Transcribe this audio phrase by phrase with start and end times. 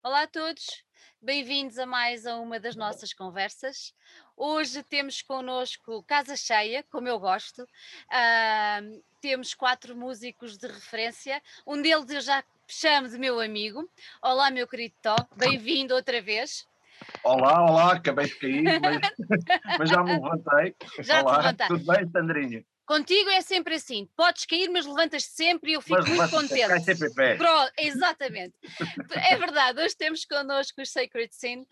[0.00, 0.84] Olá a todos,
[1.20, 3.92] bem-vindos a mais a uma das nossas conversas.
[4.36, 7.62] Hoje temos connosco Casa Cheia, como eu gosto.
[7.62, 11.42] Uh, temos quatro músicos de referência.
[11.66, 13.90] Um deles eu já chamo de meu amigo.
[14.22, 16.64] Olá, meu querido Tó, bem-vindo outra vez.
[17.24, 19.00] Olá, olá, acabei de cair, mas,
[19.78, 20.76] mas já me levantei.
[21.00, 22.64] Já olá, tudo bem, Sandrinha?
[22.88, 26.30] Contigo é sempre assim, podes cair, mas levantas sempre e eu fico Mas muito cai
[26.30, 26.84] contente.
[26.84, 27.36] sempre em pé.
[27.36, 28.54] Pro- exatamente.
[29.10, 31.66] É verdade, hoje temos connosco os Sacred Sin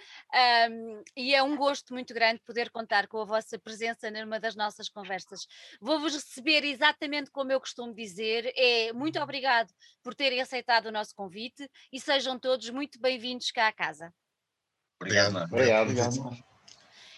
[0.68, 4.54] um, e é um gosto muito grande poder contar com a vossa presença numa das
[4.54, 5.46] nossas conversas.
[5.80, 9.72] Vou-vos receber exatamente como eu costumo dizer, é muito obrigado
[10.02, 14.12] por terem aceitado o nosso convite e sejam todos muito bem-vindos cá à casa.
[15.00, 15.34] Obrigado.
[15.34, 15.44] Ana.
[15.46, 16.55] Obrigado.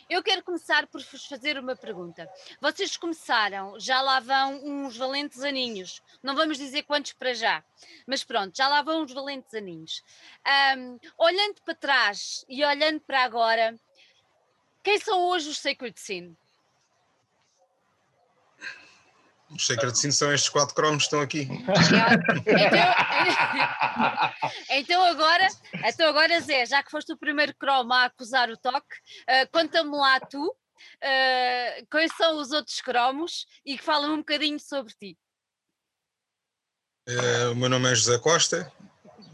[0.08, 2.26] Eu quero começar por vos fazer uma pergunta.
[2.62, 6.00] Vocês começaram, já lá vão uns valentes aninhos.
[6.22, 7.62] Não vamos dizer quantos para já,
[8.06, 10.02] mas pronto, já lá vão uns valentes aninhos.
[10.46, 13.78] Ahm, olhando para trás e olhando para agora,
[14.82, 16.34] quem são hoje os Sacred Sin?
[19.50, 21.48] Os Sacred Sin são estes quatro cromos que estão aqui.
[22.46, 22.94] Então,
[24.70, 25.48] então agora,
[25.86, 29.96] então agora Zé, já que foste o primeiro cromo a acusar o toque, ah, conta-me
[29.96, 30.54] lá tu
[31.02, 35.18] ah, quais são os outros cromos e que falam um bocadinho sobre ti.
[37.08, 38.70] Eh, o meu nome é José Costa.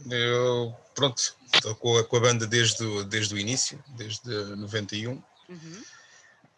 [0.08, 5.20] Eu, pronto, estou com a, com a banda desde, o- desde o início, desde 91.
[5.48, 5.84] Uhum.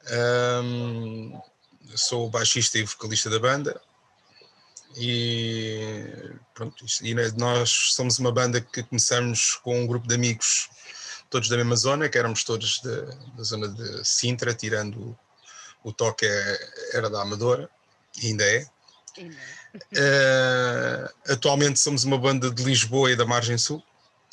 [0.09, 1.41] Ahm,
[1.95, 3.81] sou o baixista e vocalista da banda.
[4.97, 10.71] E pronto, e né, nós somos uma banda que começamos com um grupo de amigos,
[11.29, 13.03] todos da mesma zona, que éramos todos da,
[13.37, 14.97] da zona de Sintra, tirando
[15.85, 17.69] o, o toque é- era da Amadora,
[18.23, 18.67] e ainda é.
[19.95, 23.85] Eh, atualmente somos uma banda de Lisboa e da Margem Sul,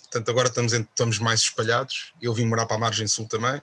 [0.03, 2.13] portanto agora estamos, estamos mais espalhados.
[2.21, 3.61] Eu vim morar para a Margem Sul também.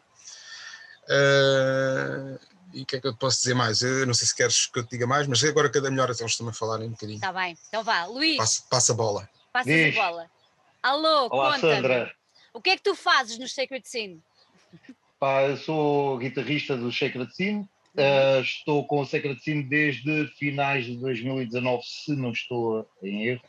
[1.08, 2.38] Eh,
[2.72, 3.82] e o que é que eu te posso dizer mais?
[3.82, 6.22] Eu não sei se queres que eu te diga mais, mas agora cada melhor até
[6.22, 7.16] eles também falarem um bocadinho.
[7.16, 9.28] Está Tá bem, então vá, Luís, Passa, passa a bola.
[9.52, 9.96] passas Diz.
[9.96, 10.30] a bola.
[10.82, 11.58] Alô, Olá.
[11.58, 12.14] Sandra.
[12.52, 14.20] O que é que tu fazes no Sacred Sin?
[15.18, 17.68] Pá, eu sou guitarrista do Sacred Sin.
[17.94, 23.42] Uh, estou com o Sacred Sin desde finais de 2019, se não estou em erro.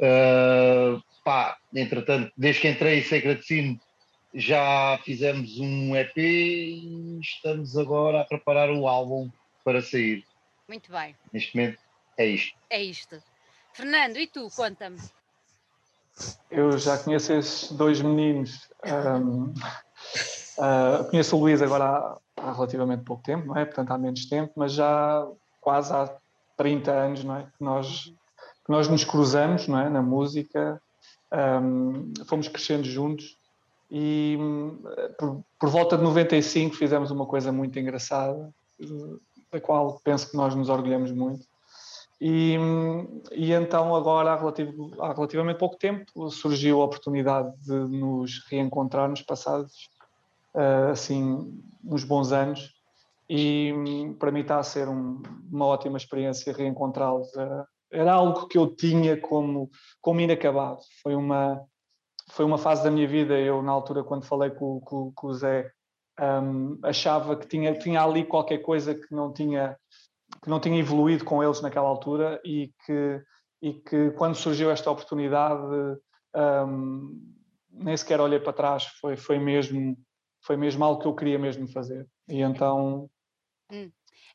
[0.00, 3.80] Uh, pá, entretanto, desde que entrei em Sacred Sin,
[4.34, 9.30] já fizemos um EP e estamos agora a preparar o álbum
[9.64, 10.24] para sair.
[10.68, 11.78] Muito bem, Neste momento
[12.16, 12.56] é isto.
[12.70, 13.22] é isto.
[13.72, 14.98] Fernando, e tu, conta-me.
[16.50, 18.68] Eu já conheço esses dois meninos.
[18.84, 19.52] ahm,
[20.58, 23.64] ah, conheço o Luís agora há, há relativamente pouco tempo, não é?
[23.64, 25.26] Portanto, há menos tempo, mas já
[25.60, 26.14] quase há
[26.56, 27.42] 30 anos, não é?
[27.44, 28.04] Que nós,
[28.64, 29.88] que nós nos cruzamos, não é?
[29.88, 30.80] Na música,
[31.30, 33.36] ahm, fomos crescendo juntos
[33.94, 34.82] e hum,
[35.18, 38.86] por, por volta de 95 fizemos uma coisa muito engraçada, eh,
[39.52, 41.46] da qual penso que nós nos orgulhamos muito.
[42.18, 42.56] E,
[43.32, 49.20] e então agora, há, relativo- há relativamente pouco tempo, surgiu a oportunidade de nos reencontrarmos
[49.22, 49.90] passados
[50.54, 51.52] ah, assim
[51.84, 52.70] uns bons anos
[53.28, 53.72] e
[54.18, 55.20] para mim está a ser um-
[55.50, 57.28] uma ótima experiência reencontrá-los.
[57.90, 59.68] Era algo que eu tinha como,
[60.00, 60.80] como inacabado.
[61.02, 61.60] Foi uma,
[62.32, 65.34] foi uma fase da minha vida, eu na altura quando falei com, com- com o
[65.34, 65.70] Zé,
[66.20, 69.76] hum, achava que tinha, tinha ali qualquer coisa que não tinha
[70.42, 73.22] que não tinha evoluído com eles naquela altura e que,
[73.60, 75.62] e que quando surgiu esta oportunidade
[76.66, 77.34] hum,
[77.70, 79.96] nem sequer olhei para trás, foi, foi, mesmo,
[80.44, 82.08] foi mesmo algo que eu queria mesmo fazer.
[82.28, 83.08] E então,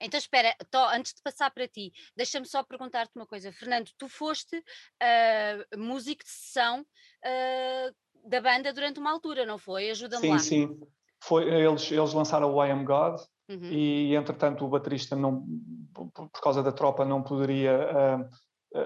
[0.01, 3.51] Então espera, Tó, antes de passar para ti, deixa-me só perguntar-te uma coisa.
[3.51, 4.63] Fernando, tu foste
[5.01, 6.85] ah, músico de sessão
[7.23, 7.91] ah,
[8.25, 9.89] da banda durante uma altura, não foi?
[9.89, 10.39] Ajuda-me sim, lá.
[10.39, 10.79] sim,
[11.23, 13.71] foi, eles, eles lançaram o I Am God Uhum.
[13.71, 15.45] e entretanto o baterista não,
[15.93, 18.29] por causa da tropa não poderia ah,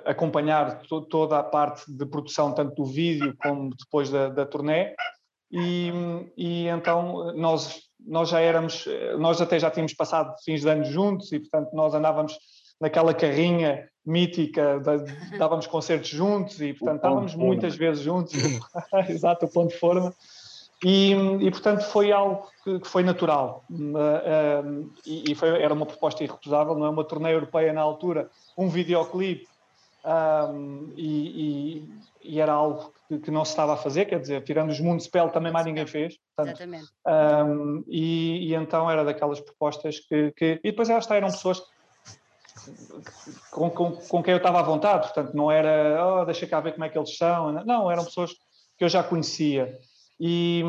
[0.05, 4.95] acompanhar to- toda a parte de produção tanto do vídeo como depois da, da turnê
[5.51, 5.91] e,
[6.37, 8.85] e então nós nós já éramos
[9.19, 12.37] nós até já tínhamos passado fins de anos juntos e portanto nós andávamos
[12.79, 15.05] naquela carrinha mítica da-
[15.37, 18.33] dávamos concertos juntos e portanto estávamos de muitas vezes juntos.
[19.07, 20.13] Exato o ponto de forma.
[20.83, 23.63] E, e, portanto foi algo que, que foi natural.
[23.69, 26.89] Uh, um, e, e foi, era uma proposta irrecusável, não é?
[26.89, 29.47] Uma turnê europeia na altura, um videoclipe
[30.05, 34.43] um, e, e- e era algo que, que não se estava a fazer, quer dizer,
[34.43, 36.87] tirando os Municipal também mais ninguém fez, portanto, Exatamente.
[37.07, 41.61] um, e, e então era daquelas propostas que, que- e depois elas eram pessoas
[43.49, 46.73] com, com, com quem eu estava à vontade, portanto não era, oh, deixa cá ver
[46.73, 48.31] como é que eles são, não, eram pessoas
[48.77, 49.77] que eu já conhecia.
[50.19, 50.63] E,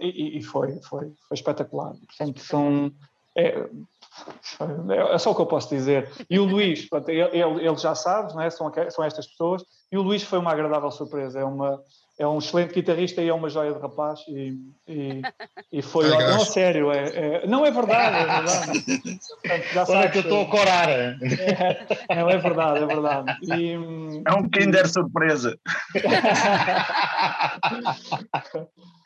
[0.00, 1.92] e, e foi, foi, foi espetacular.
[2.06, 2.90] Portanto, são.
[3.36, 3.68] É,
[5.12, 6.10] é só o que eu posso dizer.
[6.28, 8.50] E o Luís, pronto, ele, ele já sabe, não é?
[8.50, 11.40] são, são estas pessoas, e o Luís foi uma agradável surpresa.
[11.40, 11.80] É, uma,
[12.18, 14.20] é um excelente guitarrista e é uma joia de rapaz.
[14.28, 14.58] E,
[14.88, 15.22] e,
[15.70, 16.08] e foi.
[16.08, 18.84] não, sério, é, é, não é verdade, é verdade.
[19.42, 20.88] Portanto, já Olha que eu estou a corar.
[20.88, 21.16] É,
[22.16, 23.36] não, é verdade, é verdade.
[23.42, 23.74] E,
[24.24, 25.56] é um Kinder surpresa.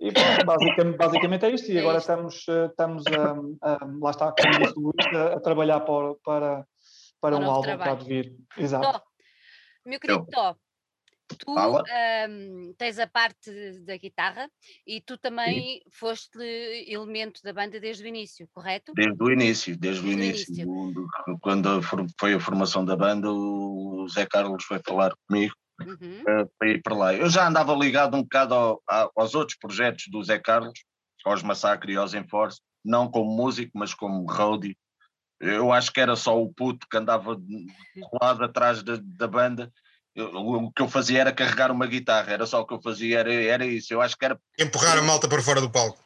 [0.00, 0.10] E
[0.44, 1.70] basicamente, basicamente é isto.
[1.70, 5.34] E é agora estamos, eh, estamos a, a, lá está, como disse o Luís, a,
[5.34, 6.66] a trabalhar para, para,
[7.20, 7.82] para um álbum trabalho.
[7.82, 8.36] que há de vir.
[8.56, 8.92] Exato.
[8.92, 9.02] Tó,
[9.84, 10.56] meu querido Tó,
[11.38, 13.50] tu um, tens a parte
[13.80, 14.50] da guitarra
[14.86, 15.90] e tu também Sim.
[15.92, 16.38] foste
[16.88, 18.92] elemento da banda desde o início, correto?
[18.94, 20.52] Desde o início, desde, desde o início.
[20.52, 21.38] início.
[21.40, 21.80] Quando
[22.18, 25.54] foi a formação da banda, o Zé Carlos foi falar comigo
[25.84, 26.22] uhum.
[26.22, 27.14] uh, para ir para lá.
[27.14, 28.82] Eu já andava ligado um bocado ao,
[29.16, 30.78] aos outros projetos do Zé Carlos,
[31.24, 34.76] aos Massacre e aos Enforce, não como músico, mas como roadie.
[35.40, 37.36] Eu acho que era só o puto que andava
[38.10, 39.72] colado atrás da, da banda.
[40.14, 43.20] Eu, o que eu fazia era carregar uma guitarra, era só o que eu fazia,
[43.20, 43.92] era, era isso.
[43.92, 44.38] Eu acho que era.
[44.58, 45.98] Empurrar a malta para fora do palco.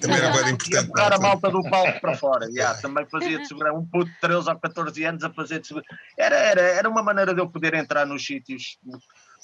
[0.00, 0.84] Também era bem importante.
[0.84, 2.46] Empurrar a malta do palco para fora.
[2.46, 5.66] Yeah, também fazia de segurar um puto de 13 ou 14 anos a fazer de
[5.66, 5.86] segurar.
[6.16, 8.78] Era, era, era uma maneira de eu poder entrar nos sítios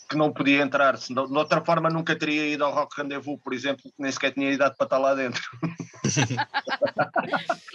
[0.08, 0.96] que não podia entrar.
[0.96, 4.50] de outra forma, nunca teria ido ao Rock Rendezvous, por exemplo, que nem sequer tinha
[4.50, 5.42] idade para estar lá dentro.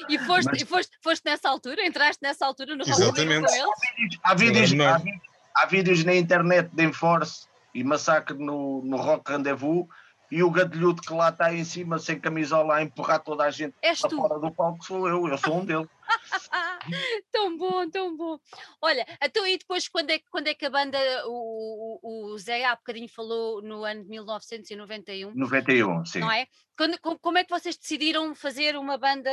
[0.07, 0.61] e foste, Mas...
[0.63, 1.85] foste, foste nessa altura?
[1.85, 4.19] Entraste nessa altura no Rock Rendezvous com eles?
[4.23, 5.21] Há vídeos, há vídeos,
[5.55, 9.87] há vídeos na internet de Enforce e Massacre no, no Rock Rendezvous
[10.31, 13.75] e o gadilhudo que lá está em cima sem camisola a empurrar toda a gente
[13.81, 15.89] És para fora do palco sou eu, eu sou um deles.
[17.31, 18.39] tão bom, tão bom.
[18.81, 22.65] Olha, então e depois quando é, quando é que a banda, o, o, o Zé
[22.65, 25.33] há bocadinho falou no ano de 1991.
[25.35, 26.19] 91, sim.
[26.19, 26.47] Não é?
[26.77, 29.29] Quando, como é que vocês decidiram fazer uma banda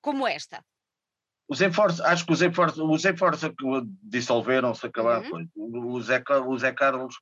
[0.00, 0.64] como esta?
[1.46, 3.52] Os Enforce, acho que os Enforce, os Enforce
[4.02, 5.30] dissolveram-se, acabaram.
[5.54, 5.92] Uhum.
[5.92, 7.14] O, Zé, o Zé Carlos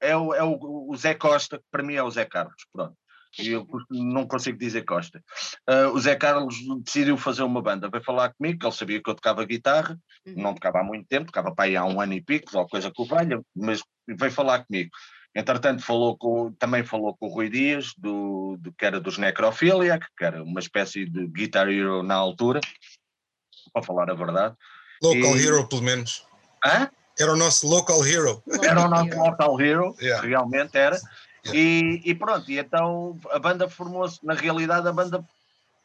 [0.00, 0.58] é, o, é o,
[0.90, 2.96] o Zé Costa, que para mim é o Zé Carlos, pronto.
[3.38, 5.22] E eu não consigo dizer Costa.
[5.68, 9.08] Uh, o Zé Carlos decidiu fazer uma banda, veio falar comigo, que ele sabia que
[9.08, 10.34] eu tocava guitarra, uhum.
[10.36, 12.90] não tocava há muito tempo, tocava para aí há um ano e pico, ou coisa
[12.90, 14.90] que o valha, mas veio falar comigo.
[15.34, 20.06] Entretanto, falou com, também falou com o Rui Dias, do, do, que era dos Necrophiliac,
[20.16, 22.60] que era uma espécie de Guitar Hero na altura,
[23.72, 24.56] para falar a verdade.
[25.02, 25.46] Local e...
[25.46, 26.26] Hero, pelo menos.
[26.64, 26.90] Hã?
[27.18, 28.42] Era o nosso local hero.
[28.62, 30.26] Era o nosso local hero, yeah.
[30.26, 30.96] realmente era.
[31.44, 31.58] Yeah.
[31.58, 35.24] E, e, pronto, e então a banda formou-se, na realidade a banda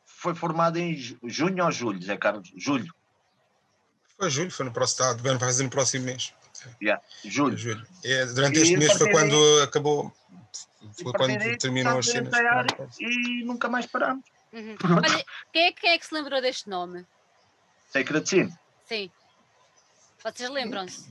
[0.06, 2.52] foi formada em junho ou julho, Zé Carlos?
[2.56, 2.94] Julho.
[4.18, 6.34] Foi julho, foi no próximo, está, vai fazer no próximo mês.
[6.82, 7.58] Yeah, julho.
[7.58, 7.86] julho.
[8.04, 10.14] É, durante este mês foi quando aí, acabou,
[11.02, 12.34] foi quando aí, terminou as cenas.
[13.00, 14.24] E nunca mais paramos.
[14.54, 14.76] Uhum.
[14.98, 17.06] Olha, quem é, quem é que se lembrou deste nome?
[17.92, 18.54] Sacred Sin.
[18.88, 19.12] Sim.
[20.24, 21.04] Vocês lembram-se?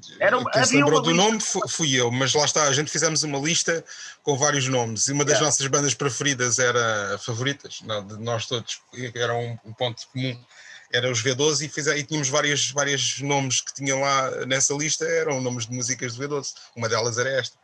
[0.53, 1.39] Quem se lembrou do nome
[1.69, 3.85] fui eu, mas lá está, a gente fizemos uma lista
[4.23, 5.45] com vários nomes e uma das yeah.
[5.45, 8.81] nossas bandas preferidas era favoritas, não, de nós todos,
[9.15, 10.43] era um, um, ponto comum,
[10.91, 15.05] era os V12 e, fiz, e tínhamos vários, vários nomes que tinham lá nessa lista,
[15.05, 16.55] eram nomes de músicas do V12.
[16.75, 17.59] Uma delas era esta,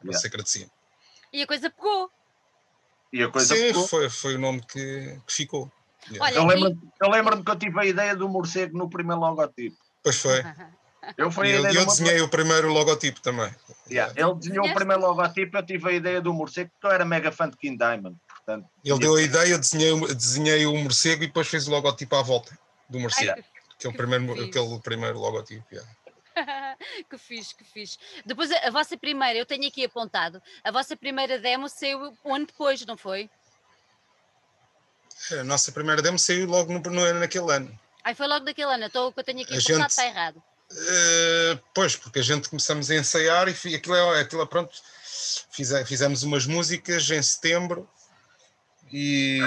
[0.00, 0.16] yeah.
[0.16, 0.70] se agradecia.
[1.32, 2.08] E a coisa pegou.
[3.12, 3.88] E a coisa Sim, pegou.
[3.88, 5.72] Foi, foi o nome que, que ficou.
[6.08, 6.24] Yeah.
[6.24, 9.76] Olha, eu lembro-me lembro que eu tive a ideia do morcego no primeiro logotipo.
[10.04, 10.40] Pois foi.
[11.16, 13.52] Eu, fui eu, eu desenhei o primeiro logotipo também.
[13.90, 14.12] Yeah.
[14.16, 17.30] Ele desenhou o primeiro logotipo, eu tive a ideia do morcego, porque eu era mega
[17.30, 18.16] fã de King Diamond.
[18.26, 22.14] Portanto, Ele deu a ideia, eu desenhei, desenhei o morcego e depois fez o logotipo
[22.16, 22.58] à volta
[22.88, 23.32] do morcego.
[23.36, 23.44] Ai,
[23.78, 25.64] que, é o primeiro, aquele primeiro logotipo.
[25.72, 25.90] Yeah.
[27.08, 27.98] que fixe, que fixe.
[28.24, 32.34] Depois a, a, vossa primeira, eu tenho aqui apontado, a vossa primeira demo saiu um
[32.34, 33.30] ano depois, não foi?
[35.32, 37.78] A nossa primeira demo saiu logo no, no, naquele ano.
[38.02, 40.06] Ai, foi logo naquele ano, então o que eu tenho aqui a apontado gente, está
[40.06, 40.42] errado.
[40.72, 44.72] Uh, pois, porque a gente começamos a ensaiar e aquilo é, aquilo é pronto.
[45.86, 47.88] fizemos umas músicas em setembro
[48.92, 49.40] e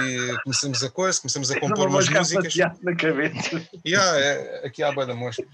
[0.44, 2.54] começamos a coisa, começamos a compor umas músicas.
[2.82, 3.68] Na cabeça.
[3.84, 5.46] E é, aqui há a da moscas.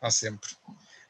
[0.00, 0.50] Há sempre.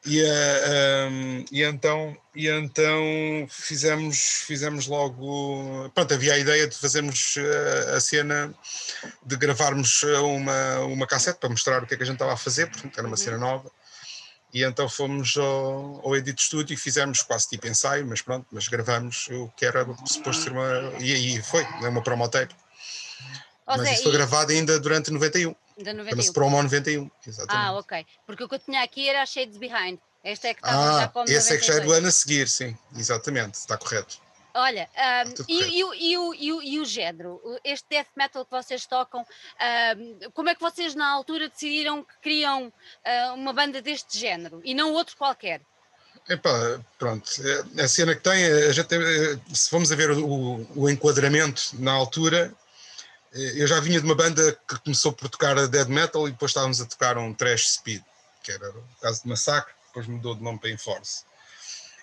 [0.05, 5.89] E, uh, eh, um, ehm, e, então, e então fizemos, fizemos logo.
[5.95, 8.53] Pronto, havia a ideia de fazermos uh, a cena,
[9.25, 12.37] de gravarmos uma, uma cassete para mostrar o que é que a gente estava a
[12.37, 13.71] fazer, portanto era uma cena nova.
[14.53, 18.67] E então fomos ao, ao Edit Studio e fizemos quase tipo ensaio, mas pronto, mas
[18.67, 20.93] gravamos o que era suposto ser uma.
[20.99, 22.55] E aí foi, é uma promo tape.
[23.67, 24.15] mas Zé, isso foi e...
[24.15, 25.53] gravado ainda durante 91.
[25.77, 26.09] Da 91.
[26.11, 27.65] Chama-se Promo 91, exatamente.
[27.67, 28.05] Ah, ok.
[28.25, 29.99] Porque o que eu tinha aqui era Shades Behind.
[30.23, 31.51] Este é que estava ah, já como esse 92.
[31.51, 34.17] é que já é do ano a seguir, sim, exatamente, está correto.
[34.57, 35.71] Olha, um, e, correto.
[35.73, 35.83] e
[36.17, 37.41] o- e e e género?
[37.63, 39.21] Este death metal que vocês tocam,
[39.97, 44.61] um, como é que vocês na altura decidiram que queriam uh, uma banda deste género
[44.63, 45.61] e não outro qualquer?
[46.27, 47.29] Epá, pronto,
[47.79, 51.91] a cena que tem, a gente, eh, se vamos a ver o, o enquadramento na
[51.91, 52.51] altura,
[53.35, 56.79] eu já vinha de uma banda que começou por tocar dead metal e depois estávamos
[56.79, 58.01] a tocar um trash speed,
[58.41, 61.23] que era o caso de Massacre, depois mudou de nome para Enforce.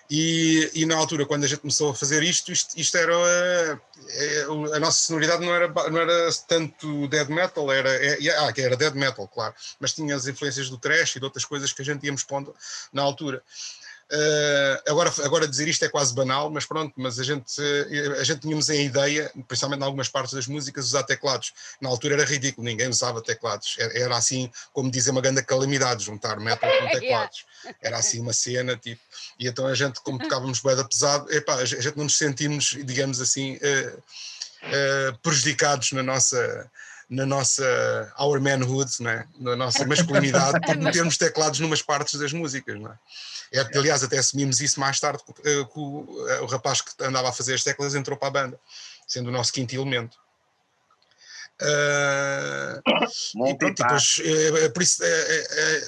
[0.09, 3.13] E, e na altura, quando a gente começou a fazer isto, isto, isto era.
[3.13, 3.77] eh,
[4.09, 7.89] eh, a nossa sonoridade não era, não era tanto dead metal, era.
[7.89, 11.25] é- ah, que era dead metal, claro, mas tinha as influências do trash e de
[11.25, 12.53] outras coisas que a gente íamos pondo
[12.91, 13.41] na altura.
[14.11, 18.23] Eh, agora, agora dizer isto é quase banal, mas pronto, mas a gente, eh, a
[18.23, 21.53] gente tínhamos a ideia, principalmente em algumas partes das músicas, usar teclados.
[21.81, 23.75] Na altura era ridículo, ninguém usava teclados.
[23.79, 27.45] Era, era assim, como dizer, uma grande calamidade, juntar metal com teclados.
[27.81, 29.01] Era assim uma cena, tipo.
[29.39, 33.19] E então a gente, como tocávamos boeda pesado, epá, a gente não nos sentimos, digamos
[33.19, 33.93] assim, eh,
[34.63, 36.69] eh, prejudicados na nossa
[37.13, 37.63] na nossa
[38.19, 39.27] our manhood, né?
[39.39, 42.79] na nossa masculinidade, por metermos teclados numas partes das músicas.
[42.79, 42.97] Não é?
[43.53, 47.29] É, aliás, até assumimos isso mais tarde, eh, que o, eh, o rapaz que andava
[47.29, 48.59] a fazer as teclas entrou para a banda,
[49.07, 50.17] sendo o nosso quinto elemento.
[51.61, 54.17] Ah, e pronto, e Multitask.
[54.17, 55.03] depois, eh, por isso,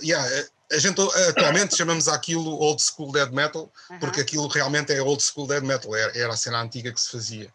[0.04, 4.22] yeah, a gente atualmente chamamos aquilo old school dead metal, porque Aham.
[4.22, 7.52] aquilo realmente é old school dead metal, era, era a cena antiga que se fazia,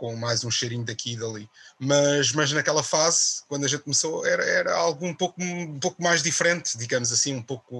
[0.00, 1.46] com mais um cheirinho daqui e dali.
[1.78, 6.02] Mas, mas naquela fase, quando a gente começou, era, era algo um pouco, um pouco
[6.02, 7.76] mais diferente, digamos assim, um pouco.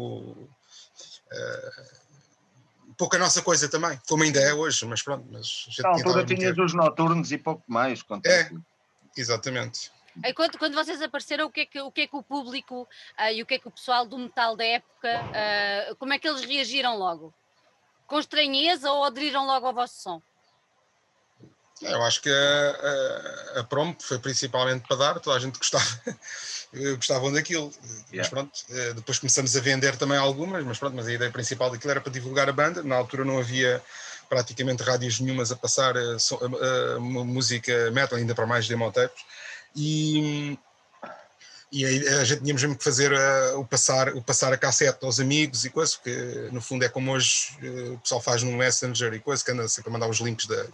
[2.86, 5.26] um pouco a nossa coisa também, como ainda é hoje, mas pronto.
[5.30, 8.02] Mas a gente Na altura tinhas os noturnos e pouco mais.
[8.02, 8.50] quanto É.
[9.16, 9.90] Exatamente.
[10.22, 12.86] Aí quando, quando vocês apareceram, o que é que o, que é que o público
[13.16, 16.18] ah, e o que é que o pessoal do metal da época, ah, como é
[16.18, 17.32] que eles reagiram logo?
[18.06, 20.22] Com estranheza ou aderiram logo ao vosso som?
[21.82, 25.84] Eu acho que a, a, a promo foi principalmente para dar, toda a gente gostava,
[26.74, 27.72] eh, gostavam daquilo.
[27.82, 28.28] Mas Yeah.
[28.30, 31.90] pronto, eh, depois começamos a vender também algumas, mas pronto, mas a ideia principal daquilo
[31.90, 32.82] era para divulgar a banda.
[32.82, 33.82] Na altura não havia
[34.28, 39.22] praticamente rádios nenhumas a passar eh, a- a música metal, ainda para mais demotapes.
[39.74, 40.58] E,
[41.72, 45.04] e aí a gente tínhamos mesmo que fazer eh, o, passar, o passar a cassete
[45.04, 48.50] aos amigos e coisa, porque no fundo é como hoje eh, o pessoal faz no
[48.52, 50.64] Messenger e coisa, que anda sempre a mandar os links da,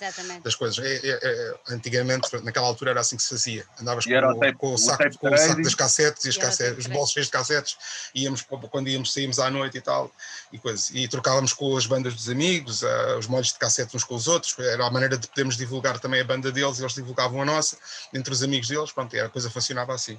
[0.43, 0.79] das coisas.
[0.85, 3.65] É- é- é- antigamente, naquela altura, era assim que se fazia.
[3.79, 6.25] Andavas com, o o- tape- com o, o saco, tape com o saco das cassetes
[6.25, 7.76] e as E o cassetes, os bolsos cheios de cassetes,
[8.15, 10.11] íamos quando íamos, saímos à noite e tal,
[10.50, 10.91] e, coisas.
[10.95, 12.83] e trocávamos com as bandas dos amigos,
[13.19, 16.21] os molhos de cassete uns com os outros, era a maneira de podermos divulgar também
[16.21, 17.76] a banda deles, e eles divulgavam a nossa,
[18.15, 20.19] entre os amigos deles, pronto, e a coisa funcionava assim.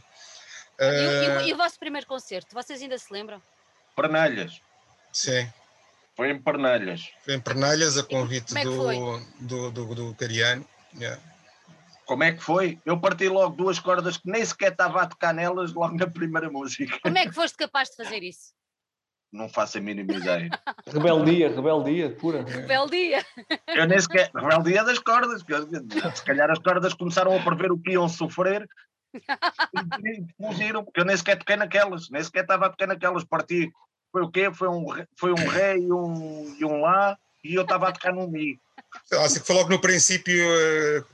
[0.79, 3.41] E, o- e o- Ah, e o vosso primeiro concerto, vocês ainda se lembram?
[3.95, 4.61] Pernalhas.
[5.11, 5.47] sim,
[6.15, 7.09] Foi em Pernalhas.
[7.23, 10.65] foi em Pernalhas, a convite é do, do, do, do Cariano.
[10.95, 11.21] yeah.
[12.05, 12.79] Como é que foi?
[12.85, 16.49] Eu parti logo duas cordas que nem sequer estava a tocar nelas logo na primeira
[16.49, 16.97] música.
[17.03, 18.53] Como é que foste capaz de fazer isso?
[19.29, 20.49] Não faço a mínima ideia.
[20.87, 22.43] Rebeldia, rebeldia pura.
[22.43, 23.25] Belo dia!
[23.67, 24.31] Eu nem sequer.
[24.33, 25.41] Rebeldia das cordas.
[26.15, 28.86] Se calhar as cordas começaram a prever o que iam sofrer e e
[30.37, 33.23] fugiram, porque eu nem sequer toquei naquelas, nem sequer estava a tocar naquelas.
[33.23, 33.71] Parti.
[34.11, 34.51] Foi o quê?
[34.53, 37.91] Foi um, ré- foi um Ré e um, e um Lá e eu estava a
[37.91, 38.59] tocar num Mi.
[39.11, 40.37] Assim que foi logo no princípio,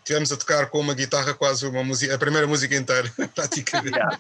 [0.04, 3.96] tivemos a tocar com uma guitarra quase uma música, a primeira música inteira, praticamente.
[3.96, 4.20] Yeah.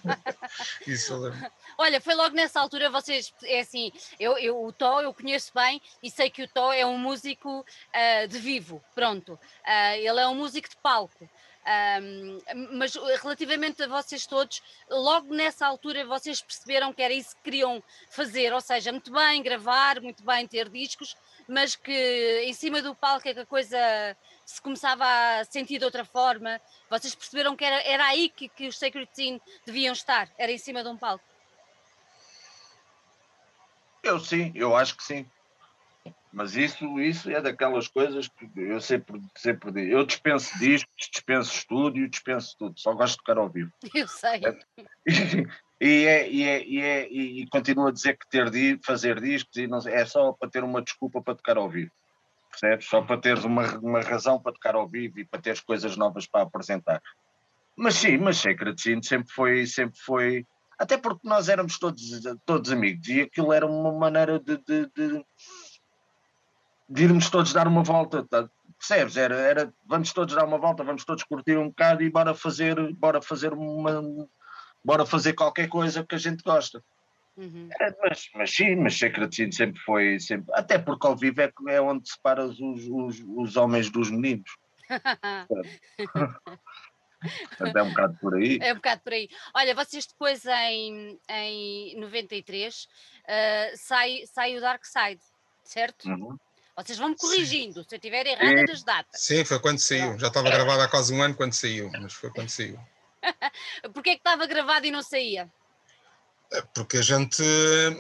[0.88, 1.52] Isso eu lembro.
[1.78, 5.82] Olha, foi logo nessa altura, vocês, é assim, eu, eu, o Tó eu conheço bem
[6.02, 9.40] e sei que o Tó é um músico ah, de vivo, pronto.
[9.66, 11.30] Ah, ele é um músico de palco.
[11.66, 12.40] Ahm,
[12.74, 17.82] mas relativamente a vocês todos, logo nessa altura vocês perceberam que era isso que queriam
[18.10, 21.16] fazer, ou seja, muito bem gravar, muito bem ter discos,
[21.48, 23.78] mas que em cima do palco é que a coisa
[24.46, 26.60] se começava a sentir de outra forma.
[26.90, 30.58] Vocês perceberam que era, era aí que, que os Sacred Scene deviam estar, era em
[30.58, 31.24] cima de um palco.
[34.04, 35.26] Eu sim, eu acho que sim.
[36.34, 39.92] Mas isso, isso é daquelas coisas que eu sempre, sempre digo.
[39.92, 42.80] Eu dispenso discos, dispenso estúdio, dispenso tudo.
[42.80, 43.72] Só gosto de tocar ao vivo.
[43.94, 44.42] Eu sei.
[45.82, 49.58] E, é, e, é, e, é, e, continuo a dizer que ter de fazer discos
[49.58, 51.92] e não, é só para ter uma desculpa para tocar ao vivo.
[52.50, 52.86] Percebes?
[52.86, 56.26] Só para teres uma, uma razão para tocar ao vivo e para teres coisas novas
[56.26, 57.02] para apresentar.
[57.76, 60.48] Mas sim, mas Sacred Scene sempre foi, sempre foi.
[60.80, 62.02] Até porque nós éramos todos,
[62.46, 65.26] todos amigos e aquilo era uma maneira de, de, de,
[66.90, 68.24] de irmos todos dar uma volta.
[68.24, 68.50] Tá?
[68.78, 69.18] Percebes?
[69.18, 72.76] Era, era vamos todos dar uma volta, vamos todos curtir um bocado e bora fazer,
[72.94, 74.02] bora fazer uma
[74.84, 76.84] bora fazer qualquer coisa que a gente gosta.
[77.36, 77.68] Uhum.
[77.80, 81.52] É, mas, mas sim, mas Sacred Sin sempre foi, sempre, até porque ao vivo é,
[81.70, 84.52] é onde separas os, os, os homens dos meninos.
[87.58, 88.60] Portanto, é um bocado por aí.
[88.62, 89.30] É um bocado por aí.
[89.56, 92.88] Olha, vocês depois em, em 93 uh,
[93.28, 95.22] eh, sai, sai o Dark Side,
[95.64, 96.10] certo?
[96.10, 96.38] Uhum.
[96.76, 97.90] Vocês vão me corrigindo Sim.
[97.90, 99.22] se eu estiver errada das datas.
[99.22, 100.18] Sim, foi quando saiu.
[100.18, 102.80] Já estava gravado há quase um ano quando saiu, mas foi quando saiu.
[103.94, 105.50] Porquê é que estava gravado e não saía?
[106.52, 107.44] É, porque a gente,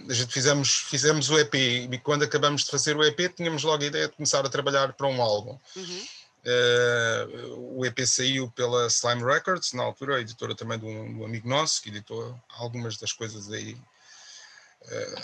[0.09, 3.83] a gente fizemos, fizemos o EP e quando acabamos de fazer o EP tínhamos logo
[3.83, 5.57] a ideia de começar a trabalhar para um álbum.
[5.75, 6.05] Uhum.
[6.45, 11.19] Uh, o EP saiu pela Slime Records, na altura, a editora também de um, de
[11.21, 13.77] um amigo nosso, que editou algumas das coisas aí
[14.81, 15.23] uh,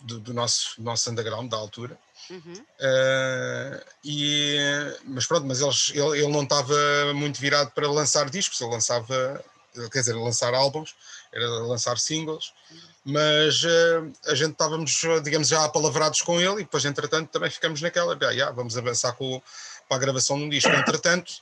[0.00, 1.98] do, do, nosso, nosso underground da altura.
[2.30, 2.52] Uhum.
[2.52, 4.56] Uh, e,
[5.04, 6.74] mas pronto, mas eles, ele, ele não estava
[7.14, 9.44] muito virado para lançar discos, ele lançava,
[9.90, 10.94] quer dizer, lançar álbuns,
[11.32, 12.52] era lançar singles,
[13.04, 17.80] mas uh, a gente estávamos, digamos, já apalavrados com ele e depois, entretanto, também ficamos
[17.80, 19.42] naquela, ah, yeah, vamos avançar com,
[19.88, 20.70] para a gravação de um disco.
[20.70, 21.32] Entretanto,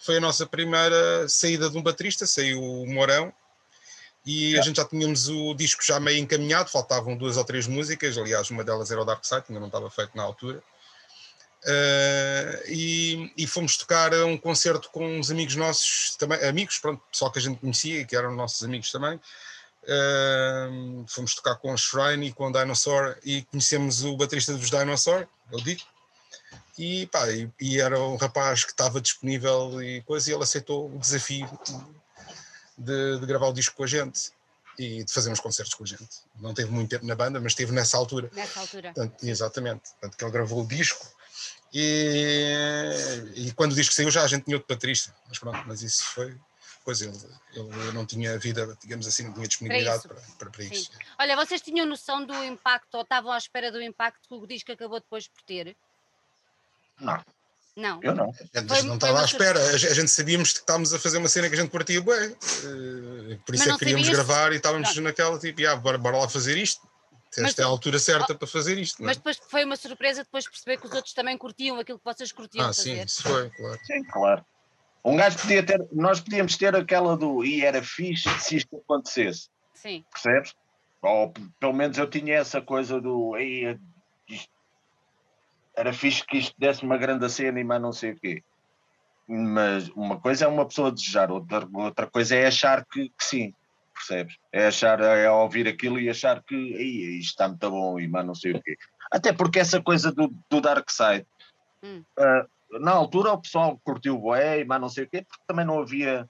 [0.00, 3.32] foi a nossa primeira saída de um baterista, saiu o Morão,
[4.24, 8.18] e a gente já tínhamos o disco já meio encaminhado, faltavam duas ou três músicas,
[8.18, 10.62] aliás, uma delas era o Dark Side, ainda não estava feito na altura.
[11.62, 17.02] Uh, e, e, fomos tocar a um concerto com uns amigos nossos, também, amigos, pronto,
[17.10, 19.20] pessoal que a gente conhecia e que eram nossos amigos também.
[19.82, 24.70] Uh, fomos tocar com o Shrine e com o Dinosaur e conhecemos o baterista dos
[24.70, 25.82] Dinosaur, eu digo.
[26.78, 30.90] E, pá, e, e, era um rapaz que estava disponível e coisa, e ele aceitou
[30.90, 31.46] o desafio
[32.80, 34.32] de, de, gravar o disco com a gente
[34.78, 36.08] e de fazer uns concertos com a gente.
[36.38, 38.30] Não teve muito tempo na banda, mas esteve nessa altura.
[38.32, 38.92] Nessa altura.
[38.94, 39.90] Portanto, exatamente.
[39.90, 41.06] Portanto, que ele gravou o disco
[41.72, 45.14] e, e quando o disco saiu já a gente tinha outro baterista.
[45.28, 46.36] Mas pronto, mas isso foi
[46.84, 47.06] coisa.
[47.06, 50.90] Ele, ele não tinha vida, digamos assim, não tinha disponibilidade para, para, para isso.
[51.18, 54.72] Olha, vocês tinham noção do impacto, ou estavam à espera do impacto que o disco
[54.72, 55.76] acabou depois por ter?
[56.98, 57.22] Não.
[57.76, 58.00] Não.
[58.02, 58.32] Eu não.
[58.54, 59.60] A gente não estava à espera.
[59.60, 62.14] A gente sabíamos que estávamos a fazer uma cena que a gente curtia bem.
[62.14, 65.04] Eh, por isso é que queríamos gravar e estávamos não.
[65.04, 66.88] naquela tipo, ah, bora, bora lá fazer isto.
[67.38, 69.00] Esta é a altura certa oh, para fazer isto.
[69.02, 69.06] É?
[69.06, 72.32] Mas depois foi uma surpresa depois perceber que os outros também curtiam aquilo que vocês
[72.32, 72.96] curtiam ah, fazer.
[72.96, 73.80] Sim, isso foi, claro.
[73.84, 74.44] Sim, claro.
[75.04, 79.48] Um gajo podia ter, nós podíamos ter aquela do e era fixe se isto acontecesse.
[79.74, 80.04] Sim.
[80.12, 80.54] Percebes?
[81.00, 83.78] Ou pelo menos eu tinha essa coisa do e
[85.76, 88.42] era fixe que isto desse uma grande cena e mais não sei o quê.
[89.26, 93.54] Mas uma coisa é uma pessoa desejar, outra, outra coisa é achar que, que sim,
[93.94, 94.36] percebes?
[94.52, 98.34] É achar, é ouvir aquilo e achar que isto está muito bom e mais não
[98.34, 98.76] sei o quê.
[99.10, 101.26] Até porque essa coisa do, do Dark Side,
[101.82, 102.02] hum.
[102.18, 105.44] uh, na altura o pessoal curtiu o boé e mais não sei o quê, porque
[105.46, 106.28] também não havia,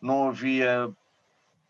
[0.00, 0.90] não havia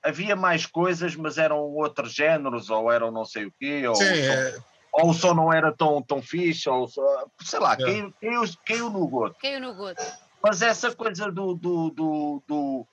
[0.03, 3.87] havia mais coisas, mas eram outros géneros, ou eram não sei o quê.
[3.87, 4.57] Ou, Sim, é,
[4.99, 7.85] ou o som não era tão, tão fixe, ou sei lá, yeah.
[7.85, 9.37] caiu, caiu, caiu no goto.
[9.41, 10.03] Caiu no goto.
[10.43, 12.87] Mas essa coisa do, do, do, do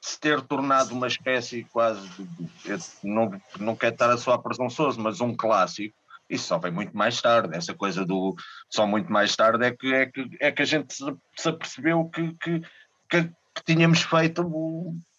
[0.00, 5.20] se ter tornado uma espécie quase, de, não, não quero estar a soar presunçoso, mas
[5.20, 5.94] um clássico,
[6.28, 7.56] isso só vem muito mais tarde.
[7.56, 8.34] Essa coisa do
[8.68, 11.04] só muito mais tarde é que, é que, é que a gente se,
[11.36, 12.60] se apercebeu que, que,
[13.08, 14.44] que, que tínhamos feito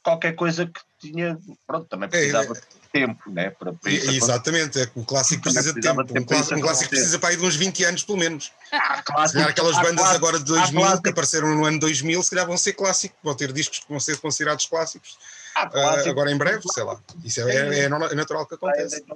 [0.03, 2.53] qualquer coisa que tinha, pronto, também precisava.
[2.53, 2.61] É, é
[2.91, 3.49] tempo, né?
[3.49, 6.01] Para, para Exatamente, é que o clássico precisa de tempo.
[6.01, 8.51] Um clássico, um clássico precisa para ir de uns 20 anos, pelo menos.
[8.71, 12.23] Ah, clássico, se calhar aquelas bandas clássico, agora de 2000 que apareceram no ano 2000,
[12.23, 15.17] se calhar vão ser clássicos, vão ter discos que vão ser considerados clássicos.
[15.57, 16.97] Uh, agora em breve, sei lá.
[17.23, 19.03] Isso é, é, é natural que acontece.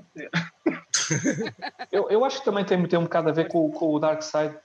[1.91, 4.21] eu, eu acho que também tem, tem um bocado a ver com, com o Dark
[4.21, 4.55] Side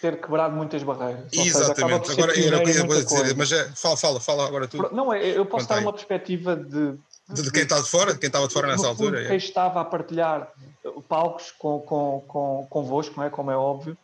[0.00, 1.26] ter quebrado muitas barreiras.
[1.32, 4.76] Exatamente, seja, agora eu ia dizer, mas é, fala, fala, fala agora tu.
[4.94, 6.94] Não, eu posso dar uma perspectiva de,
[7.28, 9.22] de, de quem está de fora, de quem estava de fora nessa altura.
[9.24, 9.36] Quem é.
[9.36, 10.50] estava a partilhar
[11.08, 13.30] palcos com, com, com, convosco, não é?
[13.30, 13.96] como é óbvio,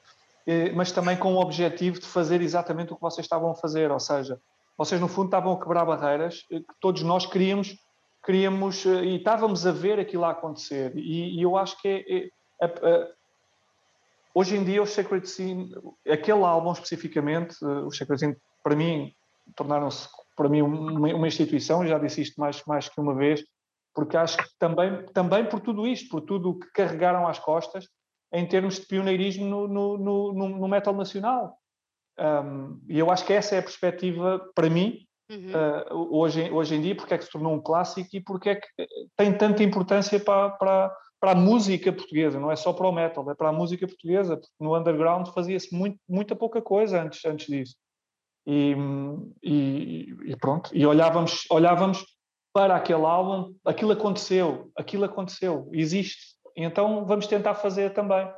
[0.75, 4.01] mas também com o objetivo de fazer exatamente o que vocês estavam a fazer, ou
[4.01, 4.39] seja,
[4.77, 7.77] vocês no fundo estavam a quebrar barreiras que todos nós queríamos,
[8.25, 10.93] queríamos e estávamos a ver aquilo a acontecer.
[10.95, 12.27] E, e eu acho que é,
[12.63, 13.09] é, é,
[14.37, 15.71] hoje em dia o Sacred Scene,
[16.07, 19.11] aquele álbum especificamente, o Sacred Scene, para mim,
[19.55, 23.43] tornaram-se para mim uma, uma, instituição, já disse isto mais, mais que uma vez,
[23.95, 27.89] porque acho que também, também por tudo isto, por tudo o que carregaram às costas
[28.31, 31.57] em termos de pioneirismo no, no, no, no metal nacional.
[32.19, 34.99] Um, e eu acho que essa é a perspectiva, para mim,
[35.31, 35.51] uhum.
[35.51, 38.55] uh, hoje, hoje em dia, porque é que se tornou um clássico e porque é
[38.57, 38.69] que
[39.17, 40.95] tem tanta importância para, para,
[41.27, 44.37] para a música portuguesa, não é só para o metal, é para a música portuguesa,
[44.37, 47.75] porque no underground fazia-se muito, muita pouca coisa antes, antes disso.
[48.47, 48.77] E,
[49.43, 52.07] e, e, pronto, e olhávamos, olhávamos
[52.53, 56.37] para aquele álbum, aquilo aconteceu, aquilo aconteceu, existe.
[56.57, 58.33] Então vamos tentar fazer também.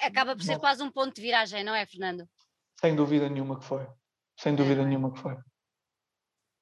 [0.00, 2.26] Acaba por ser quase um ponto de viragem, não é, Fernando?
[2.80, 3.86] Sem dúvida nenhuma que foi.
[4.40, 4.86] Sem dúvida é.
[4.86, 5.36] nenhuma que foi.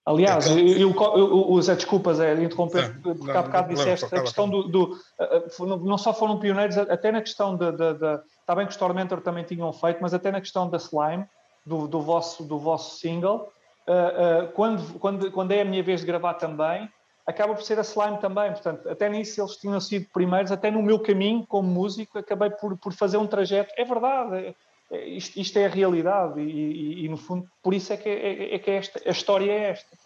[0.05, 4.13] Aliás, então, eu, eu, eu, o Zé, desculpas, é interromper, não, porque há bocado disseste
[4.13, 4.99] a questão do, do,
[5.85, 7.71] Não só foram pioneiros, até na questão da.
[8.41, 11.25] Está bem que os Tormentor também tinham feito, mas até na questão da Slime,
[11.65, 13.53] do, do, vosso, do vosso single,
[13.87, 16.89] uh, uh, quando, quando, quando é a minha vez de gravar também,
[17.25, 18.51] acaba por ser a Slime também.
[18.51, 22.77] Portanto, até nisso eles tinham sido primeiros, até no meu caminho como músico, acabei por,
[22.77, 23.73] por fazer um trajeto.
[23.77, 24.55] É verdade, é,
[24.93, 28.55] isto, isto, é a realidade e, e, e, no fundo, por isso é que, é,
[28.55, 29.97] é que esta, a história é esta.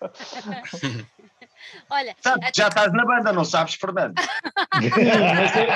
[1.90, 2.14] Olha,
[2.54, 4.14] já estás na banda, não sabes, Fernando?
[4.74, 5.66] mas é,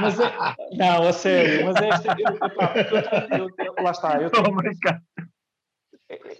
[0.00, 0.32] mas é,
[0.72, 2.16] não, a sério, mas é esta.
[2.18, 4.54] Eu, eu, eu, lá está, eu tenho,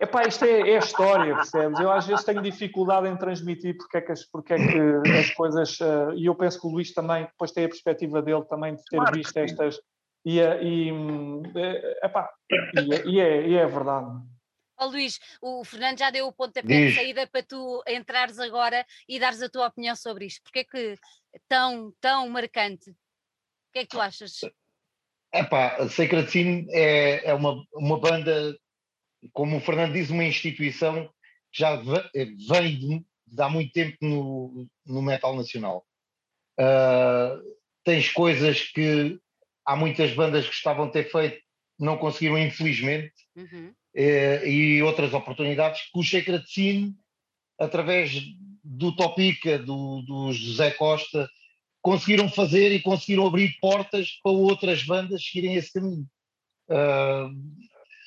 [0.00, 1.80] Epá, isto é, é a história, percebes?
[1.80, 5.30] Eu às vezes tenho dificuldade em transmitir porque é que as, porque é que as
[5.30, 5.80] coisas.
[5.80, 8.84] Uh, e eu penso que o Luís também, depois tem a perspectiva dele também de
[8.84, 9.80] ter claro visto estas.
[10.24, 10.90] E, e,
[11.56, 14.24] eh, epá, e, é, e, é, e é verdade.
[14.78, 19.18] Oh, Luís, o Fernando já deu o pontapé de saída para tu entrares agora e
[19.18, 20.42] dares a tua opinião sobre isto.
[20.42, 20.98] Porquê é que
[21.48, 22.90] tão, tão marcante?
[22.90, 24.40] O que é que tu achas?
[25.32, 28.56] Epá, a Sacred Scene é, é uma, uma banda
[29.32, 31.06] como o Fernando diz, uma instituição
[31.52, 35.86] que já vem de, de há muito tempo no, no metal nacional.
[36.58, 37.40] Uh,
[37.84, 39.18] tens coisas que
[39.66, 41.38] há muitas bandas que gostavam de ter feito,
[41.78, 43.72] não conseguiram, infelizmente, uhum.
[43.94, 46.94] e, e outras oportunidades que o Sacred Scene,
[47.58, 48.12] através
[48.62, 51.28] do Topica, do, do José Costa,
[51.80, 56.06] conseguiram fazer e conseguiram abrir portas para outras bandas seguirem esse caminho.
[56.68, 57.28] Uh,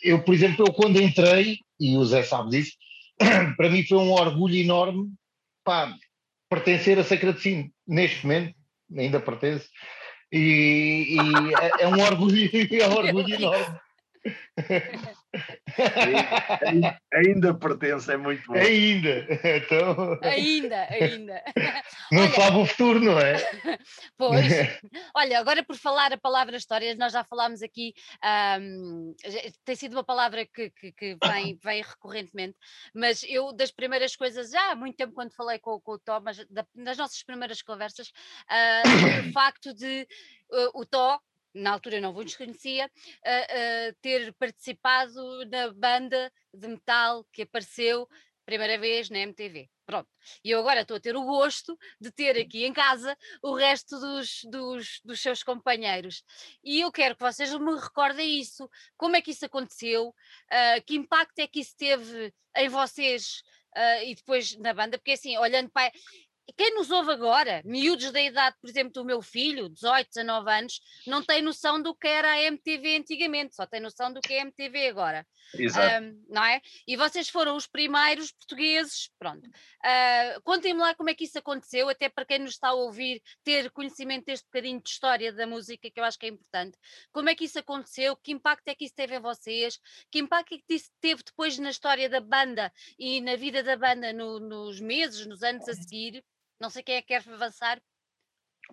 [0.01, 2.71] eu, por exemplo, eu quando entrei, e o Zé sabe disso,
[3.57, 5.11] para mim foi um orgulho enorme
[5.63, 5.93] pá,
[6.49, 7.69] pertencer a Sacraticino.
[7.85, 8.55] Neste momento,
[8.95, 9.67] ainda pertence,
[10.31, 12.38] e, e é, é, um orgulho,
[12.81, 13.79] é um orgulho enorme.
[17.13, 18.56] ainda pertence, é muito bom.
[18.56, 20.19] Ainda, então...
[20.21, 21.43] ainda, ainda.
[22.12, 23.36] Não Olha, sabe o futuro, não é?
[24.17, 24.45] Pois.
[25.15, 27.93] Olha, agora por falar a palavra histórias, nós já falámos aqui,
[28.60, 29.15] um,
[29.63, 32.56] tem sido uma palavra que, que, que vem, vem, recorrentemente,
[32.93, 36.19] mas eu das primeiras coisas, já há muito tempo quando falei com, com o Tó,
[36.19, 40.08] mas da, nas nossas primeiras conversas, uh, o facto de
[40.52, 41.19] uh, o Tó
[41.55, 48.07] na altura não vos conhecia, uh, uh, ter participado na banda de metal que apareceu
[48.45, 49.69] primeira vez na MTV.
[49.85, 50.09] Pronto.
[50.43, 53.99] E eu agora estou a ter o gosto de ter aqui em casa o resto
[53.99, 56.23] dos, dos, dos, seus companheiros.
[56.63, 58.69] E eu quero que vocês me recordem isso.
[58.97, 60.09] Como é que isso aconteceu?
[60.09, 63.43] Uh, que impacto é que isso teve em vocês?
[63.75, 65.91] Uh, e depois na banda, porque assim, olhando para
[66.53, 70.81] quem nos ouve agora, miúdos da idade, por exemplo, do meu filho, 18, 19 anos,
[71.08, 74.39] não tem noção do que era a MTV antigamente, só tem noção do que é
[74.39, 75.25] a MTV agora.
[75.53, 76.03] Exato.
[76.03, 76.62] Um, não é?
[76.88, 79.47] E vocês foram os primeiros portugueses, pronto.
[79.47, 83.21] Uh, Contem-me lá como é que isso aconteceu, até para quem nos está a ouvir
[83.43, 86.77] ter conhecimento deste bocadinho de história da música, que eu acho que é importante.
[87.12, 88.15] Como é que isso aconteceu?
[88.17, 89.79] Que impacto é que isso teve em vocês?
[90.12, 93.77] Que impacto é que isso teve depois na história da banda e na vida da
[93.77, 96.23] banda no, nos meses, nos anos a seguir?
[96.59, 97.81] Não sei quem é que quer avançar.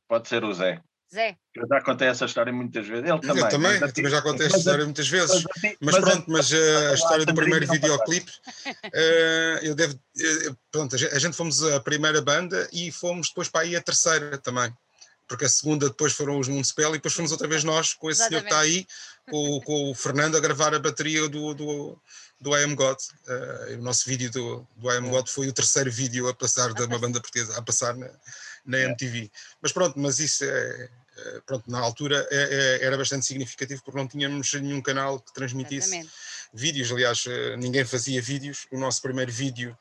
[0.09, 0.83] Pode ser o Zé.
[1.13, 1.37] Zé.
[1.55, 3.05] Eu já contei essa história muitas vezes.
[3.05, 3.43] Ele também.
[3.43, 5.45] Eu também, eu também já contei essa história muitas vezes.
[5.63, 8.31] Mas, mas pronto, mas uh, a história do primeiro videoclipe,
[8.87, 9.95] uh, eu devo.
[9.95, 14.39] Uh, pronto, a gente fomos a primeira banda e fomos depois para aí a terceira
[14.39, 14.73] também.
[15.33, 18.21] Porque a segunda depois foram os Municipal e depois fomos outra vez nós com esse
[18.21, 18.51] Exatamente.
[18.51, 18.87] senhor que está aí,
[19.31, 21.99] com, com, o Fernando, a gravar a bateria do, do,
[22.39, 22.99] do I Am God.
[23.27, 26.75] Uh, o nosso vídeo do, do I Am God foi o terceiro vídeo a passar
[26.75, 28.11] de uma banda portuguesa a passar na,
[28.67, 29.31] na MTV.
[29.63, 33.99] Mas pronto, mas isso é, é pronto, na altura é, é, era bastante significativo porque
[33.99, 36.13] não tínhamos nenhum canal que transmitisse Exatamente.
[36.53, 36.93] vídeos.
[36.93, 38.67] Aliás, eh, ninguém fazia vídeos.
[38.71, 39.75] O nosso primeiro vídeo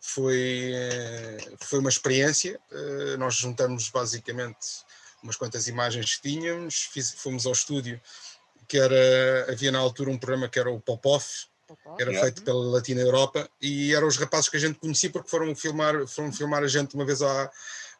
[0.00, 2.58] foi, eh, foi uma experiência.
[3.18, 4.84] Nós juntamos basicamente
[5.22, 8.00] umas quantas imagens que tínhamos, fiz, fomos ao estúdio,
[8.66, 11.48] que era, havia na altura um programa que era o Pop-Off,
[11.98, 15.54] era feito pela Latina Europa e eram os rapazes que a gente conhecia porque foram
[15.54, 17.50] filmar, foram filmar a gente uma vez a, a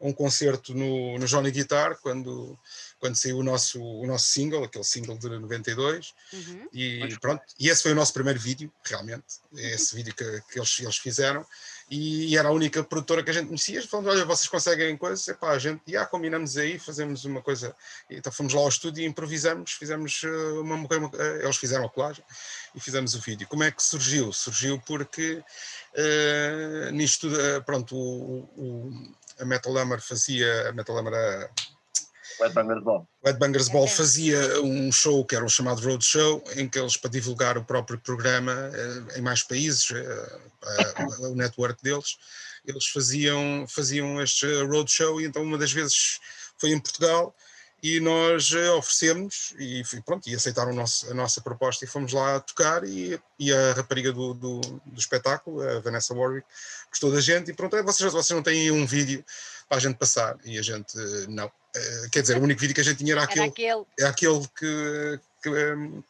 [0.00, 2.58] um concerto no, no Johnny Guitar quando,
[2.98, 6.68] quando saiu o nosso, o nosso single, aquele single de 92 uhum.
[6.72, 10.58] e pronto, e esse foi o nosso primeiro vídeo realmente, é esse vídeo que, que
[10.58, 11.46] eles, eles fizeram
[11.90, 13.82] e, era a única produtora que a gente conhecia.
[13.86, 15.26] Falamos, olha, vocês conseguem coisas?
[15.26, 17.74] Epá, a gente, já combinamos aí, fazemos uma coisa.
[18.08, 20.28] Então fomos lá ao estúdio e improvisamos, fizemos eh,
[20.60, 21.10] uma, uma
[21.42, 22.24] eles fizeram a colagem
[22.74, 23.48] e fizemos o vídeo.
[23.48, 24.32] Como é que surgiu?
[24.32, 25.42] Surgiu porque
[25.96, 31.50] uh, nisto, uh, pronto, o, o, a Metal Hammer fazia, a Metal Hammer,
[32.40, 33.08] a, o Headbangers Ball.
[33.22, 36.96] O Headbangers Ball fazia um show que era o chamado Road Show, em que eles,
[36.96, 40.38] para divulgar o próprio programa eh, em mais países, eh,
[41.20, 42.18] o network deles,
[42.66, 46.20] eles faziam, faziam este Road Show, e então uma das vezes
[46.58, 47.34] foi em Portugal,
[47.82, 52.38] e nós eh, oferecemos e pronto, e aceitaram nosso, a nossa proposta e fomos lá
[52.40, 56.46] tocar e, e a rapariga do, do, do, espetáculo, a Vanessa Warwick,
[56.90, 59.24] gostou da gente e pronto, vocês, vocês não têm um vídeo
[59.70, 60.96] para a gente passar e a gente
[61.28, 61.50] não.
[61.76, 63.86] Eh, quer dizer, o único vídeo que a gente tinha era aquele, era aquele.
[64.00, 66.02] É aquele que, que, hum,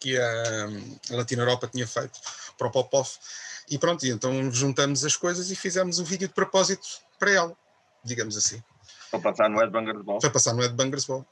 [0.00, 0.64] que a,
[1.12, 2.18] a Latina Europa tinha feito
[2.58, 3.08] para o Popov.
[3.70, 6.88] E pronto, e então juntamos as coisas e fizemos um vídeo de propósito
[7.20, 7.56] para ela,
[8.02, 8.60] digamos assim.
[9.12, 10.18] Para passar no Headbangers Ball.
[10.18, 11.24] Para passar no Headbangers Ball.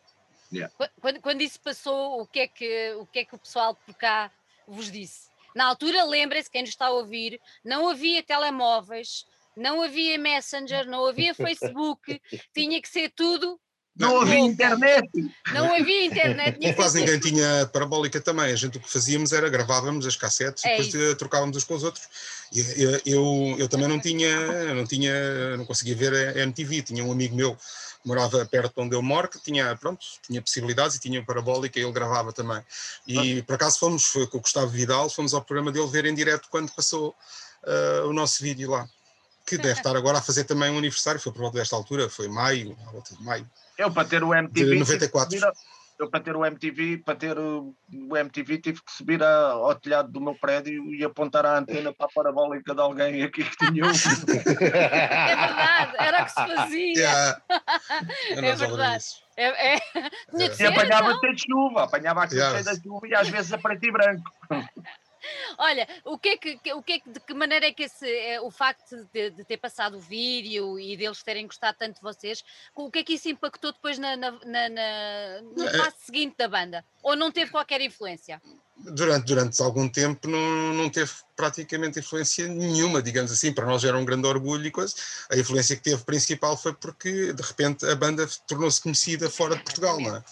[0.53, 0.73] Yeah.
[1.01, 3.95] Quando, quando isso passou, o que, é que, o que é que o pessoal por
[3.97, 4.31] cá
[4.69, 5.29] vos disse?
[5.53, 11.07] Na altura, lembrem-se, quem nos está a ouvir, não havia telemóveis, não havia Messenger, não
[11.07, 12.21] havia Facebook,
[12.55, 13.59] tinha que ser tudo.
[13.97, 15.09] Não havia internet!
[15.53, 16.59] Não havia internet.
[16.61, 18.47] E quase ninguém tinha parabólica também.
[18.47, 21.17] A gente o que fazíamos era gravávamos as cassetes é e depois isso.
[21.17, 22.05] trocávamos uns com os outros.
[22.53, 26.83] Eu, eu, eu, também não tinha, não tinha, não conseguia ver a MTV.
[26.83, 30.41] Tinha um amigo meu que morava perto de onde eu moro, que tinha, pronto, tinha
[30.41, 32.63] possibilidades e tinha parabólica e ele gravava também.
[33.07, 36.15] E por acaso fomos, foi com o Gustavo Vidal, fomos ao programa dele ver em
[36.15, 37.15] direto quando passou
[37.65, 38.89] uh, o nosso vídeo lá
[39.51, 42.29] que deve estar agora a fazer também um aniversário, foi por volta desta altura, foi
[42.29, 43.49] maio, à volta de maio.
[43.77, 44.71] Eu para ter o MTV.
[44.71, 45.39] De 94.
[45.99, 50.11] eu para ter o MTV, para ter o, MTV tive que subir a, ao telhado
[50.11, 53.85] do meu prédio e apontar a antena para a parabólica de alguém aqui que tinha
[53.85, 53.91] um.
[53.91, 56.95] é verdade, era o que se fazia.
[56.95, 57.43] Yeah.
[58.31, 59.05] É verdade.
[59.37, 59.81] É, é.
[60.59, 62.63] E apanhava até de chuva, apanhava a yeah.
[62.63, 64.31] da chuva e às vezes a preto e branco.
[65.59, 68.09] Olha, o que é que, o que, é que, de que maneira é que esse,
[68.09, 72.03] é, o facto de, de, ter passado o vídeo e deles terem gostado tanto de
[72.03, 75.79] vocês, o que é que isso impactou depois na, na, na, na no é.
[75.79, 76.85] passo seguinte da banda?
[77.03, 78.41] Ou não teve qualquer influência?
[78.83, 83.53] Durante, durante algum tempo não, não teve praticamente influência nenhuma, digamos assim.
[83.53, 84.95] Para nós era um grande orgulho e coisa.
[85.31, 89.63] A influência que teve principal foi porque, de repente, a banda tornou-se conhecida fora de
[89.63, 90.25] Portugal, não é?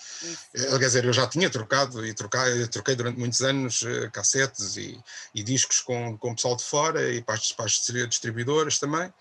[0.55, 4.77] Eh, quer dizer, eu já tinha trocado e troquei, troquei durante muitos anos uh, cassetes
[4.77, 5.01] e,
[5.35, 7.73] e, discos com, com pessoal de fora e para as, para as
[8.09, 9.13] distribuidoras também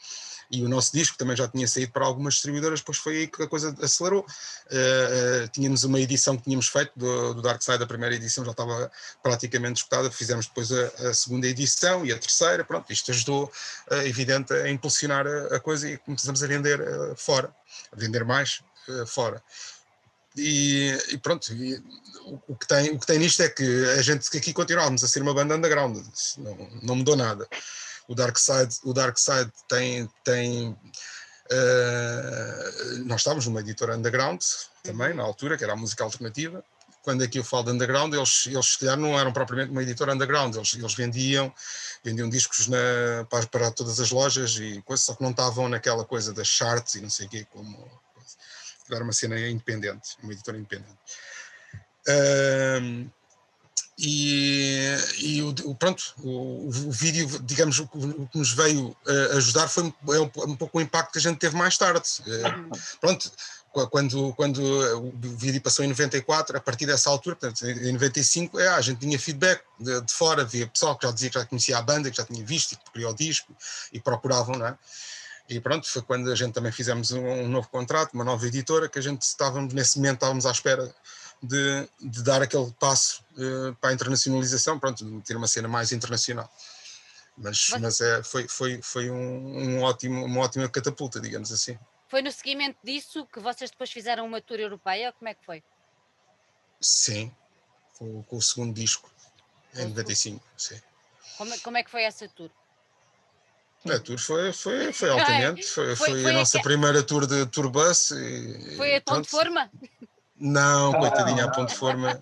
[0.49, 3.43] e o nosso disco também já tinha saído para algumas distribuidoras, depois foi aí que
[3.43, 4.21] a coisa acelerou.
[4.21, 8.45] Uh, uh, tínhamos uma edição que tínhamos feito do, do Dark Side, a primeira edição
[8.45, 13.11] já estava praticamente escutada, fizemos depois a, a segunda edição e a terceira, pronto, isto
[13.11, 13.51] ajudou,
[13.91, 16.79] uh, evidente, a impulsionar a, a, coisa e começamos a vender
[17.17, 17.53] fora,
[17.91, 18.61] a vender mais
[19.05, 19.43] fora.
[20.37, 21.75] E, e, pronto, e
[22.47, 25.21] o, que tem, o que tem nisto é que a gente aqui continuamos a ser
[25.21, 25.97] uma banda underground,
[26.37, 27.47] não, não mudou nada
[28.07, 30.77] o Dark Side, o Dark Side tem, tem uh,
[33.05, 34.41] nós estávamos numa editora underground
[34.83, 36.63] também, na altura, que era a música alternativa.
[37.03, 40.13] Quando aqui eu falo de underground, eles, eles se calhar não eram propriamente uma editora
[40.13, 41.53] underground, eles, eles vendiam,
[42.03, 46.03] vendiam discos na, para, para, todas as lojas e coisas, só que não estavam naquela
[46.03, 47.89] coisa das charts e não sei o quê, como
[48.91, 50.97] era uma cena independente, uma editora independente.
[52.07, 53.09] Uh,
[53.97, 58.95] e, e o, pronto, o, o, vídeo, digamos, o, o que nos veio
[59.35, 62.07] ajudar foi é um, um, pouco o impacto que a gente teve mais tarde.
[62.27, 63.31] Eh, pronto,
[63.89, 68.67] quando, quando o vídeo passou em 94, a partir dessa altura, portanto, em 95, é,
[68.67, 71.77] a gente tinha feedback de, de, fora, havia pessoal que já dizia que já conhecia
[71.77, 73.55] a banda, que já tinha visto e que queria o disco
[73.91, 74.77] e procuravam, não é?
[75.49, 78.89] E pronto, foi quando a gente também fizemos um, um novo contrato, uma nova editora,
[78.89, 80.93] que a gente estávamos, nesse momento, estávamos à espera
[81.41, 85.91] de, de dar aquele passo uh, para a internacionalização, pronto, de ter uma cena mais
[85.91, 86.51] internacional.
[87.37, 91.77] Mas, mas é, foi, foi, foi um, um, ótimo, uma ótima catapulta, digamos assim.
[92.07, 95.11] Foi no seguimento disso que vocês depois fizeram uma tour europeia?
[95.11, 95.63] Como é que foi?
[96.81, 97.31] Sim,
[97.97, 99.11] com, com o segundo disco,
[99.75, 100.81] em 95, sim.
[101.37, 102.49] Como, é, como é que foi essa tour?
[103.85, 107.69] A tour foi, foi, foi altamente, foi, foi, foi, a nossa primeira tour de tour
[107.69, 108.11] bus.
[108.11, 109.69] E, foi a tom de forma?
[110.39, 112.21] Não, coitadinha, a ponto de forma.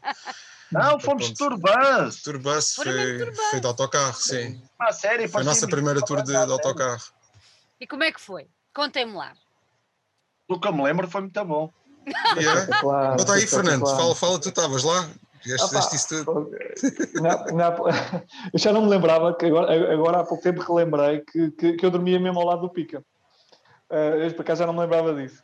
[0.71, 2.21] Não, fomos de Turbus.
[2.23, 4.61] Turbus foi, foi de autocarro, sim.
[4.79, 5.29] Ah, sério?
[5.29, 7.03] Foi a nossa primeira tour de, de autocarro.
[7.79, 8.47] E como é que foi?
[8.73, 9.33] Contem-me lá.
[10.47, 11.71] O que eu me lembro foi muito bom.
[12.37, 12.67] Yeah.
[12.81, 15.09] Claro, Bota aí, Fernando, fala, fala, tu estavas lá.
[15.41, 16.51] Fizeste isso tudo.
[17.21, 17.75] Na, na,
[18.53, 21.85] eu já não me lembrava que agora, agora há pouco tempo relembrei que, que, que
[21.85, 23.03] eu dormia mesmo ao lado do Pica.
[23.89, 25.43] Uh, eu por acaso já não me lembrava disso.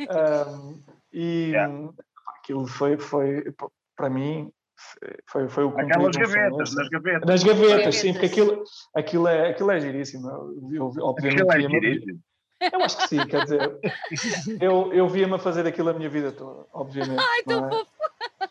[0.00, 0.82] Um,
[1.12, 1.72] e yeah.
[2.42, 3.54] Aquilo foi, foi
[3.96, 4.52] para mim
[5.26, 7.28] foi, foi o Aquelas gavetas, nas gavetas.
[7.28, 10.28] Nas gavetas, sim, porque aquilo, aquilo, é, aquilo é giríssimo.
[10.72, 12.20] Eu, obviamente, aquilo é giríssimo.
[12.72, 13.78] Eu acho que sim, quer dizer,
[14.60, 17.18] eu, eu via-me a fazer aquilo a minha vida toda, obviamente.
[17.18, 17.84] Ai, não, é?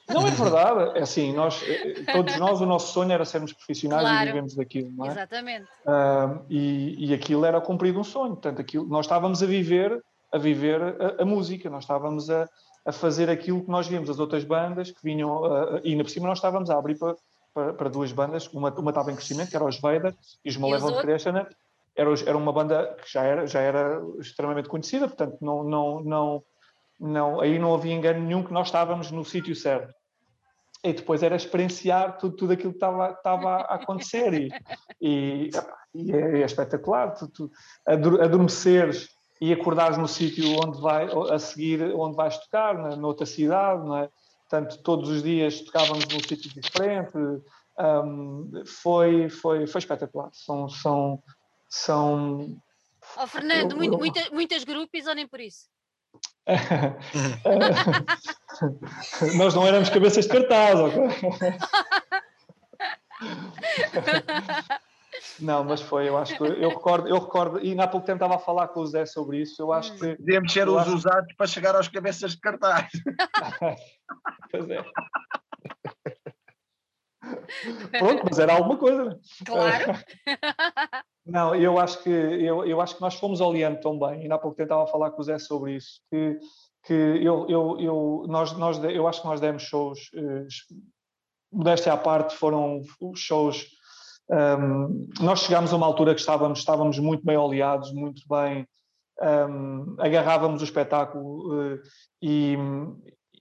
[0.09, 4.03] não é verdade, é assim, nós, eh, todos nós, o nosso sonho era sermos profissionais
[4.03, 4.23] claro.
[4.23, 5.11] e vivemos daquilo, não é?
[5.11, 5.67] Exatamente.
[5.85, 10.37] Uh, e, e aquilo era cumprir um sonho, portanto, aquilo, nós estávamos a viver, a
[10.37, 12.49] viver a, a música, nós estávamos a,
[12.85, 16.09] a fazer aquilo que nós víamos as outras bandas que vinham, uh, e ainda por
[16.09, 17.15] cima nós estávamos a abrir para,
[17.53, 20.57] para, para duas bandas, uma, uma estava em crescimento, que era os Vader e os
[20.57, 21.47] Malevolent Creationer,
[21.95, 26.43] era, era uma banda que já era, já era extremamente conhecida, portanto não, não, não,
[26.99, 29.93] não, aí não havia engano nenhum que nós estávamos no sítio certo.
[30.83, 34.49] E depois era experienciar tudo, tudo aquilo que estava, estava a acontecer e,
[34.99, 35.49] e,
[35.93, 37.51] e é, é, espetacular, tu, tu,
[37.85, 39.09] adormeceres
[39.41, 43.97] e acordares no sítio onde vai a seguir, onde vais tocar, na, noutra cidade, não
[43.97, 44.07] é?
[44.47, 47.17] Portanto, todos os dias tocávamos num sítio diferente,
[47.79, 50.29] um, foi, foi, foi espetacular.
[50.31, 51.23] São, são,
[51.67, 52.61] são.
[53.17, 53.97] Oh, Fernando, eu, muito, eu...
[53.97, 55.65] Muita, muitas grupos ou nem por isso?
[59.37, 61.01] Nós não éramos cabeças de cartaz, ok?
[65.39, 68.35] Não, mas foi, eu acho que eu recordo, eu recordo, e há pouco tempo estava
[68.35, 69.61] a falar com o Zé sobre isso.
[69.61, 70.15] Eu acho que.
[70.15, 70.95] Podíamos ser os acho...
[70.95, 72.91] usados para chegar aos cabeças de cartaz.
[74.51, 74.83] pois é.
[77.99, 79.19] Pronto, mas era alguma coisa, né?
[79.45, 79.93] Claro.
[81.25, 84.39] Não, eu acho que eu, eu acho que nós fomos olhando tão bem, ainda há
[84.39, 86.39] pouco tempo estava a falar com o Zé sobre isso, que,
[86.83, 90.47] que eu, eu, eu, nós, nós, eu acho que nós demos shows, eh,
[91.51, 92.81] modéstia à parte, foram
[93.15, 93.67] shows.
[94.31, 98.65] Um, nós chegámos a uma altura que estávamos, estávamos muito bem oleados, muito bem,
[99.21, 101.79] um, agarrávamos o espetáculo uh,
[102.21, 102.57] e,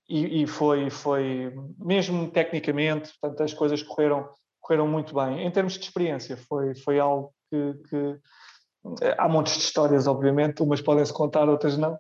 [0.09, 4.29] e, e, foi, foi, mesmo tecnicamente, portanto, as coisas correram,
[4.61, 5.46] correram muito bem.
[5.46, 8.18] Em termos de experiência, foi, foi algo que, que
[9.18, 11.94] há montes de histórias, obviamente, umas podem-se contar, outras não.
[11.94, 11.98] uh,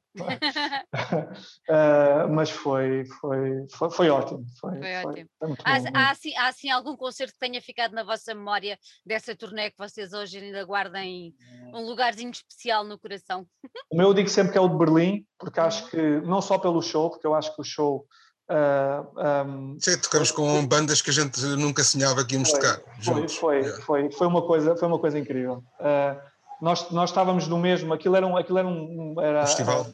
[2.32, 4.44] mas foi, foi, foi, foi ótimo.
[4.58, 5.28] Foi, foi ótimo.
[5.38, 9.36] Foi, há, há, assim, há assim algum concerto que tenha ficado na vossa memória dessa
[9.36, 11.34] turnê que vocês hoje ainda guardem
[11.74, 13.46] um lugarzinho especial no coração?
[13.92, 15.90] O meu eu digo sempre que é o de Berlim, porque acho uhum.
[15.90, 18.06] que, não só pelo show, porque eu acho que o show
[18.50, 22.80] Uh, um, Sim, tocamos com bandas que a gente nunca sonhava que íamos foi, tocar.
[23.00, 23.82] Foi, foi, yeah.
[23.84, 25.62] foi, foi, uma coisa, foi uma coisa incrível.
[25.78, 26.29] Uh,
[26.60, 29.86] nós, nós estávamos no mesmo, aquilo era um, aquilo era um, era, festival.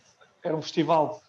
[0.43, 1.23] Era um festival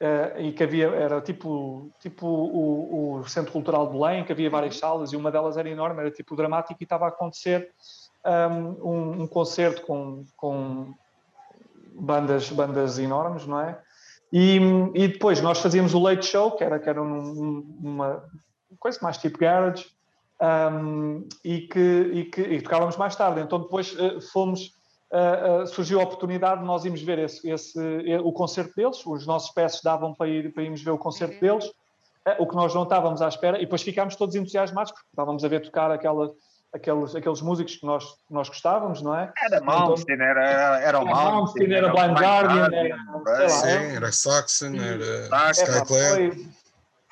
[0.00, 4.50] uh, e que havia, era tipo, tipo o, o, Centro Cultural de Belém, que havia
[4.50, 4.80] várias uhum.
[4.80, 7.70] salas e uma delas era enorme, era tipo dramático e estava a acontecer
[8.82, 10.94] um, um concerto com, com
[11.94, 13.78] bandas, bandas enormes, não é?
[14.32, 14.60] E,
[14.94, 18.22] e depois nós fazíamos o late show, que era, que era um, uma
[18.78, 19.86] coisa mais tipo garage,
[20.40, 23.40] um, e, que, e que e tocávamos mais tarde.
[23.40, 24.74] Então depois uh, fomos,
[25.12, 27.78] uh, uh, surgiu a oportunidade de nós irmos ver esse, esse,
[28.22, 31.40] o concerto deles, os nossos peças davam para, ir, para irmos ver o concerto uhum.
[31.40, 31.72] deles,
[32.38, 35.48] o que nós não estávamos à espera, e depois ficámos todos entusiasmados, porque estávamos a
[35.48, 36.30] ver tocar aquela
[36.72, 39.32] aqueles, aqueles músicos que nós, nós gostávamos, não é?
[39.42, 42.96] Era Malmsteen, então, era, era o Malmsteen, era, era Blind Guardian, era,
[43.26, 46.59] era, sim, era Saxon, era Skyclad.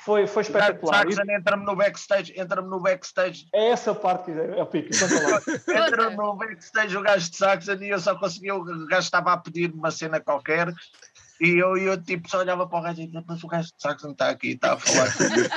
[0.09, 1.05] Foi, foi espetacular.
[1.05, 3.47] Saxon entra-me no backstage, entra-me no backstage.
[3.53, 4.89] É essa parte que é o pico.
[5.69, 9.37] entra-me no backstage o gajo de Saxon e eu só conseguia, o gajo estava a
[9.37, 10.73] pedir uma cena qualquer
[11.39, 13.83] e eu, eu tipo só olhava para o gajo e dizia, mas o gajo de
[13.83, 15.51] Saxon está aqui, está a falar comigo.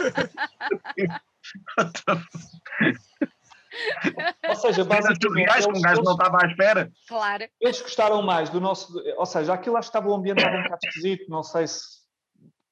[4.50, 5.50] Ou seja, basicamente.
[5.50, 6.92] Eles, um gajo não estava à espera.
[7.08, 7.46] Claro.
[7.62, 9.02] Eles gostaram mais do nosso.
[9.16, 12.01] Ou seja, aquilo acho que estava o ambiente um bocado esquisito, não sei se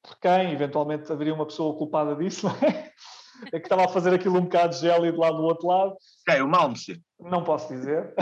[0.10, 2.92] por quem, eventualmente haveria uma pessoa culpada disso, não é?
[3.54, 5.96] É que estava a fazer aquilo um bocado gélido lá do outro lado.
[6.28, 6.42] Quem?
[6.42, 7.02] O Malmsteen?
[7.20, 8.14] Não posso dizer.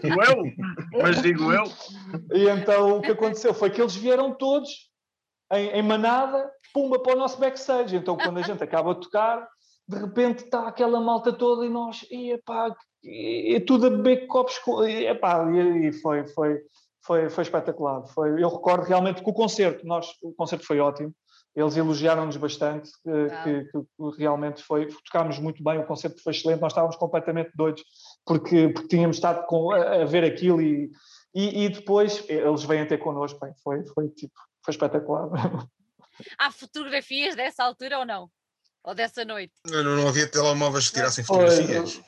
[0.00, 1.64] digo eu, mas digo eu.
[2.32, 4.88] E então o que aconteceu foi que eles vieram todos
[5.52, 7.96] em, em manada, pumba para o nosso backstage.
[7.96, 9.48] Então quando a gente acaba de tocar,
[9.88, 14.60] de repente está aquela malta toda e nós, e epá, é tudo a beber copos,
[14.86, 16.60] e, epá, e, e foi, foi,
[17.04, 18.06] foi, foi espetacular.
[18.08, 21.14] Foi, eu recordo realmente que o concerto, nós, o concerto foi ótimo,
[21.54, 26.60] eles elogiaram-nos bastante, que, que, que, realmente foi, tocámos muito bem, o concerto foi excelente,
[26.60, 27.84] nós estávamos completamente doidos,
[28.26, 30.90] porque, porque tínhamos estado com, a, a, ver aquilo e,
[31.32, 34.34] e, e, depois eles vêm ter connosco, bem, foi, foi tipo,
[34.64, 35.28] foi espetacular.
[36.38, 38.30] Há fotografias dessa altura ou não?
[38.82, 39.54] Ou dessa noite?
[39.66, 42.00] Não, não havia telemóveis que tirassem fotografias.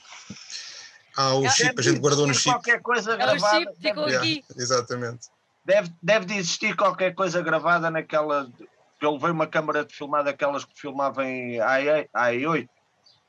[1.16, 2.50] Ah, o chip, a gente guardou no chip.
[2.54, 3.58] Qualquer coisa É o gravada.
[3.58, 4.44] chip, ficou aqui.
[4.56, 5.28] Exatamente.
[5.64, 8.50] deve, deve de existir qualquer coisa gravada naquela.
[9.00, 12.68] Eu levei uma câmara de filmar daquelas que filmavam em AI, AI8.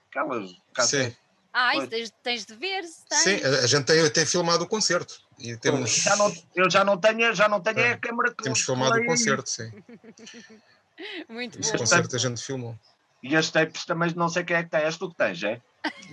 [0.10, 0.50] Aquelas.
[0.82, 1.16] Sim,
[1.54, 3.22] Ah, isso tens, tens de ver tens.
[3.22, 5.16] sim, a gente tem até filmado o concerto.
[5.40, 7.92] E temos, Já não, eu já não tenho, já não tenho É.
[7.92, 9.72] a câmara que temos filmado o concerto, sim.
[11.30, 11.78] Muito Esse bom.
[11.80, 12.76] concerto a gente filmou.
[13.24, 14.82] E as tapes também não sei quem é que tem.
[14.82, 15.60] És tu que tens, é?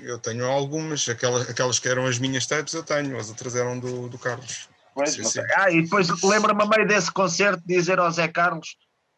[0.03, 3.79] Eu tenho algumas, aquelas, aquelas que eram as minhas tapes eu tenho, as outras eram
[3.79, 4.69] do, do Carlos.
[4.95, 5.41] Pois, Sim, sim.
[5.57, 8.77] Ah, e depois lembra-me a meio desse concerto dizer ao Zé Carlos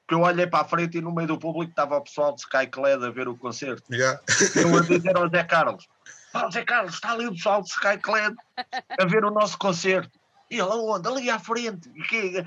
[0.09, 2.41] que eu olhei para a frente e no meio do público estava o pessoal de
[2.41, 3.82] Skyclad a ver o concerto.
[3.93, 4.20] Yeah.
[4.55, 5.87] Eu a dizer ao Zé Carlos:
[6.32, 8.34] Pá, Zé Carlos, está ali o pessoal de Skyclad
[8.99, 10.18] a ver o nosso concerto.
[10.51, 11.09] E ele aonde?
[11.09, 11.91] Ali à frente.
[12.09, 12.47] Que-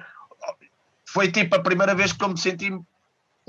[1.06, 2.72] Foi tipo a primeira vez que eu me senti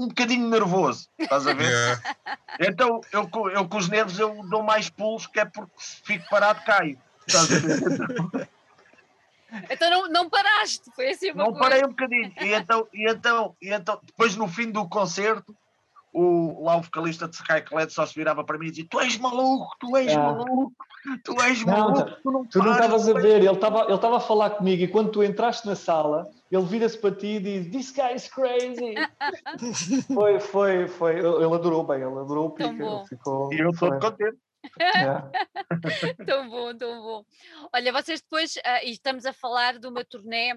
[0.00, 1.08] um bocadinho nervoso.
[1.18, 1.68] Estás a ver?
[1.68, 2.16] Yeah.
[2.60, 6.28] Então eu, eu com os nervos eu dou mais pulos, que é porque se fico
[6.30, 6.98] parado caio.
[7.26, 8.48] Estás a ver?
[9.68, 11.60] Então não, não paraste, foi assim uma Não coisa.
[11.68, 12.32] parei um bocadinho.
[12.40, 15.54] E então, e então, e então, depois no fim do concerto,
[16.12, 19.16] o, lá o vocalista de Skyclad só se virava para mim e dizia: Tu és
[19.18, 20.20] maluco, tu és Ah.
[20.20, 20.72] maluco,
[21.24, 23.84] tu és Não, maluco, tu não Tu não estavas a tu és-" ver, ele estava
[23.84, 27.26] ele estava a falar comigo e quando tu entraste na sala, ele vira-se para ti
[27.36, 28.94] e diz: This guy is crazy.
[30.14, 31.18] foi, foi, foi.
[31.18, 34.38] Ele adorou bem, ele adorou o ele Ficou, E eu estou contente.
[34.78, 35.30] yeah.
[36.26, 37.24] Tão bom, tão bom.
[37.72, 40.52] Olha, vocês depois, ah, e estamos a falar de uma turnê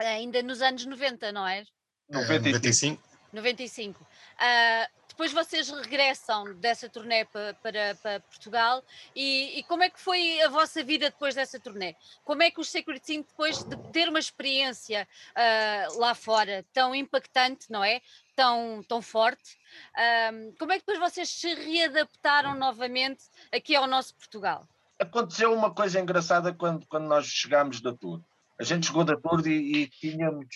[0.00, 1.64] ah, ainda nos anos 90, não é?
[2.10, 3.02] É, 95.
[3.32, 4.06] 95.
[4.38, 4.40] 95.
[4.40, 8.84] Ah, depois vocês regressam dessa turnê pa- para, para Portugal
[9.16, 11.96] e, e como é que foi a vossa vida depois dessa turnê?
[12.24, 16.94] Como é que os Sacred Team, depois de ter uma experiência ah, lá fora tão
[16.94, 18.00] impactante, não é?
[18.36, 19.58] Tão, tão forte,
[19.96, 24.68] ah, como é que depois vocês se readaptaram novamente aqui ao nosso Portugal?
[25.00, 28.20] Aconteceu uma coisa engraçada quando, quando nós chegámos da tour.
[28.56, 30.46] A gente chegou da tour e, e tínhamos.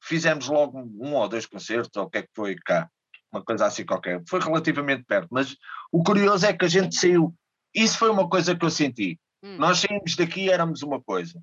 [0.00, 2.88] Fizemos logo um ou dois concertos, ou o que é que foi cá.
[3.32, 4.22] Uma coisa assim qualquer.
[4.28, 5.56] Foi relativamente perto, mas
[5.92, 7.34] o curioso é que a gente saiu.
[7.74, 9.18] Isso foi uma coisa que eu senti.
[9.42, 9.56] Hum.
[9.58, 11.40] Nós saímos daqui éramos uma coisa.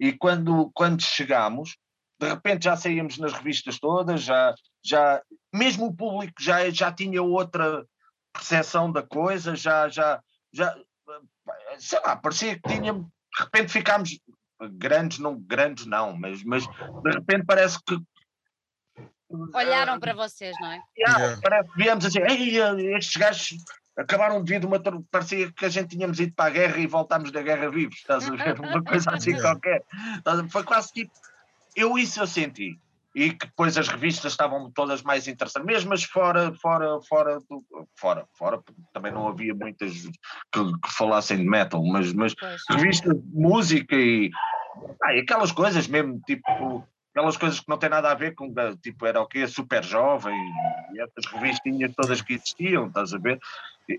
[0.00, 1.76] E quando, quando chegámos,
[2.20, 5.22] de repente já saíamos nas revistas todas, já, já
[5.54, 7.86] mesmo o público já, já tinha outra
[8.32, 10.20] percepção da coisa, já, já,
[10.52, 10.76] já
[11.78, 14.18] sei lá, parecia que tínhamos, de repente ficámos
[14.72, 17.98] grandes, não grandes não, mas, mas de repente parece que
[19.54, 20.80] Olharam para vocês, não é?
[20.96, 21.40] Yeah, Yeah.
[21.42, 22.58] Parece que viemos assim, Ei,
[22.96, 23.56] estes gajos
[23.96, 24.80] acabaram de vir de uma.
[25.10, 28.28] Parecia que a gente tínhamos ido para a guerra e voltámos da guerra vivos, estás
[28.28, 28.60] a ver?
[28.60, 29.50] Uma coisa assim Yeah.
[29.50, 29.84] qualquer.
[30.50, 31.12] Foi quase tipo.
[31.74, 32.78] Eu isso eu senti.
[33.14, 37.64] E que depois as revistas estavam todas mais interessantes, mesmo as fora, fora, fora, do,
[37.96, 39.90] fora, fora, porque também não havia muitas
[40.52, 42.34] que, que falassem de metal, mas, mas
[42.68, 44.30] revistas de música e,
[45.02, 46.86] ah, e aquelas coisas mesmo, tipo,
[47.16, 49.48] aquelas coisas que não têm nada a ver com, eh, tipo, era o quê?
[49.48, 50.34] Super jovem
[50.92, 53.38] e essas revistinhas todas que existiam, estás a ver?
[53.88, 53.96] E-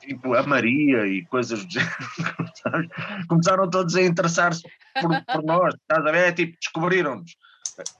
[0.00, 2.90] Tipo, a Maria e coisas do género,
[3.26, 4.60] começaram todos a interessar-se
[5.00, 6.28] por, por nós, estás a ver?
[6.28, 7.34] É tipo, descobriram-nos.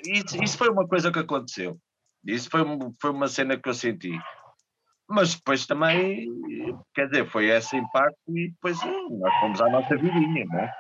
[0.03, 1.79] Isso, isso foi uma coisa que aconteceu.
[2.27, 2.61] Isso foi,
[3.01, 4.11] foi uma cena que eu senti.
[5.09, 6.29] Mas depois também,
[6.95, 10.73] quer dizer, foi esse impacto e depois eh, nós fomos à nossa vidinha, não é?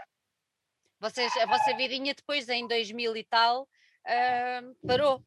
[1.04, 3.68] Vocês, a vossa vidinha depois, em 2000 e tal,
[4.06, 5.22] ah, parou.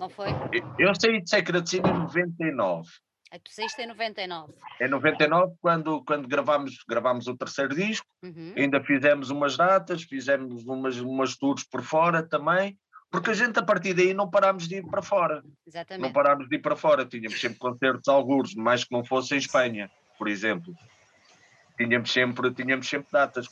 [0.00, 0.30] Não foi?
[0.78, 2.88] Eu saí de Secret Cine em 99.
[3.30, 4.54] Ah, Tu saíste em 99.
[4.80, 8.54] Em 99, quando, quando gravámos, gravámos o terceiro disco, Uhum.
[8.56, 12.78] ainda fizemos umas datas, fizemos umas, umas tours por fora também,
[13.10, 15.42] porque a gente a partir daí não parámos de ir para fora.
[15.42, 16.14] Não Exatamente.
[16.14, 17.04] parámos de ir para fora.
[17.04, 20.74] Tínhamos sempre concertos algures, mais que não fosse em Espanha, por exemplo.
[21.76, 23.46] Tínhamos sempre, tínhamos sempre datas.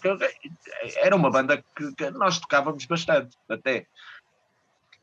[0.96, 3.86] Era uma banda que, que nós tocávamos bastante, até.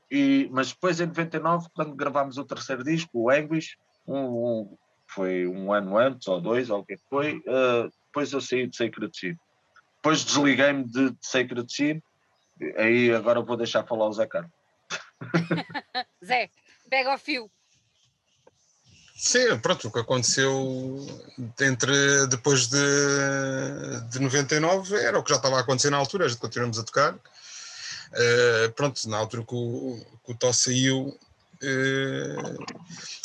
[0.10, 5.46] E, mas depois, em 99, quando gravámos o terceiro disco, o Anguish, um, um- foi
[5.48, 8.76] um ano antes, ou dois, ou o que é foi, eh, depois eu saí de
[8.76, 9.38] Sacred Seed.
[9.98, 12.02] Depois desliguei-me de, de Sacred Seed,
[12.78, 14.52] aí agora vou deixar falar o Zé Carlos.
[16.24, 16.50] Zé,
[16.90, 17.52] pega o fio.
[19.24, 21.06] Sim, pronto, o que aconteceu
[21.60, 22.80] entre depois de,
[24.10, 26.84] de 99 era o que já estava a acontecer na altura, a gente continuamos a
[26.84, 27.16] tocar.
[28.14, 31.16] Eh, pronto, na altura que o, que o Tó saiu,
[31.62, 32.36] eh,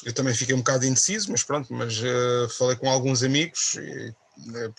[0.04, 4.14] eu também fiquei um bocado indeciso, mas pronto, mas eh, falei com alguns amigos e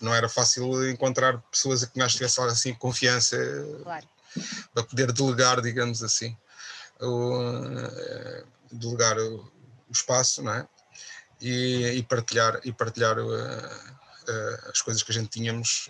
[0.00, 3.36] não era fácil encontrar pessoas a que nós tivesse assim confiança
[3.82, 4.08] Claro.
[4.72, 6.36] para poder delegar, digamos assim,
[7.00, 7.32] o,
[8.70, 9.38] delegar o,
[9.88, 10.64] o espaço, não é?
[11.40, 15.88] E, e partilhar, e partilhar uh, uh, as coisas que a gente tínhamos,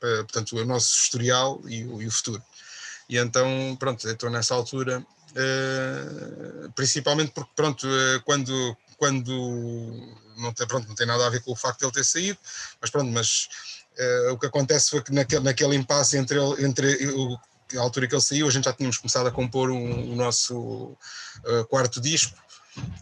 [0.00, 2.42] portanto, o nosso historial e o, e o, futuro.
[3.08, 5.04] E então, pronto, estou nessa altura,
[6.74, 7.86] principalmente porque, pronto,
[8.24, 11.92] quando, quando não tem, pronto, não tem nada a ver com o facto de ele
[11.92, 12.38] ter saído,
[12.80, 13.48] mas pronto, mas
[14.32, 17.38] o que acontece foi que naquele, naquele impasse entre, ele, entre o,
[17.78, 20.56] a altura que ele saiu, a gente já tínhamos começado a compor um, o nosso
[20.56, 22.36] uh, quarto disco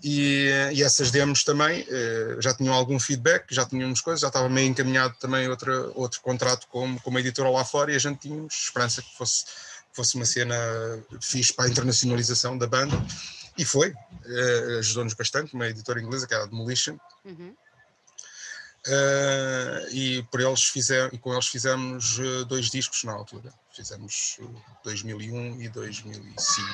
[0.02, 4.48] e, e, essas demos também uh, já tinham algum feedback, já tínhamos coisas, já estava
[4.48, 8.20] meio encaminhado também outra, outro contrato com, com uma editora lá fora e a gente
[8.20, 9.44] tínhamos esperança que fosse,
[9.92, 10.56] fosse uma cena
[11.20, 12.96] fixe para a internacionalização da banda
[13.56, 16.98] e foi, uh, ajudou-nos bastante, uma editora inglesa que era a Demolition.
[17.24, 17.54] Uhum.
[18.86, 22.18] Uh, e por eles fizemos, e com eles fizemos
[22.48, 24.38] dois discos na altura fizemos
[24.84, 26.68] 2001 e 2005.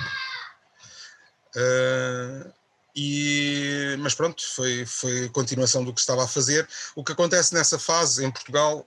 [2.98, 6.66] E, mas pronto, foi, foi continuação do que estava a fazer.
[6.94, 8.86] O que acontece nessa fase em Portugal,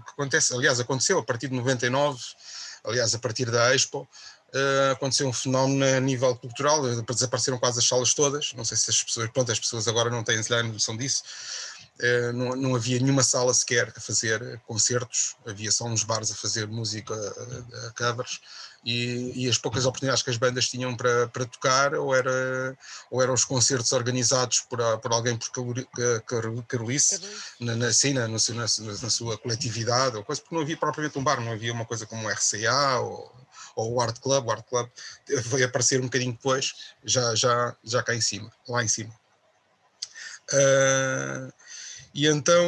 [0.00, 2.18] que acontece, aliás, aconteceu a partir de 99,
[2.84, 4.08] aliás, a partir da Expo,
[4.54, 8.90] uh, aconteceu um fenómeno a nível cultural, desapareceram quase as salas todas, não sei se
[8.90, 11.71] as pessoas, pronto, as pessoas agora não têm noção disso, eh,
[12.34, 16.66] não, não, havia nenhuma sala sequer a fazer concertos, havia só uns bares a fazer
[16.66, 18.40] música a, a covers
[18.84, 22.76] e, e, as poucas oportunidades que as bandas tinham para, para tocar ou, era,
[23.10, 25.52] ou eram os concertos organizados por, por alguém por
[26.66, 27.20] Carolice,
[27.60, 31.22] na, na, assim, na, na, na, sua coletividade, ou coisa, porque não havia propriamente um
[31.22, 33.32] bar, não havia uma coisa como o RCA ou,
[33.76, 34.90] ou o Art Club, o Art Club
[35.28, 36.74] veio aparecer um bocadinho depois,
[37.04, 39.14] já, já, já cá em cima, lá em cima.
[40.52, 41.52] Uh,
[42.14, 42.66] e então,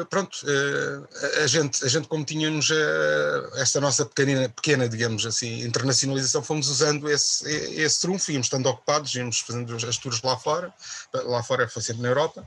[0.00, 5.24] eh, pronto, eh, a gente, a gente como tínhamos eh, esta nossa pequena, pequena, digamos
[5.24, 10.36] assim, internacionalização, fomos usando esse, esse trunfo, íamos estando ocupados, íamos fazendo as tours lá
[10.36, 10.74] fora,
[11.12, 12.44] lá fora foi sempre na Europa,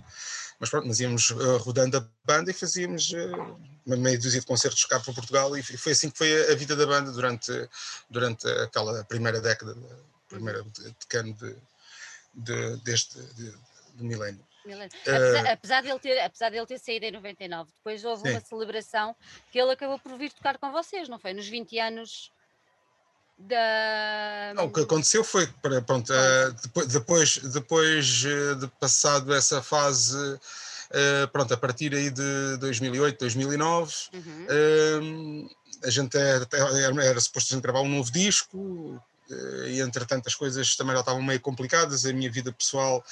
[0.60, 1.30] mas pronto, nós íamos
[1.62, 3.14] rodando a banda e fazíamos
[3.86, 6.76] uma meia dúzia de concertos cá para Portugal e foi assim que foi a vida
[6.76, 7.70] da banda durante,
[8.10, 9.78] durante aquela primeira década,
[10.28, 10.66] primeira
[11.00, 11.56] decano de,
[12.34, 13.54] de, deste de,
[13.94, 14.46] do milénio.
[14.74, 18.24] Apesar, uh, apesar, de ele ter, apesar de ele ter saído em 99, depois houve
[18.24, 18.30] sim.
[18.32, 19.16] uma celebração
[19.52, 21.34] que ele acabou por vir tocar com vocês, não foi?
[21.34, 22.32] Nos 20 anos
[23.38, 24.54] da.
[24.56, 25.54] Não, o que aconteceu foi que,
[25.86, 32.10] pronto, uh, depois, depois, depois eh, de passado essa fase, uh, pronto, a partir aí
[32.10, 35.48] de 2008, 2009, uhum.
[35.84, 39.17] a gente era, era, era suposto a gente gravar um novo disco, eh,
[39.68, 43.04] e entretanto as coisas também já estavam meio complicadas, a minha vida pessoal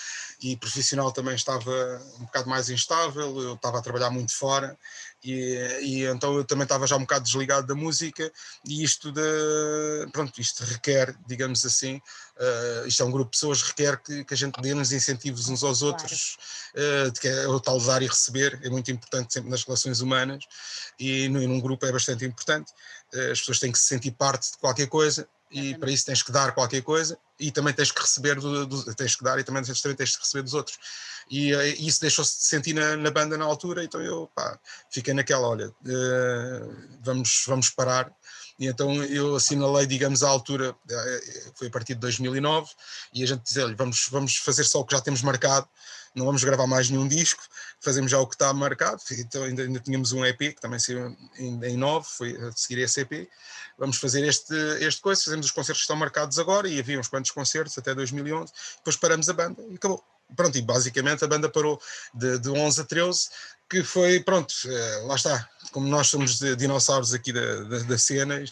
[0.41, 1.71] e profissional também estava
[2.19, 4.77] um bocado mais instável, eu estava a trabalhar muito fora
[5.25, 8.31] e, e então eu também estava já um bocado desligado da música
[8.63, 13.63] e isto de, pronto, isto requer, digamos assim, uh, isto é um grupo de pessoas,
[13.63, 16.37] requer que, que a gente dê nos incentivos uns aos outros,
[16.75, 19.99] uh, de que é o tal dar e receber, é muito importante sempre nas relações
[19.99, 20.43] humanas
[20.99, 22.71] e, e num grupo é bastante importante,
[23.15, 26.23] uh, as pessoas têm que se sentir parte de qualquer coisa e para isso tens
[26.23, 29.43] que dar qualquer coisa e também tens que receber do, do, tens que dar e
[29.43, 30.77] também tens, tens que receber dos outros.
[31.29, 34.59] E, e eh, isso deixou-se de sentir na, na, banda na altura então eu pá,
[34.91, 38.11] fiquei naquela olha uh, vamos, vamos parar.
[38.57, 42.71] E então eu assinalei digamos a altura uh, foi a partir de 2009
[43.13, 45.67] e a gente dizia vamos, vamos fazer só o que já temos marcado
[46.15, 47.43] não vamos gravar mais nenhum disco,
[47.81, 51.15] fazemos já o que está marcado, então ainda, ainda tínhamos um EP que também saiu
[51.37, 53.29] em, em 9, foi a seguir esse EP,
[53.77, 57.07] vamos fazer este, este coisa, fazemos os concertos que estão marcados agora, e havia uns
[57.07, 60.03] quantos concertos até 2011, depois paramos a banda e acabou.
[60.35, 61.79] Pronto, e basicamente a banda parou
[62.11, 63.29] de, de 11 a 13,
[63.69, 68.43] que foi, pronto, eh, lá está, como nós somos dinossauros aqui da, da, da cena,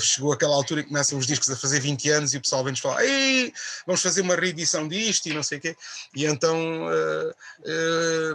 [0.00, 2.80] chegou aquela altura que começam os discos a fazer 20 anos e o pessoal vem-nos
[2.80, 3.52] falar, Ei,
[3.86, 5.76] vamos fazer uma reedição disto e não sei o quê,
[6.14, 7.30] e então, uh,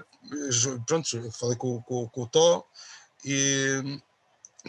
[0.05, 2.67] uh, pronto, falei com, com, com o Tó,
[3.25, 3.99] e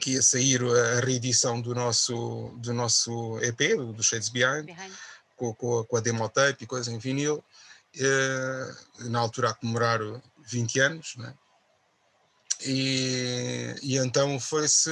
[0.00, 4.92] que ia sair a reedição do nosso, do nosso EP, do, Shades Behind, Behind.
[5.36, 7.44] Com, com, com, a demo tape e coisa em vinil,
[9.00, 10.00] na altura a comemorar
[10.46, 11.34] 20 anos, né?
[12.65, 14.91] E, e, então foi-se,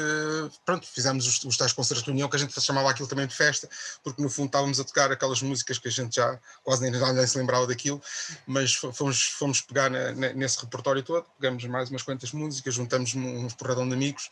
[0.64, 3.34] pronto, fizemos os, os tais concertos de reunião que a gente chamava aquilo também de
[3.34, 3.68] festa,
[4.02, 7.26] porque no fundo estávamos a tocar aquelas músicas que a gente já quase nem, nem
[7.26, 8.02] se lembrava daquilo,
[8.46, 13.54] mas fomos, fomos pegar na, nesse repertório todo, pegamos mais umas quantas músicas, juntamos uns
[13.54, 14.30] porradão de amigos,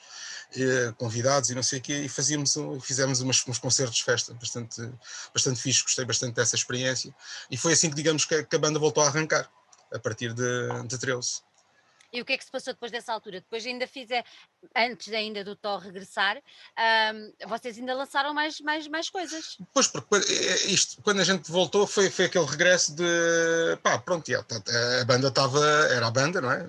[0.57, 4.35] eh, convidados e não sei o quê, e fazíamos, fizemos umas, uns concertos de festa
[4.35, 4.91] bastante,
[5.33, 7.15] bastante fixe, gostei bastante dessa experiência,
[7.51, 9.49] e foi assim que digamos que, que a banda voltou a arrancar,
[9.93, 11.48] a partir de, de 13.
[12.13, 13.41] E o que é que se passou depois dessa altura?
[13.41, 14.25] Depois ainda fizer,
[14.75, 19.59] antes ainda do Thor regressar, um, vocês ainda lançaram mais, mais, mais coisas.
[19.75, 20.17] Pois, porque
[20.67, 23.05] isto, quando a gente voltou foi, foi aquele regresso de
[23.83, 24.57] pá, pronto, já, tá,
[25.01, 26.69] a banda estava, era a banda, não é?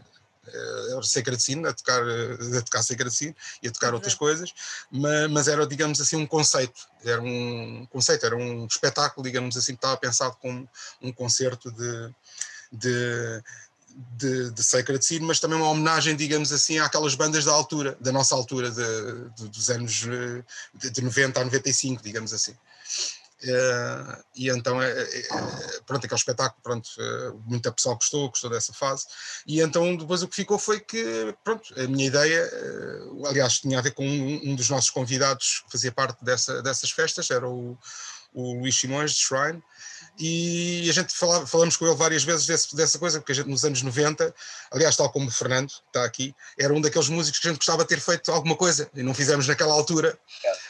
[0.53, 4.15] Eh, era Sacred Scene, a tocar, eh, a tocar Sacred Scene e a tocar outras
[4.15, 4.53] coisas,
[4.91, 9.73] mas, mas, era, digamos assim, um conceito, era um conceito, era um espetáculo, digamos assim,
[9.73, 10.67] que estava pensado como
[11.01, 12.13] um concerto de,
[12.71, 13.43] de,
[14.17, 18.11] de, de Sacred Scene, mas também uma homenagem, digamos assim, àquelas bandas da altura, da
[18.11, 20.43] nossa altura, de, de dos anos eh,
[20.73, 22.53] de, de 90 a 95, digamos assim.
[23.41, 24.91] Uh, e então, é,
[25.85, 26.89] pronto, aquele espetáculo, pronto,
[27.45, 29.05] muita pessoa gostou, gostou dessa fase.
[29.47, 32.49] E então, depois o que ficou foi que, pronto, a minha ideia,
[33.25, 36.91] aliás, tinha a ver com um, um, dos nossos convidados que fazia parte dessa, dessas
[36.91, 37.77] festas, era o,
[38.33, 39.63] o Luís Simões de Shrine,
[40.19, 43.47] e a gente falava, falamos com ele várias vezes desse, dessa coisa, porque a gente
[43.47, 44.35] nos anos 90,
[44.69, 47.83] aliás, tal como o Fernando, está aqui, era um daqueles músicos que a gente gostava
[47.83, 50.19] de ter feito alguma coisa e não fizemos naquela altura,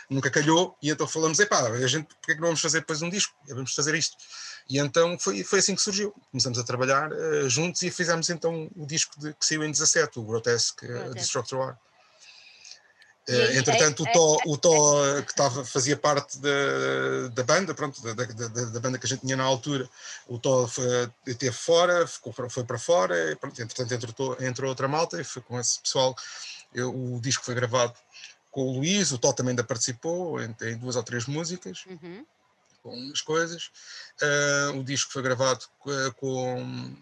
[0.08, 3.02] nunca calhou, e então falamos, epá, a gente, porque é que não vamos fazer depois
[3.02, 3.34] um disco?
[3.47, 4.16] E vamos fazer isto.
[4.70, 6.14] E então foi, foi assim que surgiu.
[6.30, 10.20] Começamos a trabalhar uh, juntos e fizemos então o disco de, que saiu em 17,
[10.20, 11.80] o Grotesque uh, Destructor War.
[13.30, 18.13] Uh, entretanto, o Tó, o Tó que tava, fazia parte da, da banda, pronto, da,
[18.15, 19.88] da, da, banda que a gente tinha na altura,
[20.27, 20.67] o Tó
[21.27, 25.43] esteve fora, ficou, foi para fora, e, pronto, entretanto entrou, entrou outra malta e foi
[25.43, 26.15] com esse pessoal.
[26.73, 27.93] Eu, o disco foi gravado
[28.49, 32.25] com o Luís, o Tó também ainda participou em, em duas ou três músicas, uhum.
[32.82, 33.69] com umas coisas.
[34.23, 35.65] Uh, o disco foi gravado
[36.17, 36.95] com,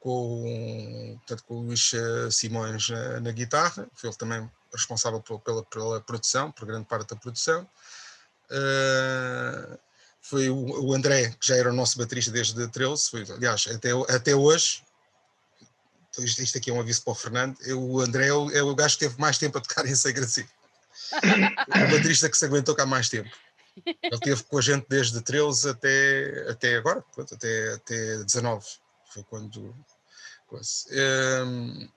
[0.00, 1.92] com, portanto, com o Luís
[2.30, 7.16] Simões na, na guitarra, foi ele também responsável pela, pela produção, por grande parte da
[7.16, 7.68] produção.
[8.50, 9.78] Uh,
[10.20, 13.90] foi o, o, André, que já era o nosso baterista desde 13, foi, aliás, até,
[14.12, 14.82] até hoje,
[16.10, 18.50] então isto, isto, aqui é um aviso para o Fernando, eu, o André é o,
[18.50, 20.48] é gajo que teve mais tempo a tocar em Segraci.
[21.12, 23.30] o baterista que se aguentou cá mais tempo.
[23.84, 28.66] Ele esteve com a gente desde 13 até, até agora, até, até 19.
[29.12, 29.74] Foi quando.
[30.90, 31.88] Um,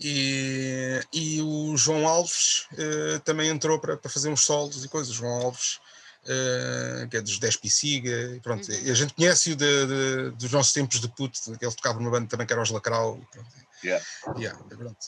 [0.00, 5.12] e, e o João Alves uh, também entrou para, para fazer uns solos e coisas.
[5.12, 5.78] O João Alves,
[6.24, 8.70] uh, que é dos 10 Pisiga, pronto.
[8.70, 8.90] Uhum.
[8.90, 9.56] a gente conhece-o
[10.36, 13.20] dos nossos tempos de puto, que ele tocava numa banda também que era os Lacrau.
[13.84, 14.04] Yeah.
[14.38, 14.58] Yeah,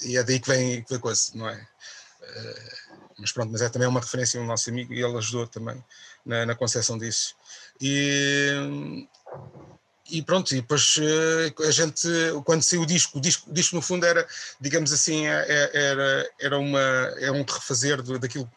[0.02, 1.54] e é daí que vem, que vem coisa, não é?
[1.54, 5.82] Uh, mas pronto, mas é também uma referência, um nosso amigo, e ele ajudou também
[6.24, 7.34] na, na concepção disso.
[7.80, 9.08] E,
[10.10, 12.08] e pronto, e depois eh, a gente,
[12.44, 14.26] quando saiu o disco, o disco, o disco no fundo era,
[14.60, 16.80] digamos assim, é, é, era, era, uma,
[17.18, 18.50] é um refazer daquilo,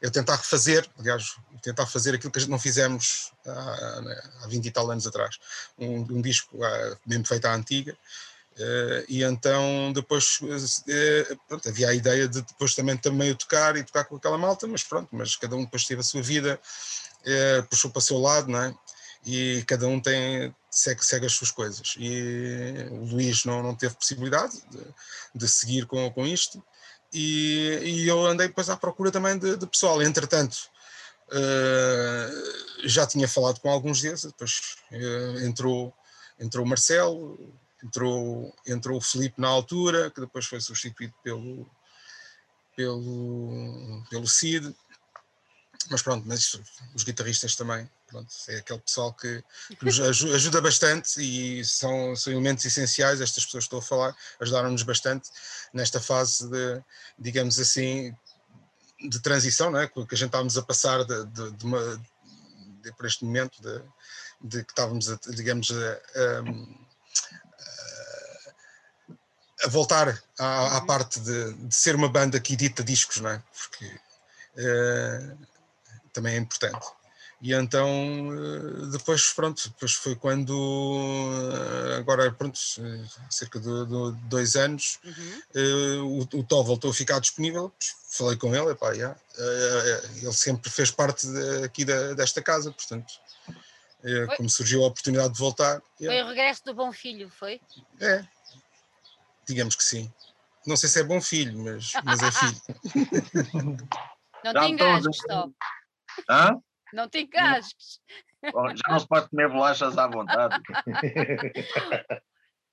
[0.00, 4.02] é tentar refazer, aliás, tentar fazer aquilo que a gente não fizemos há,
[4.42, 5.38] há 20 e tal anos atrás,
[5.78, 6.58] um, um disco
[7.06, 7.96] mesmo feito à antiga,
[9.08, 10.40] e então depois
[11.48, 14.82] pronto, havia a ideia de depois também também tocar e tocar com aquela malta, mas
[14.82, 16.60] pronto, mas cada um depois teve a sua vida,
[17.70, 18.74] puxou para o seu lado, não é?
[19.24, 21.94] e cada um tem segue, segue as suas coisas.
[21.98, 24.80] E o Luís não, não teve possibilidade de,
[25.34, 26.64] de seguir com, com isto,
[27.12, 30.02] e, e, eu andei depois à procura também de, de pessoal.
[30.02, 30.56] Entretanto,
[31.28, 35.92] uh, já tinha falado com alguns deles, depois uh, entrou,
[36.40, 37.54] entrou o Marcelo,
[37.84, 41.70] entrou, entrou o Felipe na altura, que depois foi substituído pelo,
[42.74, 44.74] pelo, pelo Cid.
[45.90, 46.58] Mas pronto, mas
[46.94, 52.30] os guitarristas também Pronto, é aquele pessoal que, que nos ajuda, bastante e são, são
[52.30, 53.22] elementos essenciais.
[53.22, 55.30] Estas pessoas que estou a falar ajudaram-nos bastante
[55.72, 56.82] nesta fase de,
[57.18, 58.14] digamos assim,
[59.08, 59.88] de transição, não é?
[59.88, 62.02] que a gente estávamos a passar de, de, de uma,
[62.82, 63.62] de, por este momento
[64.42, 66.42] de, que estávamos, a, digamos, a, a,
[69.64, 70.86] a voltar à, à uhum.
[70.86, 73.42] parte de, de, ser uma banda que edita discos, não é?
[73.56, 75.51] Porque uh,
[76.12, 76.86] também é importante.
[77.42, 80.54] E então, eh, depois, pronto, depois foi quando,
[81.52, 86.20] eh, agora, pronto, eh, cerca de, de dois anos, uhum.
[86.20, 87.72] o, o Tó voltou a ficar disponível,
[88.10, 89.18] falei com ele, epá, yeah,
[90.22, 93.12] ele sempre fez parte de, aqui da, desta casa, portanto,
[94.00, 94.36] foi?
[94.36, 95.82] como surgiu a oportunidade de voltar.
[96.00, 96.22] Yeah.
[96.22, 97.60] Foi o regresso do bom filho, foi?
[98.00, 98.24] É,
[99.48, 100.12] digamos que sim.
[100.64, 102.62] Não sei se é bom filho, mas, mas é filho.
[104.44, 105.50] Não tem engasgues, Tó.
[106.28, 106.58] Hã?
[106.92, 108.00] Não tem cascos.
[108.44, 110.60] Já não se pode comer bolachas à vontade.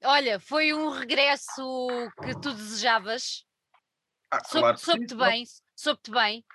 [0.04, 1.88] Olha, foi um regresso
[2.24, 3.46] que tu desejavas?
[4.32, 5.44] Ah, claro soube-te bem,
[5.76, 6.46] soube-te bem.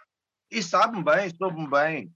[0.51, 2.12] E sabe-me bem, soube-me bem.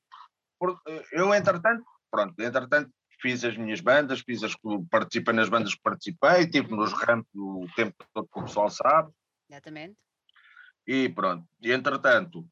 [0.87, 2.91] Eh, eu, entretanto, pronto, entretanto,
[3.21, 4.55] fiz as minhas bandas, fiz as,
[4.91, 6.99] participei nas bandas que participei, estive nos uhum.
[6.99, 9.13] ramps o tempo todo que o pessoal sabe.
[9.51, 9.97] Exatamente.
[10.87, 12.49] E pronto, e entretanto,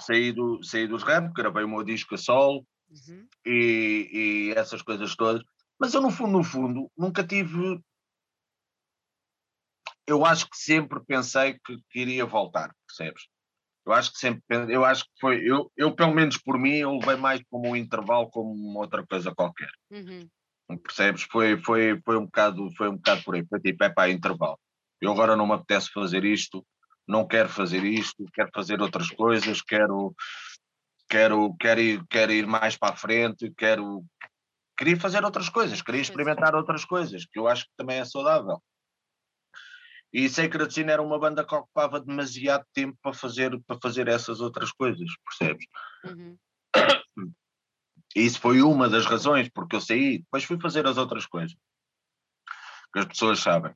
[0.00, 3.26] saí, do, saí dos ramps, gravei o meu disco a solo uhum.
[3.44, 4.10] e,
[4.52, 5.42] e essas coisas todas.
[5.78, 7.80] Mas eu, no fundo, no fundo, nunca tive.
[10.06, 13.26] Eu acho que sempre pensei que, que iria voltar, percebes?
[13.86, 16.92] Eu acho que sempre, eu acho que foi, eu, eu pelo menos por mim, eu
[16.98, 19.68] levei mais como um intervalo, como outra coisa qualquer.
[19.90, 20.28] Uhum.
[20.82, 21.22] Percebes?
[21.24, 23.44] Foi, foi, foi, um bocado, foi um bocado por aí.
[23.46, 24.58] Foi tipo, é para intervalo.
[25.00, 26.64] Eu agora não me apetece fazer isto,
[27.06, 30.14] não quero fazer isto, quero fazer outras coisas, quero,
[31.08, 34.04] quero, quero, ir, quero ir mais para a frente, quero,
[34.76, 38.62] queria fazer outras coisas, queria experimentar outras coisas, que eu acho que também é saudável.
[40.12, 44.40] E Sacred Sin era uma banda que ocupava demasiado tempo para fazer, para fazer essas
[44.40, 45.66] outras coisas, percebes?
[46.04, 46.38] Uhum.
[48.14, 51.56] Isso foi uma das razões porque eu saí, depois fui fazer as outras coisas,
[52.92, 53.72] que as pessoas sabem.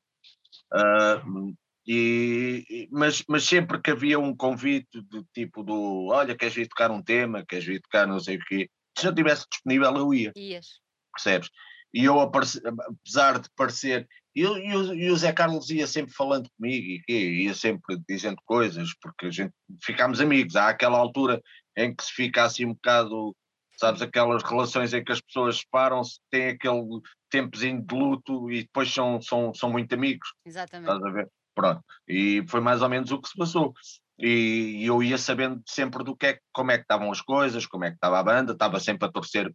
[0.72, 1.56] Uh,
[1.90, 6.90] e, mas, mas sempre que havia um convite de tipo do olha, queres vir tocar
[6.90, 8.68] um tema, queres vir tocar não sei o quê,
[8.98, 10.32] se eu estivesse disponível eu ia.
[10.36, 10.66] Ias.
[11.14, 11.48] Percebes?
[11.94, 17.44] E eu, apesar de parecer, e, e, o, Zé Carlos ia sempre falando comigo e
[17.44, 20.56] ia sempre dizendo coisas, porque a gente ficámos amigos.
[20.56, 21.40] Há aquela altura
[21.76, 23.34] em que se fica assim um bocado,
[23.78, 28.92] sabes, aquelas relações em que as pessoas separam-se, têm aquele tempozinho de luto e depois
[28.92, 30.28] são, são, são muito amigos.
[30.44, 30.92] Exatamente.
[30.92, 31.30] Estás a ver?
[31.58, 31.82] Pronto.
[32.06, 33.74] E foi mais ou menos o que se passou.
[34.16, 37.84] E, eu ia sabendo sempre do que é, como é que estavam as coisas, como
[37.84, 39.52] é que estava a banda, estava sempre a torcer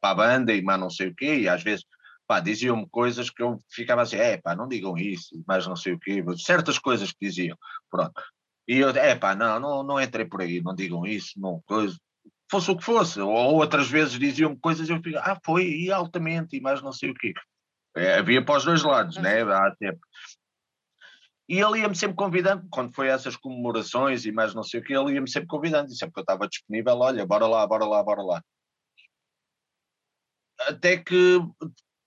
[0.00, 1.84] para a banda e mais não sei o quê, e às vezes
[2.26, 5.92] pá, diziam-me coisas que eu ficava assim, é pá, não digam isso, mais não sei
[5.92, 7.56] o quê, certas coisas que diziam,
[7.88, 8.20] pronto.
[8.66, 11.96] E eu, é pá, não, não, não entrei por aí, não digam isso, não, coisa,
[12.50, 15.92] fosse o que fosse, ou outras vezes diziam-me coisas e eu ficava, ah, foi, e
[15.92, 17.32] altamente, e mais não sei o quê.
[17.96, 20.00] É, havia para os dois lados, né, há tempo.
[21.48, 24.96] E ele ia-me sempre convidando, quando foi essas comemorações e mais não sei o quê,
[24.96, 28.02] ele ia-me sempre convidando, e sempre que eu estava disponível, olha, bora lá, bora lá,
[28.02, 28.42] bora lá.
[30.60, 31.38] Até que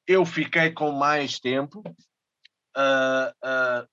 [0.07, 1.83] eu fiquei com mais tempo,
[2.75, 3.87] uh, uh,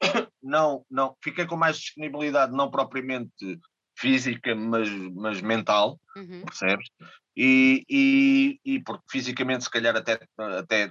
[0.42, 3.58] não, não, fiquei com mais disponibilidade, não propriamente
[3.96, 6.42] física, mas, mas mental, uhum.
[6.44, 6.88] percebes?
[7.36, 10.18] E, e, e, porque fisicamente se calhar até
[10.58, 10.90] até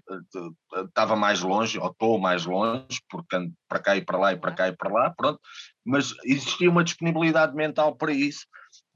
[0.86, 4.38] estava mais longe, ou estou mais longe, porque ando para cá e para lá e
[4.38, 5.40] para cá e para lá, pronto,
[5.86, 8.46] mas existia uma disponibilidade mental para isso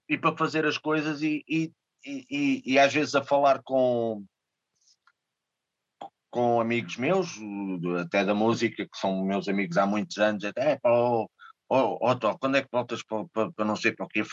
[0.07, 1.71] e para fazer as coisas e, e,
[2.05, 4.23] e, e às vezes a falar com,
[6.33, 7.37] com amigos meus,
[8.01, 11.29] até da música, que são meus amigos há muitos anos, até, pá, oh,
[11.69, 14.23] oh, oh, quando é que voltas para, para, para não sei para o quê?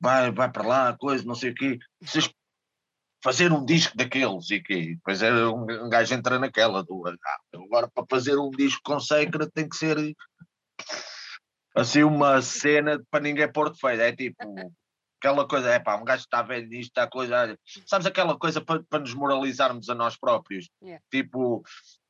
[0.00, 1.78] Vai, vai para lá, coisa, não sei o quê.
[2.00, 2.30] Vocês
[3.22, 7.38] fazer um disco daqueles e que depois é um, um gajo entra naquela do ah,
[7.54, 10.16] agora para fazer um disco com Secret tem que ser
[11.76, 14.72] assim uma cena para ninguém pôr de feio, é tipo
[15.20, 17.56] aquela coisa, é pá, um gajo está velho nisto, está coisa.
[17.86, 20.70] Sabes aquela coisa para, para nos moralizarmos a nós próprios?
[20.82, 21.04] Yeah.
[21.10, 21.62] Tipo,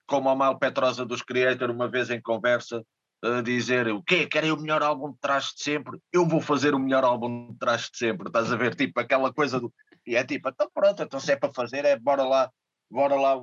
[0.07, 2.85] como a Mal Petrosa dos Creator, uma vez em conversa,
[3.23, 4.27] a dizer o quê?
[4.27, 5.99] Querem o melhor álbum de trás de sempre?
[6.13, 8.75] Eu vou fazer o melhor álbum de trás de sempre, estás a ver?
[8.75, 9.73] Tipo, aquela coisa do.
[10.07, 12.51] E é tipo, então pronto, então se é para fazer, é bora lá,
[12.91, 13.37] bora lá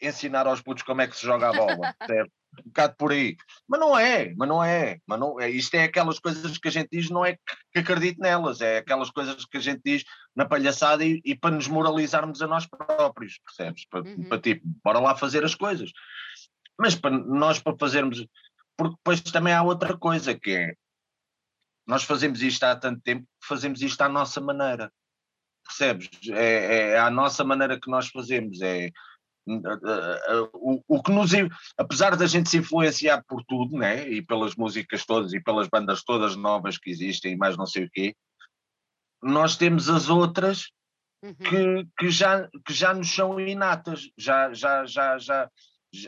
[0.00, 2.32] ensinar aos putos como é que se joga a bola, certo?
[2.58, 3.36] um bocado por aí.
[3.68, 5.50] Mas não é, mas não é, mas não é.
[5.50, 7.36] Isto é aquelas coisas que a gente diz, não é
[7.72, 11.54] que acredito nelas, é aquelas coisas que a gente diz na palhaçada e, e para
[11.54, 13.86] nos moralizarmos a nós próprios, percebes?
[13.88, 14.28] Para, uhum.
[14.28, 15.90] para tipo, bora lá fazer as coisas.
[16.78, 18.24] Mas para nós para fazermos,
[18.78, 20.74] porque depois também há outra coisa que é
[21.88, 24.92] nós fazemos isto há tanto tempo que fazemos isto à nossa maneira.
[25.64, 26.10] Percebes?
[26.30, 28.60] É, é a nossa maneira que nós fazemos.
[28.60, 28.90] É,
[30.52, 31.30] o, o que nos,
[31.78, 36.04] apesar da gente se influenciar por tudo, né, e pelas músicas todas e pelas bandas
[36.04, 38.14] todas novas que existem e mais não sei o quê,
[39.22, 40.66] nós temos as outras
[41.24, 41.34] uhum.
[41.34, 45.50] que, que, já, que já nos são inatas, já, já, já, já,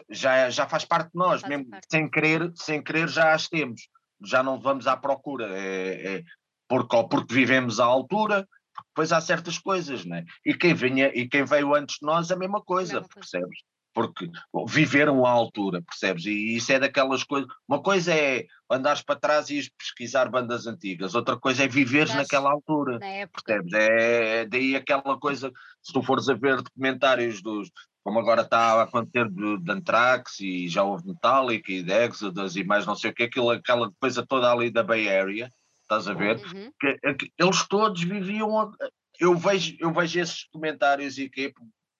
[0.09, 1.87] já, já faz parte de nós, faz mesmo parte.
[1.91, 3.89] sem querer, sem querer já as temos,
[4.23, 6.23] já não vamos à procura, é, é
[6.69, 8.47] porque, porque vivemos à altura,
[8.89, 10.25] depois há certas coisas, né?
[10.45, 13.59] E quem vinha e quem veio antes de nós a mesma coisa, mesma percebes?
[13.93, 14.31] Porque
[14.69, 16.25] viveram à altura, percebes?
[16.25, 17.49] E isso é daquelas coisas.
[17.67, 22.11] Uma coisa é andares para trás e ir pesquisar bandas antigas, outra coisa é viveres
[22.11, 23.73] Mas, naquela altura, percebes?
[23.73, 25.51] É, é daí aquela coisa,
[25.83, 27.69] se tu fores a ver documentários dos,
[28.03, 32.57] como agora está a acontecer de, de Anthrax e já houve Metallica e de Exodus
[32.57, 36.09] e mais não sei o que, aquilo, aquela coisa toda ali da Bay Area, estás
[36.09, 36.37] a ver?
[36.37, 36.73] Uhum.
[36.81, 38.73] Que, que, eles todos viviam.
[39.19, 41.53] Eu, vejo, eu vejo esses comentários e que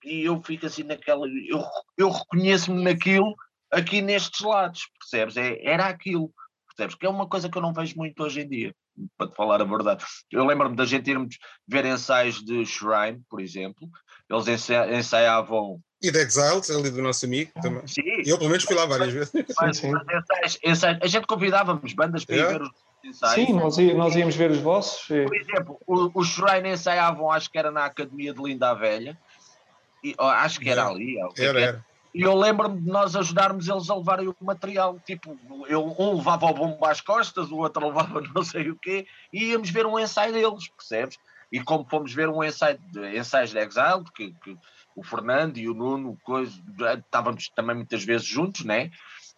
[0.03, 1.27] e eu fico assim naquela.
[1.27, 1.63] Eu,
[1.97, 3.35] eu reconheço-me naquilo
[3.71, 5.37] aqui nestes lados, percebes?
[5.37, 6.31] É, era aquilo,
[6.69, 6.95] percebes?
[6.95, 8.75] Que é uma coisa que eu não vejo muito hoje em dia,
[9.17, 10.03] para te falar a verdade.
[10.31, 11.37] Eu lembro-me da gente irmos
[11.67, 13.89] ver ensaios de Shrine, por exemplo,
[14.29, 15.81] eles ensaiavam.
[16.01, 17.85] E de Exiled, ali do nosso amigo também.
[17.85, 18.01] Sim.
[18.25, 19.31] Eu, pelo menos, fui lá várias vezes.
[19.59, 22.55] Mas, sim, ensaios, ensaios, a gente convidávamos bandas para yeah.
[22.55, 22.71] ir ver os
[23.03, 23.47] ensaios.
[23.47, 25.05] Sim, nós, nós íamos ver os vossos.
[25.07, 29.17] Por exemplo, os Shrine ensaiavam, acho que era na Academia de Linda a Velha.
[30.03, 31.17] E, oh, acho que era ali.
[31.37, 31.85] Era, era.
[32.13, 34.99] E eu lembro-me de nós ajudarmos eles a levarem o material.
[35.05, 35.37] Tipo,
[35.67, 39.51] eu, um levava o bombo às costas, o outro levava não sei o quê, e
[39.51, 41.17] íamos ver um ensaio deles, percebes?
[41.51, 44.57] E como fomos ver um ensaio de, ensaios de Exile, que, que
[44.95, 46.53] o Fernando e o Nuno, coisa,
[46.97, 48.91] estávamos também muitas vezes juntos, né?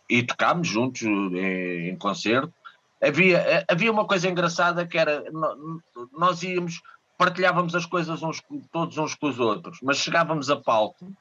[0.09, 2.53] E tocámos juntos em, eh, em concerto.
[3.01, 5.23] Havia, eh, havia uma coisa engraçada que era,
[6.11, 6.81] nós íamos,
[7.17, 8.41] partilhávamos as coisas uns,
[8.71, 11.11] todos uns com os outros, mas chegávamos a palco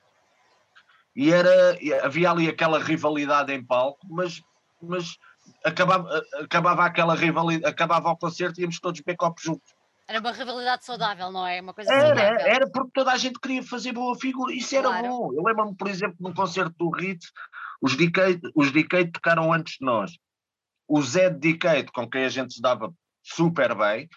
[1.15, 4.43] e era, havia ali aquela rivalidade em palco, mas,
[4.81, 5.19] mas
[5.65, 9.75] acabava, acabava aquela rivalidade, acabava o concerto e íamos todos beber copos juntos.
[10.09, 11.61] Era uma rivalidade saudável, não é?
[11.61, 12.47] Uma coisa era, saudável.
[12.47, 15.09] era porque toda a gente queria fazer boa figura, isso era claro.
[15.09, 15.33] bom.
[15.33, 17.31] Eu lembro-me, por exemplo, num concerto do Ritz,
[17.81, 20.13] os Decade, os Decade tocaram antes de nós.
[20.89, 22.93] O Zé de Decade, com quem a gente se dava
[23.23, 24.09] super bem,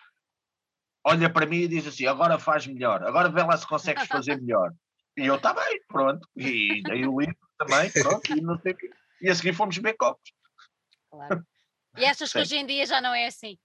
[1.05, 4.41] olha para mim e diz assim: agora faz melhor, agora vê lá se consegues fazer
[4.41, 4.71] melhor.
[5.17, 6.27] E eu, está bem, pronto.
[6.35, 8.89] E dei o livro também, pronto, e não sei o quê.
[9.21, 10.33] E a seguir fomos beber copos.
[11.09, 11.45] Claro.
[11.97, 13.57] E achas que hoje em dia já não é assim?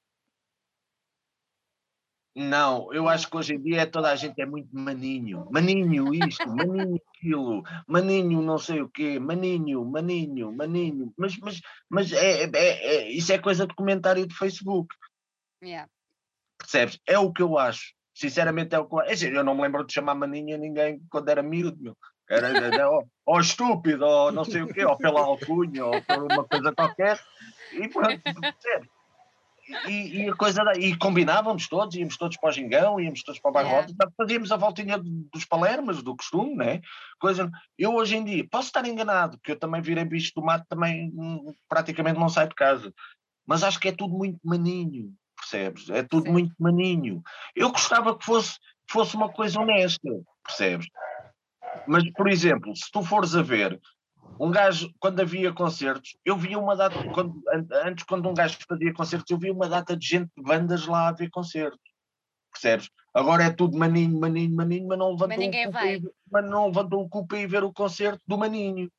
[2.42, 5.46] Não, eu acho que hoje em dia toda a gente é muito maninho.
[5.50, 11.12] Maninho isto, maninho aquilo, maninho não sei o quê, maninho, maninho, maninho.
[11.18, 14.94] Mas, mas, mas é, é, é, isso é coisa de comentário de Facebook.
[15.62, 15.86] Yeah.
[16.56, 16.98] Percebes?
[17.06, 17.92] É o que eu acho.
[18.14, 19.26] Sinceramente é o que eu acho.
[19.26, 21.96] É eu não me lembro de chamar maninho a ninguém quando era miúdo, meu.
[22.26, 26.22] Era, era ou, ou estúpido, ou não sei o quê, ou pela alcunha, ou por
[26.22, 27.20] uma coisa qualquer.
[27.72, 28.88] E pronto, percebes?
[29.88, 33.40] E, e, a coisa da, e combinávamos todos, íamos todos para o Gingão, íamos todos
[33.40, 33.86] para o bairro é.
[34.16, 36.80] fazíamos a voltinha dos Palermas, do costume, né?
[37.18, 40.66] Coisa, eu hoje em dia posso estar enganado, que eu também virei bicho do mato,
[40.68, 42.92] também hum, praticamente não saio de casa,
[43.46, 45.88] mas acho que é tudo muito maninho, percebes?
[45.90, 46.32] É tudo Sim.
[46.32, 47.22] muito maninho.
[47.54, 48.58] Eu gostava que fosse,
[48.90, 50.08] fosse uma coisa honesta,
[50.44, 50.86] percebes?
[51.86, 53.80] Mas, por exemplo, se tu fores a ver,
[54.38, 57.42] um gajo, quando havia concertos, eu via uma data, quando,
[57.84, 61.08] antes quando um gajo fazia concertos, eu via uma data de gente de bandas lá
[61.08, 61.80] a ver concertos.
[62.52, 62.90] Percebes?
[63.14, 66.02] Agora é tudo maninho, maninho, maninho, mas não levantou, mas o, vai.
[66.30, 66.72] mas não o
[67.36, 68.90] e ver o concerto do maninho.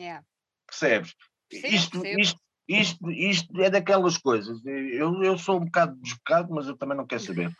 [0.00, 0.24] Yeah.
[0.66, 1.14] Percebes?
[1.52, 4.64] Sim, isto, isto, isto, isto é daquelas coisas.
[4.64, 7.50] Eu, eu sou um bocado desbocado, mas eu também não quero saber.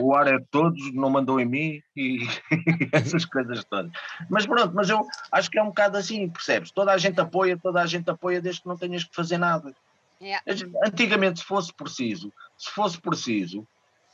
[0.00, 2.20] O ar é de todos, não mandou em mim e
[2.92, 3.90] essas coisas todas.
[4.30, 6.70] Mas pronto, mas eu acho que é um bocado assim, percebes?
[6.70, 9.74] Toda a gente apoia, toda a gente apoia desde que não tenhas que fazer nada.
[10.20, 10.42] Yeah.
[10.86, 13.66] Antigamente, se fosse preciso, se fosse preciso,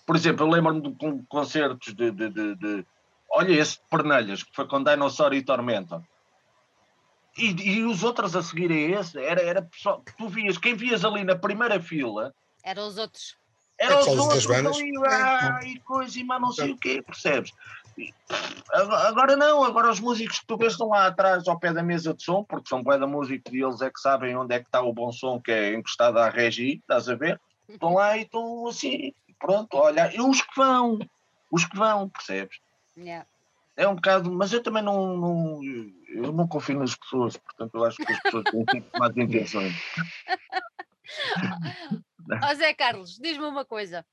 [0.06, 2.86] por exemplo, eu lembro-me de concertos de, de, de, de,
[3.30, 6.02] Olha, esse de Pernalhas, que foi com Dinossauro e Tormenta
[7.39, 11.05] e, e, os outros a seguir a esse, era, era pessoal, tu vias, quem vias
[11.05, 13.36] ali na primeira fila eram os outros.
[13.78, 17.53] Eram os outros ali, ah, e coisa, e mas não sei o quê, percebes?
[19.07, 22.12] Agora não, agora os músicos que tu vês estão lá atrás ao pé da mesa
[22.12, 24.66] de som, porque são bué da música e eles é que sabem onde é que
[24.66, 27.41] está o bom som que é encostado à regi, estás a ver?
[27.68, 30.99] Estão lá e estão assim, pronto, olha, e os que vão,
[31.51, 32.59] os que vão, percebes?
[32.97, 33.26] Yeah
[33.78, 35.61] é um bocado, mas eu também não, não,
[36.09, 39.74] eu não confio nas pessoas, portanto eu acho que as pessoas têm sempre mais intenções.
[42.50, 44.04] oh, Zé Carlos, diz-me uma coisa.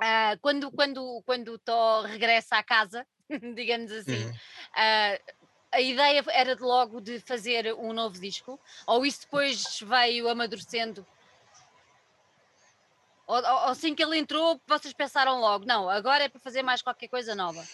[0.00, 3.06] Uh, quando, quando, quando o Tó regressa à casa,
[3.54, 4.30] digamos assim, uhum.
[4.30, 5.18] uh,
[5.70, 8.58] a ideia era de logo de fazer um novo disco?
[8.86, 11.06] Ou isso depois veio amadurecendo?
[13.26, 16.62] Ou, ou, ou assim que ele entrou, vocês pensaram logo, não, agora é para fazer
[16.62, 17.64] mais qualquer coisa nova?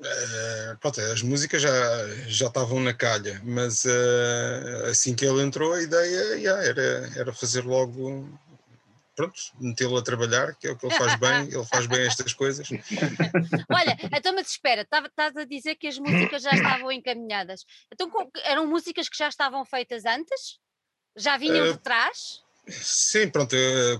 [0.00, 1.70] Uh, pronto, as músicas já,
[2.26, 7.32] já estavam na calha, mas uh, assim que ele entrou, a ideia yeah, era, era
[7.34, 8.26] fazer logo,
[9.14, 12.32] pronto, metê-lo a trabalhar, que é o que ele faz bem, ele faz bem estas
[12.32, 12.66] coisas.
[13.70, 17.66] Olha, então, mas espera, estás a dizer que as músicas já estavam encaminhadas.
[17.92, 18.10] Então,
[18.44, 20.58] eram músicas que já estavam feitas antes?
[21.14, 22.40] Já vinham uh, de trás?
[22.68, 23.54] Sim, pronto,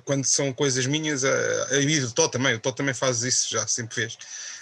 [0.04, 3.96] quando são coisas minhas, e o Tó também, o Tó também faz isso, já sempre
[3.96, 4.16] fez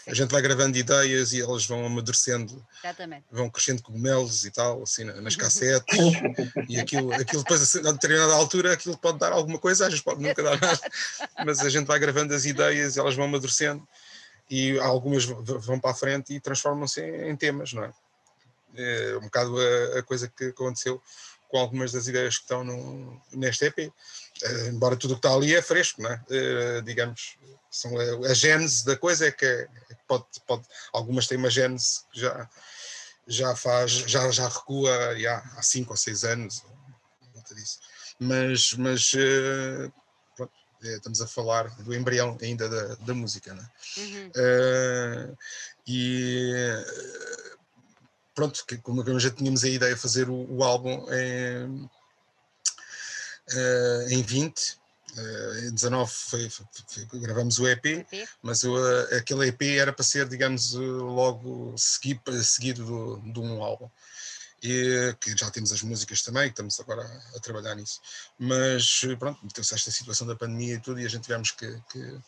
[0.08, 3.26] a gente vai gravando ideias e elas vão amadurecendo, Exatamente.
[3.30, 5.98] vão crescendo cogumelos e tal, assim, nas cassetes,
[6.68, 10.22] e aquilo, aquilo depois, a determinada altura, aquilo pode dar alguma coisa, às vezes pode
[10.22, 10.80] nunca dar nada,
[11.44, 13.86] mas a gente vai gravando as ideias e elas vão amadurecendo.
[14.50, 17.92] e algumas vão para a frente e transformam-se em, em, temas, não é?
[18.74, 21.02] É um bocado a, a, coisa que aconteceu
[21.48, 23.78] com algumas das ideias que estão no, neste EP.
[23.78, 26.22] Uh, embora tudo o que está ali é fresco, não é?
[26.30, 27.36] Uh, digamos,
[27.70, 29.68] são a, a gênese da coisa é que, é,
[30.06, 32.48] pode, pode, algumas têm uma gênese que já,
[33.26, 34.90] já faz, já, já recua
[35.56, 36.62] há 5 ou 6 anos,
[37.54, 37.78] disso.
[38.18, 39.92] Mas, mas uh,
[40.36, 40.52] pronto,
[40.82, 43.70] estamos a falar do embrião ainda da, da música, não é?
[43.98, 45.36] Uhum.
[45.86, 46.52] e
[48.34, 51.84] pronto, que, como já tínhamos a ideia de fazer o, o álbum em,
[53.52, 54.77] uh, em 20,
[55.16, 56.66] uh, em 19 foi, foi,
[57.08, 58.28] foi, gravamos o EP, EP.
[58.42, 58.76] mas o,
[59.16, 63.88] aquele EP era para ser, digamos, logo segui, seguido de um álbum.
[64.60, 68.00] E, que já temos as músicas também, que estamos agora a, a trabalhar nisso.
[68.38, 72.20] Mas pronto, meteu-se esta situação da pandemia e tudo, e a gente tivemos que, que,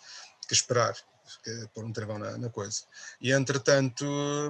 [0.47, 0.95] que esperar
[1.43, 2.83] que pôr um travão na, na, coisa.
[3.21, 4.05] E entretanto,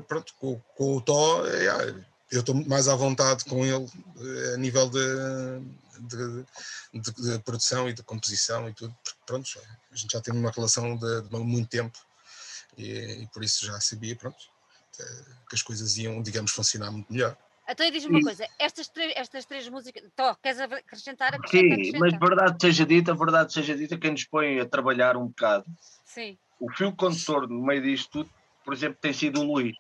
[0.09, 1.95] pronto, com, com o Tó, é,
[2.31, 3.87] eu estou mais à vontade com ele
[4.19, 5.01] eh, a nível de,
[6.01, 6.45] de,
[7.01, 9.49] de, de, produção e de composição e tudo, porque pronto,
[9.91, 11.99] a gente já tem uma relação de, de muito tempo
[12.77, 14.39] e, e, por isso já sabia, pronto,
[14.99, 17.37] eh, que as coisas iam, digamos, funcionar muito melhor.
[17.69, 21.35] Então diz-me uma coisa, estas três, estas três músicas, Tó, queres acrescentar?
[21.35, 21.99] Acrescenta, Sim, acrescenta.
[21.99, 25.65] mas verdade seja dita, verdade seja dita, quem nos põe a trabalhar um bocado
[26.05, 28.31] Sim o fio condutor no meio disto tudo,
[28.63, 29.75] por exemplo, tem sido o Luís.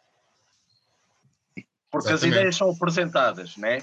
[1.90, 2.34] Porque Exatamente.
[2.34, 3.82] as ideias são apresentadas, né?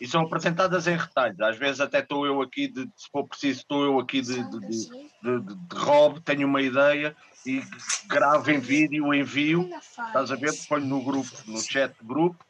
[0.00, 1.40] E são apresentadas em retalhos.
[1.40, 4.60] Às vezes até estou eu aqui, de, se for preciso, estou eu aqui de, de,
[4.60, 4.88] de,
[5.22, 7.14] de, de Rob, tenho uma ideia
[7.46, 7.62] e
[8.06, 10.52] gravo em vídeo, envio, estás a ver?
[10.68, 12.44] Ponho no grupo, no chat grupo,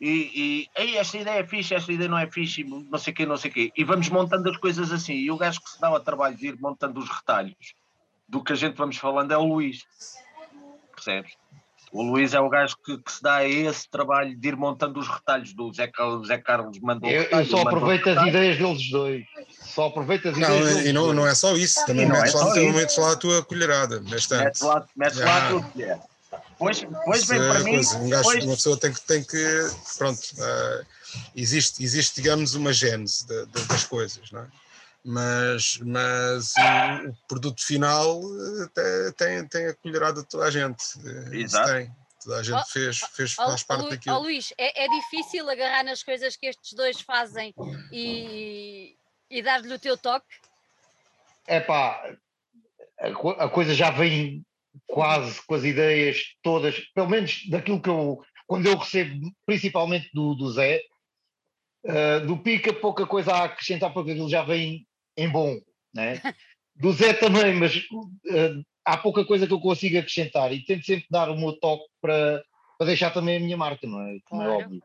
[0.00, 3.16] e, e Ei, esta ideia é fixe, esta ideia não é fixe, não sei o
[3.16, 3.72] quê, não sei o quê.
[3.76, 5.14] E vamos montando as coisas assim.
[5.14, 7.74] E o gajo que se dá ao trabalho de ir montando os retalhos
[8.28, 9.86] do que a gente vamos falando é o Luís.
[10.94, 11.32] Percebes?
[11.96, 15.00] O Luís é o gajo que, que, se dá a esse trabalho de ir montando
[15.00, 15.90] os retalhos do Zé,
[16.26, 17.08] Zé Carlos mandou.
[17.08, 19.24] Eu, retalho, eu só aproveito as ideias deles dois.
[19.62, 20.86] Só aproveito as não, ideias deles.
[20.90, 24.00] E não, não é só isso, também metes, é lá, metes lá a tua colherada.
[24.00, 24.44] Bastante.
[24.44, 25.98] Metes lá, metes lá a tua colher.
[26.58, 27.74] Pois, pois bem, para mim.
[27.76, 28.44] Coisa, um gajo, pois...
[28.44, 29.00] Uma pessoa tem que.
[29.00, 30.86] Tem que pronto, uh,
[31.34, 34.46] existe, existe, digamos, uma gênese de, de, das coisas, não é?
[35.06, 38.20] Mas, mas o, o, produto final
[38.76, 40.82] eh, tem, tem a colherada de toda a gente.
[41.04, 41.72] Eh, Exato.
[41.72, 41.90] Tem.
[42.24, 44.16] Toda a gente oh, fez, fez oh, faz parte Lu, daquilo.
[44.16, 47.54] Oh, Luís, é, é, difícil agarrar nas coisas que estes dois fazem
[47.92, 48.96] e,
[49.30, 50.26] e dar-lhe o teu toque?
[51.46, 52.16] É pá,
[52.98, 54.44] a, a coisa já vem
[54.86, 60.34] quase com as ideias todas, pelo menos daquilo que eu, quando eu recebo, principalmente do,
[60.34, 60.80] do Zé,
[61.84, 64.85] uh, do Pica, pouca coisa a acrescentar, porque aquilo já vem
[65.16, 65.58] em bom,
[65.94, 66.20] né?
[66.74, 71.06] do Zé também, mas uh, há pouca coisa que eu consigo acrescentar e tento sempre
[71.10, 72.42] dar o meu toque para,
[72.78, 74.18] para deixar também a minha marca, não é?
[74.24, 74.60] Como é claro.
[74.60, 74.82] é óbvio.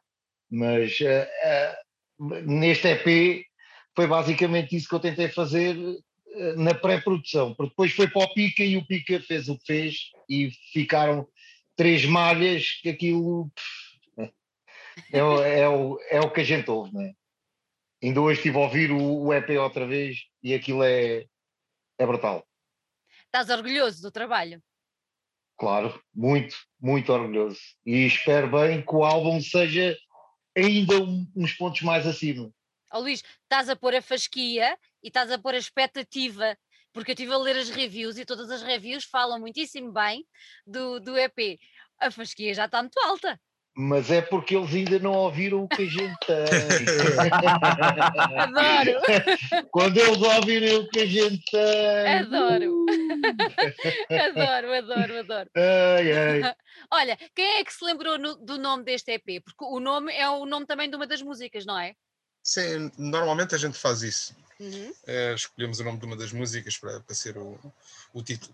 [0.50, 3.46] Mas uh, uh, neste EP
[3.96, 5.76] foi basicamente isso que eu tentei fazer
[6.56, 10.12] na pré-produção, porque depois foi para o Pica e o Pica fez o que fez
[10.30, 11.28] e ficaram
[11.76, 13.52] três malhas que aquilo
[15.12, 17.14] é, o, é, o, é o que a gente ouve, não é?
[18.04, 21.28] Ainda hoje estive a ouvir o, o EP outra vez e aquilo é,
[22.00, 22.48] é brutal.
[23.26, 24.62] Estás orgulhoso do trabalho?
[25.58, 27.60] Claro, muito, muito orgulhoso.
[27.86, 29.96] E espero bem que o álbum seja
[30.58, 32.52] ainda um, uns pontos mais acima.
[32.92, 36.58] Oh, Luís, estás a pôr a fasquia e estás a pôr a expectativa,
[36.92, 40.26] porque eu estive a ler as reviews e todas as reviews falam muitíssimo bem
[40.66, 41.60] do, do EP.
[42.00, 43.40] A fasquia já está muito alta
[43.76, 46.38] mas é porque eles ainda não ouviram o que a gente tem.
[48.38, 49.02] Adoro!
[49.72, 52.20] Quando eles ouvirem o que a gente tem.
[52.20, 52.86] Adoro!
[54.10, 55.50] adoro, adoro, adoro.
[55.56, 56.42] Ai, ai.
[56.92, 59.42] Olha, quem é que se lembrou no, do nome deste EP?
[59.44, 61.96] Porque o nome é o nome também de uma das músicas, não é?
[62.44, 64.36] Sim, normalmente a gente faz isso.
[64.60, 64.94] Uhum.
[65.08, 67.58] É, escolhemos o nome de uma das músicas para, para ser o,
[68.14, 68.54] o título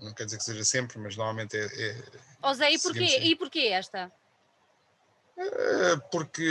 [0.00, 1.64] não quer dizer que seja sempre, mas normalmente é.
[1.64, 2.02] é
[2.42, 4.12] oh Zé, e porquê, e porquê esta?
[5.36, 6.48] É, porque,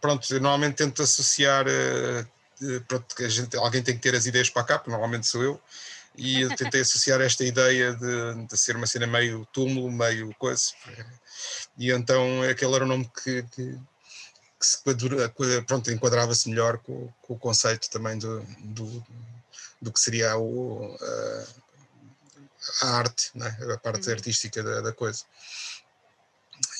[0.00, 1.66] pronto, eu normalmente tento associar.
[1.66, 2.26] Eh,
[2.86, 5.42] pronto, que a gente, alguém tem que ter as ideias para cá, porque normalmente sou
[5.42, 5.60] eu,
[6.16, 10.72] e eu tentei associar esta ideia de, de ser uma cena meio túmulo, meio coisa.
[11.76, 13.78] E então aquele era o nome que, que,
[14.60, 14.78] que se
[15.66, 19.06] pronto, enquadrava-se melhor com, com, o conceito também do, do,
[19.80, 20.96] do que seria o,
[22.82, 23.56] a arte, né?
[23.74, 24.14] a parte uhum.
[24.14, 25.24] artística da, da coisa.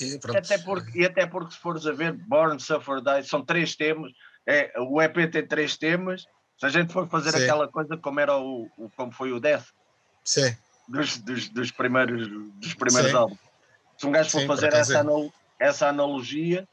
[0.00, 3.74] E, até porque, e até porque se fores a ver, Born, Suffer, Die, são três
[3.74, 4.12] temas,
[4.46, 6.26] é, o EP tem três temas,
[6.58, 7.42] se a gente for fazer Sim.
[7.42, 9.66] aquela coisa como era o, o, como foi o Death,
[10.24, 10.56] Sim.
[10.88, 13.38] dos, dos, dos primeiros, dos primeiros álbuns.
[13.96, 16.66] Se um gajo for fazer essa, anal essa analogia,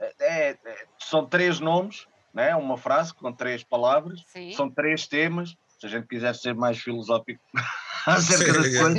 [0.00, 2.54] é, é, são três nomes, né?
[2.56, 4.52] uma frase com três palavras, Sim.
[4.52, 5.56] são três temas.
[5.78, 7.40] Se a gente quiser ser mais filosófico
[8.06, 8.96] acerca das coisas.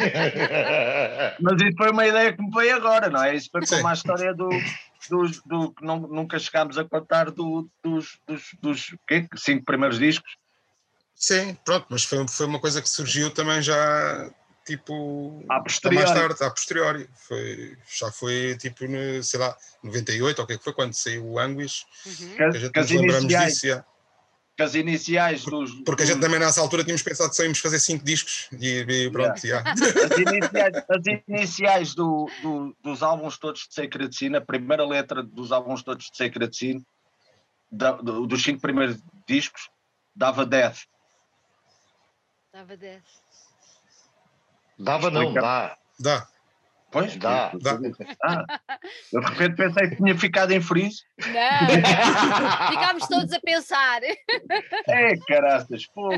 [1.39, 3.35] Mas isso foi uma ideia que me veio agora, não é?
[3.35, 4.49] Isso foi como a história do,
[5.09, 9.27] dos, do que nunca chegámos a contar do, dos, dos, dos quê?
[9.35, 10.35] cinco primeiros discos.
[11.15, 14.29] Sim, pronto, mas foi, foi uma coisa que surgiu também já
[14.65, 16.05] tipo a posteriori.
[16.05, 17.09] mais tarde, a posteriori.
[17.27, 20.93] Foi, já foi tipo, no, sei lá, 98, ou o que é que foi, quando
[20.93, 22.35] saiu o Anguish, uhum.
[22.35, 23.83] que a gente que nos lembramos iniciais, disso.
[24.61, 25.71] As iniciais dos.
[25.83, 28.85] Porque a gente também nessa altura tínhamos pensado que só íamos fazer cinco discos e,
[28.87, 29.73] e pronto, yeah.
[29.75, 30.05] yeah.
[30.05, 35.23] As iniciais, as iniciais do, do, dos álbuns todos de Sacred Sin, a primeira letra
[35.23, 36.85] dos álbuns todos de Sacred Sin,
[37.71, 38.97] da, do, dos cinco primeiros
[39.27, 39.69] discos,
[40.15, 40.81] dava Death.
[42.53, 43.01] Dava 10.
[44.77, 45.75] Dava não, dá.
[45.99, 46.27] Dá.
[46.93, 47.51] Pois, dá.
[47.59, 47.79] dá.
[48.23, 48.45] Ah,
[49.11, 51.01] eu de repente pensei que tinha ficado em freeze.
[51.17, 51.67] Não,
[52.71, 54.01] ficámos todos a pensar.
[54.87, 56.11] É, caraças, pô.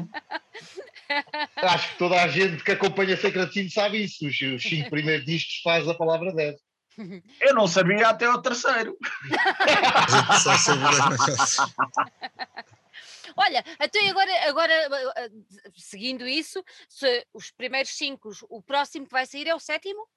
[1.56, 4.28] Acho que toda a gente que acompanha Secretinho sabe isso.
[4.28, 6.56] Os, cinco primeiros discos faz a palavra 10.
[7.40, 8.98] Eu não sabia até o terceiro.
[10.44, 11.66] Só.
[13.38, 14.74] Olha, então agora, agora
[15.18, 15.30] eh,
[15.76, 20.08] seguindo isso, se os primeiros cinco, o próximo que vai sair é o sétimo?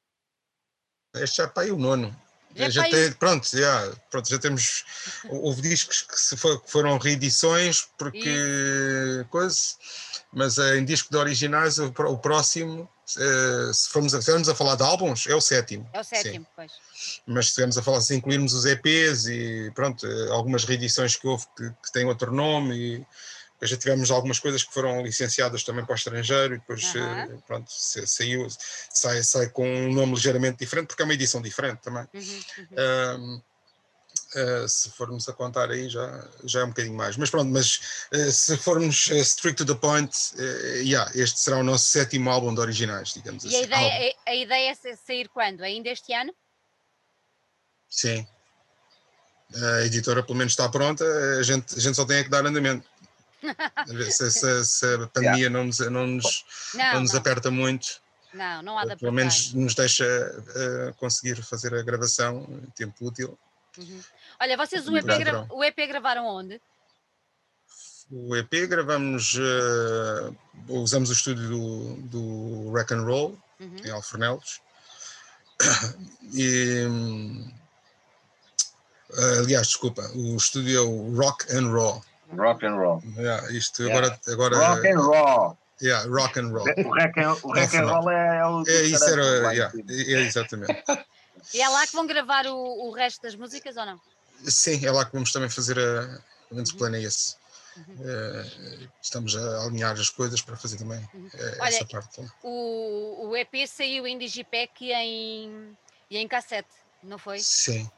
[1.23, 2.15] Este já está aí o nono.
[2.55, 4.85] Já, já tem, pronto, já, pronto, já temos.
[5.29, 9.25] Houve discos que, se for, foram reedições, porque.
[9.31, 9.57] coisa,
[10.33, 14.75] mas em disco de originais, o, o próximo eh, se formos a, se a falar
[14.75, 15.89] de álbuns, é o sétimo.
[15.95, 16.53] É o sétimo, sim.
[16.55, 16.73] pois.
[17.27, 21.27] Mas se estivermos a falar, se incluirmos os EPs e pronto, eh, algumas reedições que
[21.27, 23.07] houve que, que têm outro nome e
[23.59, 27.41] depois já tivemos algumas coisas que foram licenciadas também para o estrangeiro e depois uhum.
[27.41, 28.47] pronto, saiu,
[28.93, 32.07] sai, sai com um nome ligeiramente diferente porque é uma edição diferente também.
[32.15, 33.43] Uhum.
[34.35, 37.17] Uh, se formos a contar aí já, já é um bocadinho mais.
[37.17, 40.15] Mas pronto, mas uh, se formos strict to the point,
[40.85, 43.57] yeah, este será o nosso sétimo álbum de originais, digamos e assim.
[43.57, 45.63] E a ideia, a, a ideia é sair quando?
[45.63, 46.33] Ainda este ano?
[47.89, 48.25] Sim.
[49.55, 51.05] A editora pelo menos está pronta,
[51.39, 52.87] a gente, a gente só tem é que dar andamento.
[54.11, 55.51] Se, se, se, a pandemia yeah.
[55.51, 57.21] não nos, não nos, não, não nos não.
[57.21, 58.01] aperta muito.
[58.33, 60.05] Não, não há de Pelo menos nos deixa
[60.99, 63.39] conseguir fazer a gravação em tempo útil.
[63.79, 64.03] Uhum.
[64.41, 66.61] Olha, vocês o EP, gra o EP gravaram onde?
[68.11, 70.35] O EP gravamos, uh,
[70.69, 73.77] usamos o estúdio do, do Rock and Roll, uhum.
[73.85, 74.61] em Alfornelos.
[76.33, 76.87] E,
[79.11, 82.03] uh, aliás, desculpa, o estúdio é o Rock and Roll.
[82.37, 83.03] Rock and Roll.
[83.17, 83.99] Yeah, isto yeah.
[83.99, 84.57] Agora, agora.
[84.57, 85.57] Rock and Roll.
[85.81, 86.67] Yeah, rock and roll.
[86.67, 88.65] O rock and, o rock and roll é o.
[88.67, 89.53] É, isso era.
[89.53, 90.85] Yeah, é, exatamente.
[91.55, 93.99] E é lá que vão gravar o, o resto das músicas ou não?
[94.45, 96.21] Sim, é lá que vamos também fazer a.
[96.51, 96.95] Menos uhum.
[96.97, 97.37] esse.
[97.77, 97.95] Uhum.
[97.95, 101.27] Uh, estamos a alinhar as coisas para fazer também uhum.
[101.27, 102.29] uh, Olha, essa parte.
[102.43, 105.77] O, o EP saiu em Digipack e em,
[106.11, 107.39] e em cassete, não foi?
[107.39, 107.89] Sim.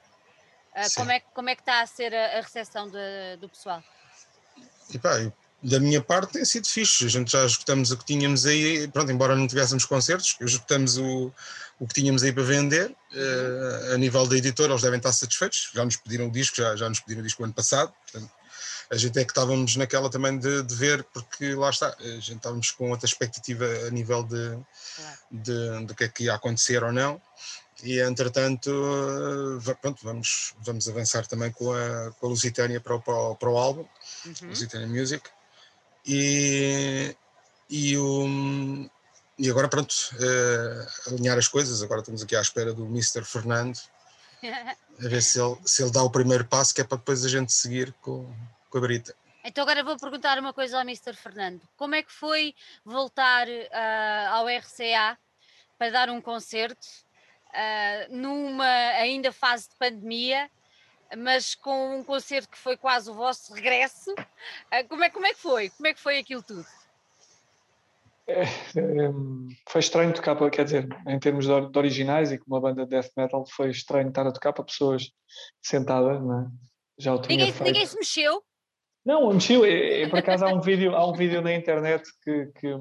[0.77, 0.95] Uh, Sim.
[0.97, 3.83] Como, é, como é que está a ser a, a recepção de, do pessoal?
[4.93, 5.33] E pá,
[5.63, 7.05] da minha parte tem sido fixe.
[7.05, 11.33] A gente já escutamos o que tínhamos aí, pronto, embora não tivéssemos concertos, escutamos o,
[11.79, 12.91] o que tínhamos aí para vender.
[13.13, 15.71] Uh, a nível da editora, eles devem estar satisfeitos.
[15.75, 17.93] Já nos pediram o disco, já, já nos pediram o disco ano passado.
[18.05, 18.33] Portanto,
[18.91, 22.37] a gente é que estávamos naquela também de, de, ver, porque lá está, a gente
[22.37, 24.59] estávamos com outra expectativa a nível de,
[25.31, 27.21] de, de que é que ia acontecer ou não.
[27.83, 28.71] E entretanto,
[29.81, 33.51] pronto, vamos, vamos avançar também com a, com a Lusitânia para o, para o, para
[33.51, 33.87] o álbum,
[34.27, 34.49] uhum.
[34.49, 35.29] Lusitânia Music.
[36.07, 37.15] E,
[37.69, 38.27] e, o,
[39.39, 41.83] e agora, pronto, uh, alinhar as coisas.
[41.83, 43.25] Agora estamos aqui à espera do Mr.
[43.25, 43.79] Fernando,
[44.43, 47.29] a ver se ele, se ele dá o primeiro passo, que é para depois a
[47.29, 48.31] gente seguir com,
[48.69, 49.15] com a Brita.
[49.43, 51.15] Então agora vou perguntar uma coisa ao Mr.
[51.15, 51.63] Fernando.
[51.77, 55.19] Como é que foi voltar uh, ao RCA
[55.79, 56.87] para dar um concerto
[57.51, 60.51] uh, numa ainda fase de pandemia,
[61.17, 64.13] mas com um concerto que foi quase o vosso regresso?
[64.13, 65.71] Uh, como, é, como é que foi?
[65.71, 66.67] Como é que foi aquilo tudo?
[68.27, 68.47] É, é,
[69.69, 72.85] foi estranho tocar, para, quer dizer, em termos de, de, originais e com uma banda
[72.85, 75.11] de death metal, foi estranho estar a tocar para pessoas
[75.61, 76.47] sentadas, não é?
[76.97, 77.67] Já o tinha ninguém, feito.
[77.67, 78.45] ninguém se mexeu?
[79.11, 79.65] Não, mexeu.
[79.65, 82.73] É, é, por acaso há um vídeo, há um vídeo na internet que, que,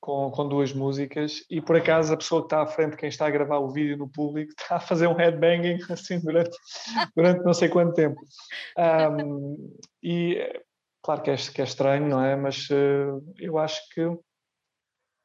[0.00, 3.26] com, com duas músicas e por acaso a pessoa que está à frente, quem está
[3.26, 6.56] a gravar o vídeo no público, está a fazer um headbanging assim durante,
[7.14, 8.18] durante não sei quanto tempo.
[8.78, 10.38] Um, e
[11.02, 12.34] claro que é, que é estranho, não é?
[12.36, 14.00] Mas uh, eu acho que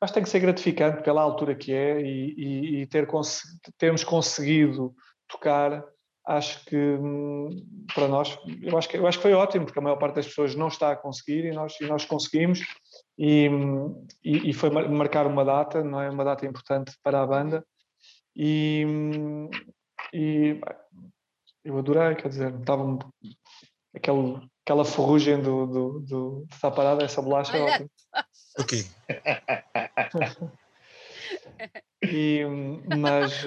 [0.01, 3.41] acho que tem que ser gratificante pela altura que é e, e, e ter cons
[3.77, 4.93] termos conseguido
[5.29, 5.81] tocar
[6.25, 7.49] acho que hum,
[7.93, 10.27] para nós eu acho que eu acho que foi ótimo porque a maior parte das
[10.27, 12.61] pessoas não está a conseguir e nós e nós conseguimos.
[13.17, 16.09] E, hum, e, e foi marcar uma data não é?
[16.09, 17.65] Uma data importante para a banda.
[18.35, 19.49] E, hum,
[20.11, 20.59] e
[21.63, 22.97] eu adorei quer dizer estava
[23.95, 27.89] aquele, aquela ferrugem do, do, do, da parada essa bolacha é ótima.
[28.59, 28.85] ok.
[32.03, 32.43] E,
[32.99, 33.43] mas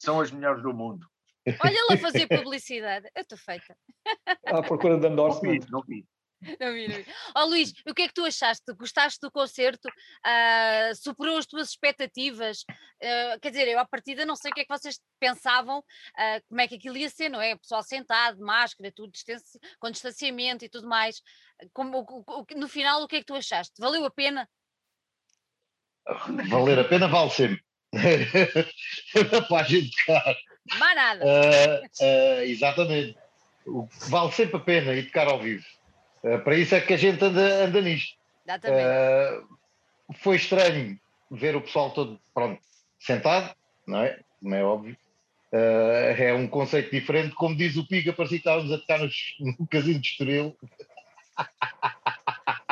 [0.00, 1.06] são as melhores do mundo
[1.46, 3.08] Olha lá fazer publicidade.
[3.14, 3.76] Eu estou feita.
[4.46, 5.52] À procura de endorsement.
[5.52, 6.06] Não vi, não vi.
[6.60, 8.72] Não vi, Oh, Luís, o que é que tu achaste?
[8.74, 9.88] Gostaste do concerto?
[9.88, 12.64] Uh, superou as tuas expectativas?
[13.02, 16.44] Uh, quer dizer, eu à partida não sei o que é que vocês pensavam, uh,
[16.48, 17.54] como é que aquilo ia ser, não é?
[17.54, 19.58] O pessoal sentado, máscara, tudo, distanci...
[19.78, 21.22] com distanciamento e tudo mais.
[21.72, 23.74] Como, o, o, no final, o que é que tu achaste?
[23.78, 24.48] Valeu a pena?
[26.48, 27.64] Valer a pena vale sempre.
[29.48, 30.36] para a gente tocar.
[30.78, 31.24] Mais nada.
[31.24, 33.16] Uh, uh, exatamente.
[33.66, 35.64] O que vale sempre a pena ir tocar ao vivo.
[36.22, 38.16] Uh, para isso é que a gente anda, anda nisto.
[38.46, 39.46] Exatamente.
[40.16, 40.98] foi estranho
[41.30, 42.60] ver o pessoal todo pronto,
[43.00, 43.54] sentado,
[43.86, 44.20] não é?
[44.38, 44.96] Como é óbvio.
[45.50, 47.34] é um conceito diferente.
[47.34, 50.56] Como diz o Pica, parecia que estávamos a tocar no casino de Estoril.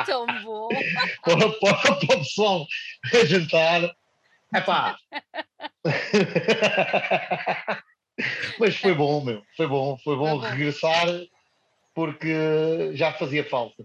[0.05, 0.69] Tão bom.
[1.25, 2.67] para, para, para o pessoal
[3.11, 3.95] a jantar
[4.55, 4.97] Epá!
[8.59, 9.41] Mas foi bom, meu.
[9.57, 10.39] Foi bom, foi bom, foi bom.
[10.39, 11.07] regressar
[11.93, 13.83] porque já fazia falta.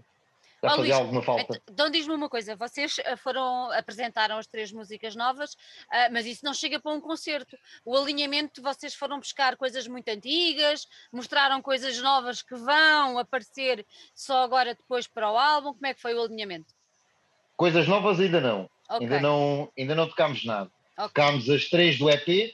[0.61, 1.61] Já oh, fazia Luís, alguma falta.
[1.71, 6.43] Então diz-me uma coisa, vocês eh, foram, apresentaram as três músicas novas, uh, mas isso
[6.43, 7.57] não chega para um concerto.
[7.85, 14.43] O alinhamento, vocês foram buscar coisas muito antigas, mostraram coisas novas que vão aparecer só
[14.43, 15.73] agora depois para o álbum.
[15.73, 16.73] Como é que foi o alinhamento?
[17.55, 18.69] Coisas novas ainda não.
[18.89, 19.05] Okay.
[19.05, 20.71] Ainda, não, ainda não tocámos nada.
[20.97, 21.07] Okay.
[21.07, 22.53] Tocámos as três do EP,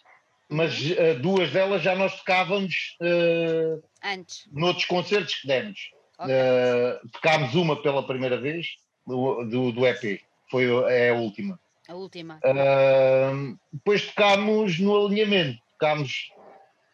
[0.49, 5.91] mas uh, duas delas já nós tocávamos uh, antes noutros concertos que demos.
[6.19, 6.33] Okay.
[6.33, 8.67] Uh, tocámos uma pela primeira vez
[9.05, 11.59] do, do, do, EP, foi é a última.
[11.87, 12.39] A última.
[12.43, 16.31] Uh, depois tocámos no alinhamento, tocámos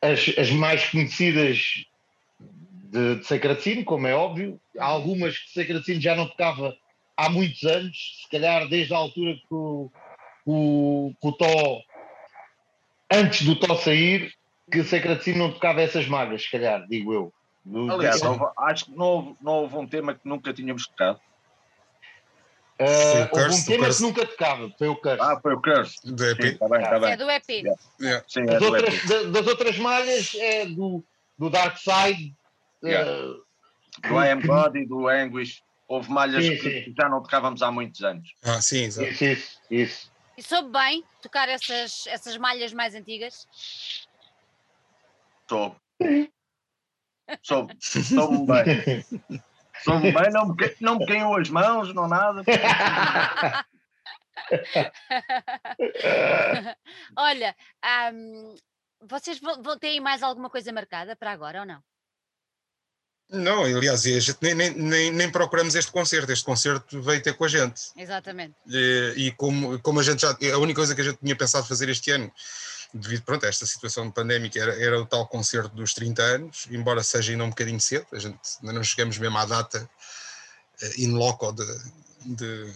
[0.01, 1.85] as, as mais conhecidas
[2.91, 6.75] de, de como é óbvio, algumas que Sacratino já não tocava
[7.15, 9.91] há muitos anos, se calhar desde a altura que o,
[10.45, 11.81] o, que o Tó,
[13.11, 14.33] antes do Tó sair,
[14.71, 17.33] que o Secretino não tocava essas malhas, se calhar, digo eu.
[17.63, 21.19] Do, Aliás, houve, acho que não houve, não houve um tema que nunca tínhamos tocado.
[22.79, 25.21] Uh, houve um tema que nunca tocava, foi o Curse.
[25.21, 26.11] Ah, foi o Curse.
[26.11, 26.41] Do EP.
[26.41, 27.11] Sim, tá bem, tá bem.
[27.11, 27.49] É do EP.
[27.49, 27.81] Yeah.
[28.01, 28.25] Yeah.
[28.27, 29.31] Sim, é das, outras, EP.
[29.31, 31.03] das outras malhas é do,
[31.37, 32.33] do Dark Side.
[32.83, 33.11] Yeah.
[33.11, 33.43] Uh,
[34.01, 35.61] do I Am Body, do Anguish.
[35.91, 36.95] Houve malhas sim, que sim.
[36.97, 38.33] já não tocávamos há muitos anos.
[38.43, 39.09] Ah, sim, exato.
[39.09, 40.09] Isso, isso, isso.
[40.37, 43.45] E soube bem tocar essas, essas malhas mais antigas?
[45.49, 45.75] Soube.
[47.43, 47.75] Soube.
[47.81, 49.03] Soube bem.
[49.83, 52.41] Soube bem, não me, não me caiu as mãos, não nada.
[57.17, 57.53] Olha,
[58.13, 58.55] um,
[59.01, 61.83] vocês vão, vão, têm mais alguma coisa marcada para agora ou não?
[63.31, 67.33] Não, aliás, a gente nem, nem, nem, nem, procuramos este concerto, este concerto veio ter
[67.33, 67.81] com a gente.
[67.95, 68.55] Exatamente.
[68.67, 70.37] E, e, como, como a gente já.
[70.53, 72.29] A única coisa que a gente tinha pensado fazer este ano,
[72.93, 77.01] devido pronto, a esta situação pandémica, era, era o tal concerto dos 30 anos, embora
[77.03, 79.89] seja ainda um bocadinho cedo, a gente ainda não chegamos mesmo à data
[80.83, 81.65] uh, in loco de,
[82.25, 82.73] de,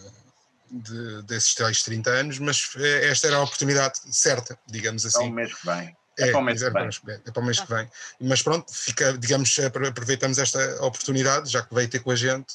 [0.70, 5.24] de, desses tais 30 anos, mas eh, esta era a oportunidade certa, digamos assim.
[5.24, 5.94] É o mês que vem.
[6.18, 6.72] É, é, para o mês, é, que
[7.06, 7.20] vem.
[7.26, 7.88] é para o mês que vem.
[8.20, 12.54] Mas pronto, fica, digamos, aproveitamos esta oportunidade, já que veio ter com a gente.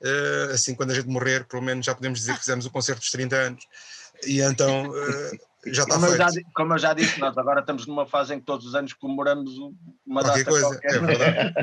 [0.00, 3.00] Uh, assim, quando a gente morrer, pelo menos já podemos dizer que fizemos o concerto
[3.00, 3.64] dos 30 anos.
[4.24, 6.22] E então uh, já está como feito.
[6.22, 8.74] Eu já, como eu já disse, nós agora estamos numa fase em que todos os
[8.74, 9.56] anos comemoramos
[10.06, 10.94] uma qualquer data coisa, qualquer.
[10.94, 11.54] é verdade.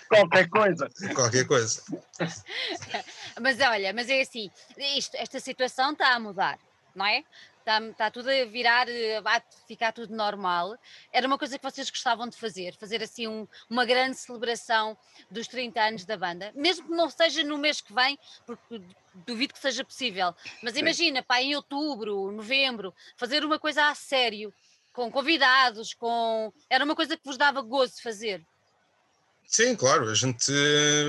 [0.08, 0.90] qualquer coisa.
[1.14, 1.82] Qualquer coisa.
[3.40, 4.50] mas olha, mas é assim,
[4.96, 6.58] isto, esta situação está a mudar,
[6.94, 7.22] não é?
[7.60, 10.76] Está, está tudo a virar, eh, vai ficar tudo normal.
[11.12, 14.96] Era uma coisa que vocês gostavam de fazer, fazer assim um, uma grande celebração
[15.30, 18.80] dos 30 anos da banda, mesmo que não seja no mês que vem, porque
[19.26, 20.34] duvido que seja possível.
[20.62, 24.52] Mas imagina, pá, em outubro, novembro, fazer uma coisa a sério,
[24.92, 26.52] com convidados, com.
[26.68, 28.44] Era uma coisa que vos dava gozo fazer.
[29.46, 30.52] Sim, claro, a gente,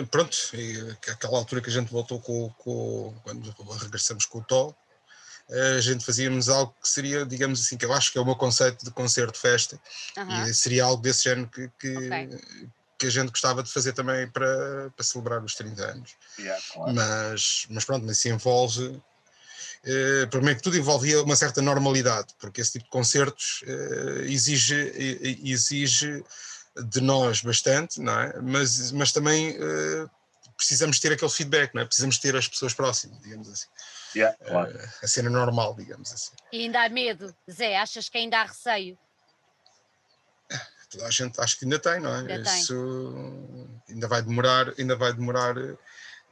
[0.09, 0.35] pronto,
[1.11, 4.75] aquela altura que a gente voltou com, com quando regressamos com o Tó,
[5.77, 8.35] a gente fazíamos algo que seria, digamos assim, que eu acho que é o meu
[8.35, 9.79] conceito de concerto-festa,
[10.17, 10.45] uhum.
[10.45, 12.29] e seria algo desse género que, que, okay.
[12.97, 16.15] que, a gente gostava de fazer também para, para celebrar os 30 anos.
[16.39, 16.93] Yeah, claro.
[16.93, 19.01] mas, mas pronto, mas isso envolve,
[19.83, 24.75] Uh, primeiro que tudo envolvia uma certa normalidade, porque esse tipo de concertos uh, exige,
[25.43, 26.23] exige
[26.77, 28.39] de nós bastante, não é?
[28.41, 30.09] Mas, mas também uh,
[30.55, 31.85] precisamos ter aquele feedback, não é?
[31.85, 33.67] Precisamos ter as pessoas próximas, digamos assim.
[34.15, 34.77] Yeah, claro.
[35.01, 36.35] a cena normal, digamos assim.
[36.51, 37.77] E ainda há medo, Zé?
[37.77, 38.97] Achas que ainda há receio?
[40.89, 42.19] Toda a gente acho que ainda tem, não é?
[42.19, 45.55] Ainda Isso ainda vai demorar, ainda vai demorar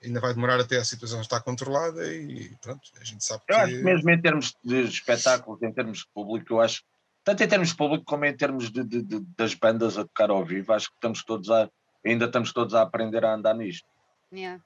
[0.04, 3.62] ainda vai demorar até a situação estar controlada e pronto, a gente sabe eu que...
[3.62, 6.84] acho que mesmo em termos de espetáculos, em termos de público, eu acho,
[7.24, 10.30] tanto em termos de público como em termos de, de, de, das bandas a tocar
[10.30, 11.70] ao vivo, acho que estamos todos a,
[12.06, 13.88] ainda estamos todos a aprender a andar nisto.
[14.32, 14.64] Yeah.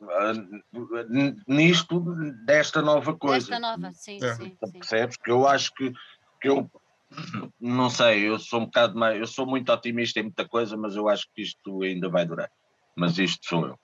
[0.00, 2.00] Uh, nisto,
[2.44, 3.48] desta nova coisa.
[3.48, 4.34] Desta nova, sim, é.
[4.34, 4.72] sim, sim.
[4.72, 5.16] Percebes?
[5.16, 5.92] Que eu acho que,
[6.40, 6.70] que eu
[7.60, 10.96] não sei, eu sou um bocado mais, eu sou muito otimista em muita coisa, mas
[10.96, 12.50] eu acho que isto ainda vai durar.
[12.94, 13.78] Mas isto sou eu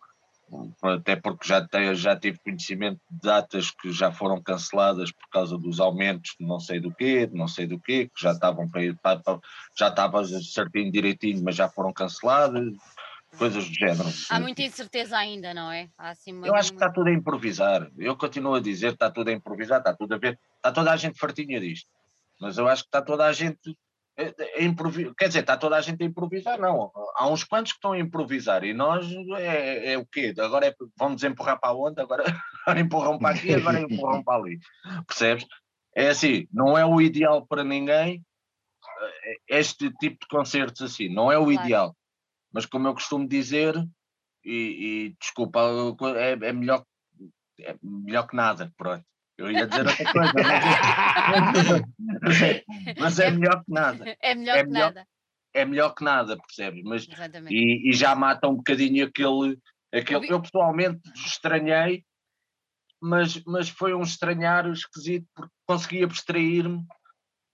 [0.82, 5.56] até porque já, tenho, já tive conhecimento de datas que já foram canceladas por causa
[5.56, 8.68] dos aumentos de não sei do quê, de não sei do quê, que já estavam
[8.68, 9.20] para ir, para,
[9.78, 12.62] já estava certinho, direitinho, mas já foram canceladas,
[13.36, 14.08] coisas do género.
[14.30, 15.88] Há muita incerteza ainda, não é?
[15.98, 19.32] Assim Eu acho que está tudo a improvisar, eu continuo a dizer, está tudo a
[19.32, 21.88] improvisar, está tudo a ver, está toda a gente fartinha disto,
[22.40, 23.76] mas eu acho que está toda a gente
[24.14, 26.92] é improvisar, quer dizer, está toda a gente a improvisar, não.
[27.16, 29.06] Há uns quantos que estão a improvisar e nós
[29.38, 30.34] é, é o quê?
[30.38, 32.00] Agora é, vamos empurrar para onde?
[32.00, 32.24] Agora,
[32.66, 34.58] agora empurram para aqui, agora empurram para ali.
[35.06, 35.46] Percebes?
[35.96, 38.22] É assim, não é o ideal para ninguém
[39.24, 41.52] é, este tipo de concertos assim, não é o claro.
[41.52, 41.96] ideal.
[42.52, 43.74] Mas como eu costumo dizer,
[44.44, 44.52] e,
[45.10, 45.60] e desculpa,
[46.16, 46.84] é, é, melhor,
[47.60, 49.04] é melhor que nada, pronto.
[49.38, 50.32] Eu ia dizer outra coisa,
[52.22, 52.64] mas, é,
[53.00, 54.16] mas, é, melhor que nada.
[54.20, 55.08] É melhor é que melhor, nada.
[55.54, 56.82] É melhor que nada, percebes?
[56.84, 57.08] Mas,
[57.50, 59.58] e, e, já mata um bocadinho aquele.
[59.92, 62.04] aquele eu pessoalmente estranhei,
[63.00, 66.86] mas, mas foi um estranhar esquisito porque consegui abstrair-me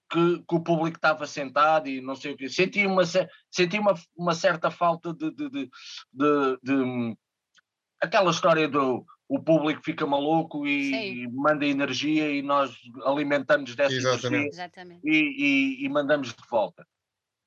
[0.09, 2.49] que, que, o público estava sentado e não sei o quê.
[2.49, 5.69] Senti uma, senti uma, uma certa falta de, de, de,
[6.13, 7.17] de, de
[8.01, 12.75] aquela história do o público fica maluco e, e, manda energia e nós
[13.05, 14.57] alimentamos dessa Exatamente.
[14.57, 16.83] energia e, e, e, mandamos de volta.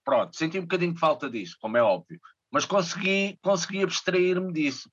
[0.05, 2.21] Pronto, senti um bocadinho de falta disso, como é óbvio,
[2.53, 4.89] mas consegui, consegui abstrair-me disso.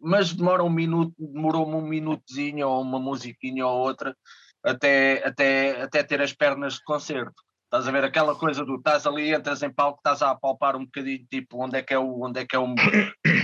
[0.00, 4.16] Mas demora um minuto, demorou-me um minutozinho ou uma musiquinha ou outra
[4.64, 7.42] até, até, até ter as pernas de concerto.
[7.64, 10.84] Estás a ver aquela coisa do estás ali, entras em palco, estás a apalpar um
[10.84, 12.74] bocadinho, tipo, onde é que é o, onde é que é o,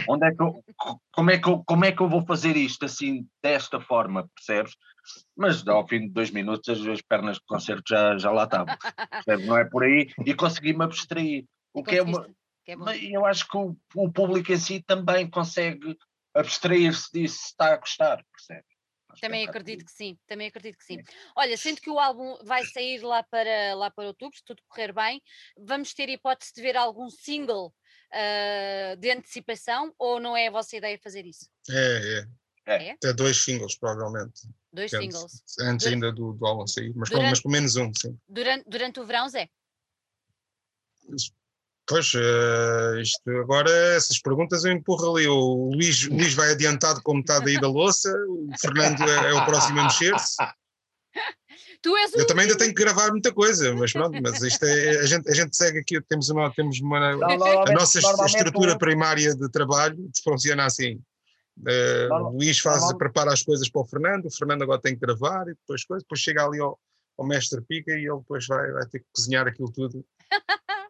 [0.09, 0.65] onde é que eu,
[1.13, 4.75] como é que eu, como é que eu vou fazer isto assim, desta forma, percebes?
[5.37, 8.77] Mas ao fim de dois minutos as, as pernas de concerto já, já lá estavam?
[9.47, 11.45] Não é por aí, e consegui-me abstrair.
[11.73, 12.29] O que é uma,
[12.65, 12.77] que é
[13.17, 15.97] eu acho que o, o público em si também consegue
[16.35, 18.76] abstrair-se disso se está a gostar, percebes?
[19.21, 20.99] Também acredito que sim, também acredito que sim.
[21.35, 24.93] Olha, sendo que o álbum vai sair lá para, lá para outubro, se tudo correr
[24.93, 25.23] bem,
[25.57, 27.75] vamos ter hipótese de ver algum single
[28.13, 31.49] uh, de antecipação ou não é a vossa ideia fazer isso?
[31.71, 32.29] É, é.
[32.69, 32.91] É?
[32.93, 34.43] Até dois singles, provavelmente.
[34.73, 35.43] Dois antes, singles.
[35.61, 38.19] Antes ainda do, do álbum sair, mas, durante, mas pelo menos um, sim.
[38.29, 39.49] Durante, durante o verão, Zé?
[41.89, 45.29] Pois, uh, isto agora, essas perguntas eu empurro ali.
[45.29, 49.35] O Luís, o Luís vai adiantado com metade aí da louça, o Fernando é, é
[49.35, 50.37] o próximo a mexer-se.
[52.19, 55.31] eu também ainda tenho que gravar muita coisa, mas pronto, mas isto é, a gente,
[55.31, 60.65] a gente segue aqui, temos uma, temos uma a nossa estrutura primária de trabalho funciona
[60.65, 61.01] assim.
[61.59, 65.01] Uh, o Luís faz, prepara as coisas para o Fernando, o Fernando agora tem que
[65.01, 66.79] gravar e depois, depois chega ali ao,
[67.17, 70.05] ao mestre Pica e ele depois vai, vai ter que cozinhar aquilo tudo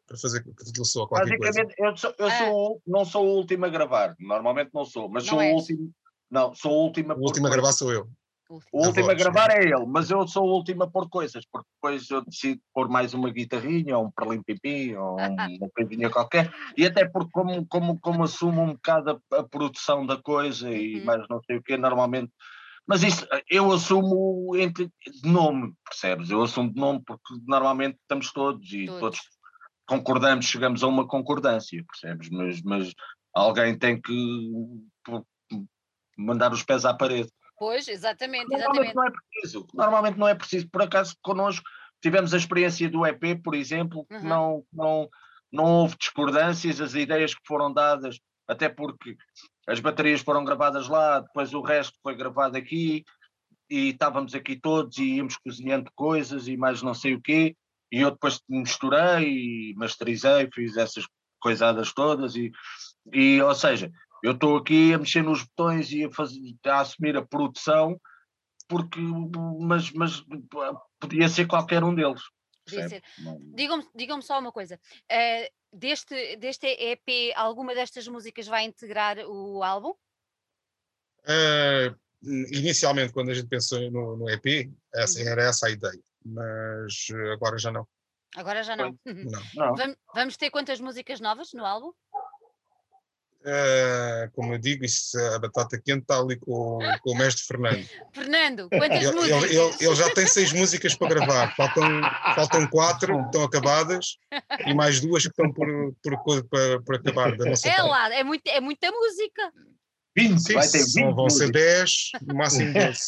[0.06, 0.44] para fazer
[0.84, 1.90] sou qualquer Basicamente, coisa.
[1.90, 2.38] eu, sou, eu é.
[2.38, 5.52] sou, não sou o último a gravar, normalmente não sou, mas não sou és.
[5.52, 5.92] o último.
[6.30, 8.08] Não, sou o último a O último a gravar sou eu.
[8.48, 11.68] O último a gravar é ele, mas eu sou o último a pôr coisas, porque
[11.74, 15.16] depois eu decido pôr mais uma guitarrinha, ou um perlim pipi, ou
[15.60, 20.06] uma coisinha qualquer, e até porque como, como, como assumo um bocado a, a produção
[20.06, 21.04] da coisa e uhum.
[21.04, 22.32] mais não sei o quê, normalmente
[22.86, 26.30] mas isso eu assumo entre, de nome, percebes?
[26.30, 29.20] Eu assumo de nome porque normalmente estamos todos e todos, todos
[29.86, 32.28] concordamos, chegamos a uma concordância, percebes?
[32.30, 32.92] Mas, mas
[33.34, 34.50] alguém tem que
[36.16, 37.30] mandar os pés à parede.
[37.58, 38.94] Pois, exatamente, Normalmente exatamente.
[38.94, 39.66] não é preciso.
[39.74, 40.68] Normalmente não é preciso.
[40.70, 41.64] Por acaso, connosco,
[42.02, 44.22] tivemos a experiência do EP, por exemplo, uhum.
[44.22, 45.08] não, não,
[45.50, 49.16] não houve discordâncias, as ideias que foram dadas, até porque
[49.66, 53.04] as baterias foram gravadas lá, depois o resto foi gravado aqui,
[53.68, 57.56] e estávamos aqui todos e íamos cozinhando coisas e mais não sei o quê,
[57.90, 61.06] e eu depois misturei, masterizei, fiz essas
[61.40, 62.50] coisadas todas e,
[63.12, 63.90] e ou seja,
[64.22, 68.00] eu estou aqui a mexer nos botões e a, fazer, a assumir a produção
[68.68, 68.98] porque,
[69.60, 70.24] mas, mas
[70.98, 72.20] podia ser qualquer um deles.
[72.64, 73.02] Podia ser.
[73.54, 74.80] Digam-me digam só uma coisa.
[75.10, 79.94] Uh, deste, deste EP, alguma destas músicas vai integrar o álbum?
[81.22, 81.96] Uh,
[82.52, 85.28] inicialmente, quando a gente pensou no, no EP, essa, uhum.
[85.28, 87.86] era essa a ideia, mas agora já não.
[88.34, 88.98] Agora já não.
[89.06, 89.74] não.
[89.74, 89.96] não.
[90.14, 91.92] Vamos, ter quantas músicas novas no álbum?
[93.40, 97.88] Uh, como eu digo, isso, a batata quente está ali com, com o mestre Fernando.
[98.12, 99.42] Fernando, quantas ele, músicas?
[99.44, 102.00] Ele, ele, ele, já tem seis músicas para gravar, faltam,
[102.34, 104.16] faltam quatro que estão acabadas
[104.66, 105.68] e mais duas que estão por,
[106.02, 107.36] por, por, por acabar.
[107.36, 109.52] Da nossa é lá, é, muito, é muita música.
[110.16, 111.92] 20, Sim, vai ter 20 vão, vão ser 10,
[112.22, 112.98] no máximo 12.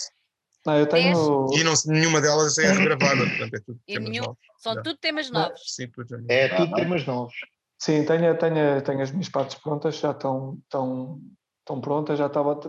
[0.69, 1.47] Não, eu tenho...
[1.55, 4.39] E não, nenhuma delas é regravada, portanto é tudo temas nenhum, novos.
[4.59, 4.82] São não.
[4.82, 5.61] tudo temas novos.
[5.65, 7.35] Sim, tudo é tudo temas novos.
[7.78, 11.20] Sim, tenho, tenho, tenho as minhas partes prontas, já estão, estão,
[11.61, 12.61] estão prontas, já estava.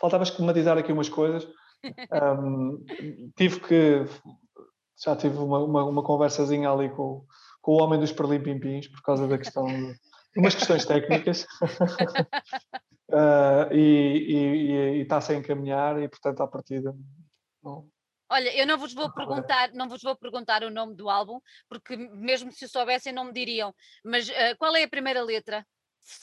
[0.00, 1.46] Faltava esquematizar aqui umas coisas.
[2.10, 2.84] Um,
[3.36, 4.04] tive que.
[5.00, 7.24] Já tive uma, uma, uma, conversazinha ali com,
[7.62, 9.94] com o homem dos perlimpimpins por causa da questão de
[10.36, 11.46] umas questões técnicas.
[13.12, 16.92] uh, e está-se a encaminhar e, portanto, à partida.
[17.68, 17.90] Não,
[18.30, 21.96] Olha, eu não vos vou perguntar, não vos vou perguntar o nome do álbum, porque
[21.96, 23.74] mesmo se o soubessem não me diriam.
[24.04, 25.66] Mas uh, qual é a primeira letra?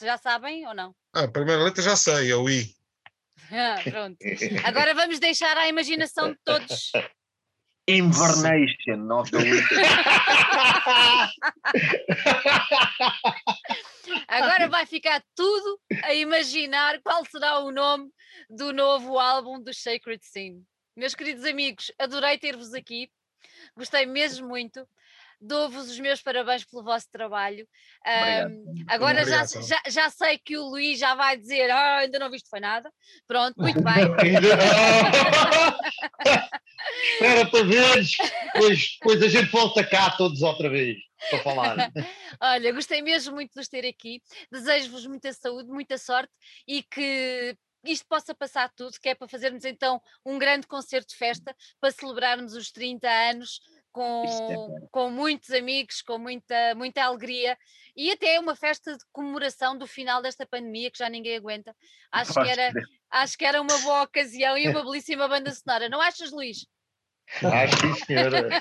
[0.00, 0.94] Já sabem ou não?
[1.12, 2.72] Ah, a primeira letra já sei, é o I.
[3.50, 4.18] Ah, pronto.
[4.64, 6.92] Agora vamos deixar à imaginação de todos.
[7.88, 9.78] Invernation of the Winter.
[14.28, 18.08] Agora vai ficar tudo a imaginar qual será o nome
[18.50, 20.64] do novo álbum do Sacred Scene.
[20.96, 23.10] Meus queridos amigos, adorei ter-vos aqui,
[23.76, 24.88] gostei mesmo muito.
[25.38, 27.68] Dou-vos os meus parabéns pelo vosso trabalho.
[28.48, 32.30] Um, agora já, já, já, sei que o Luís já vai dizer: ah, ainda não
[32.30, 32.90] viste foi nada.
[33.26, 34.06] Pronto, muito bem.
[37.12, 38.12] Espera para veres,
[38.54, 40.96] depois, depois a gente volta cá todos outra vez
[41.28, 41.76] para falar.
[42.40, 44.22] Olha, gostei mesmo muito de vos ter aqui.
[44.50, 46.32] Desejo-vos muita saúde, muita sorte
[46.66, 47.54] e que
[47.84, 51.90] isto possa passar tudo, que é para fazermos então um grande concerto de festa para
[51.90, 53.60] celebrarmos os 30 anos
[53.92, 57.56] com, é com muitos amigos, com muita, muita alegria
[57.96, 61.74] e até uma festa de comemoração do final desta pandemia que já ninguém aguenta.
[62.12, 62.72] Acho que era,
[63.10, 66.66] acho que era uma boa ocasião e uma belíssima banda sonora, não achas, Luís?
[67.42, 68.48] Acho que senhora.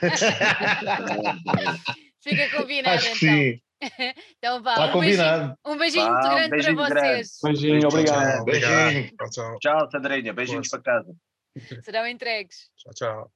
[2.21, 3.19] Fica combinado Acho então.
[3.19, 3.61] Sim.
[4.37, 5.39] então vá, Está um combinado.
[5.39, 7.07] beijinho, um beijinho muito grande beijinho para grande.
[7.09, 7.39] vocês.
[7.43, 8.45] Beijinho, obrigado.
[8.45, 8.67] Beijinho.
[8.85, 9.15] Beijinho.
[9.17, 9.59] Tchau, tchau.
[9.59, 10.33] Tchau, Sandrinha.
[10.33, 11.13] Beijinhos para casa.
[11.83, 12.69] Serão entregues.
[12.77, 13.31] Tchau, tchau.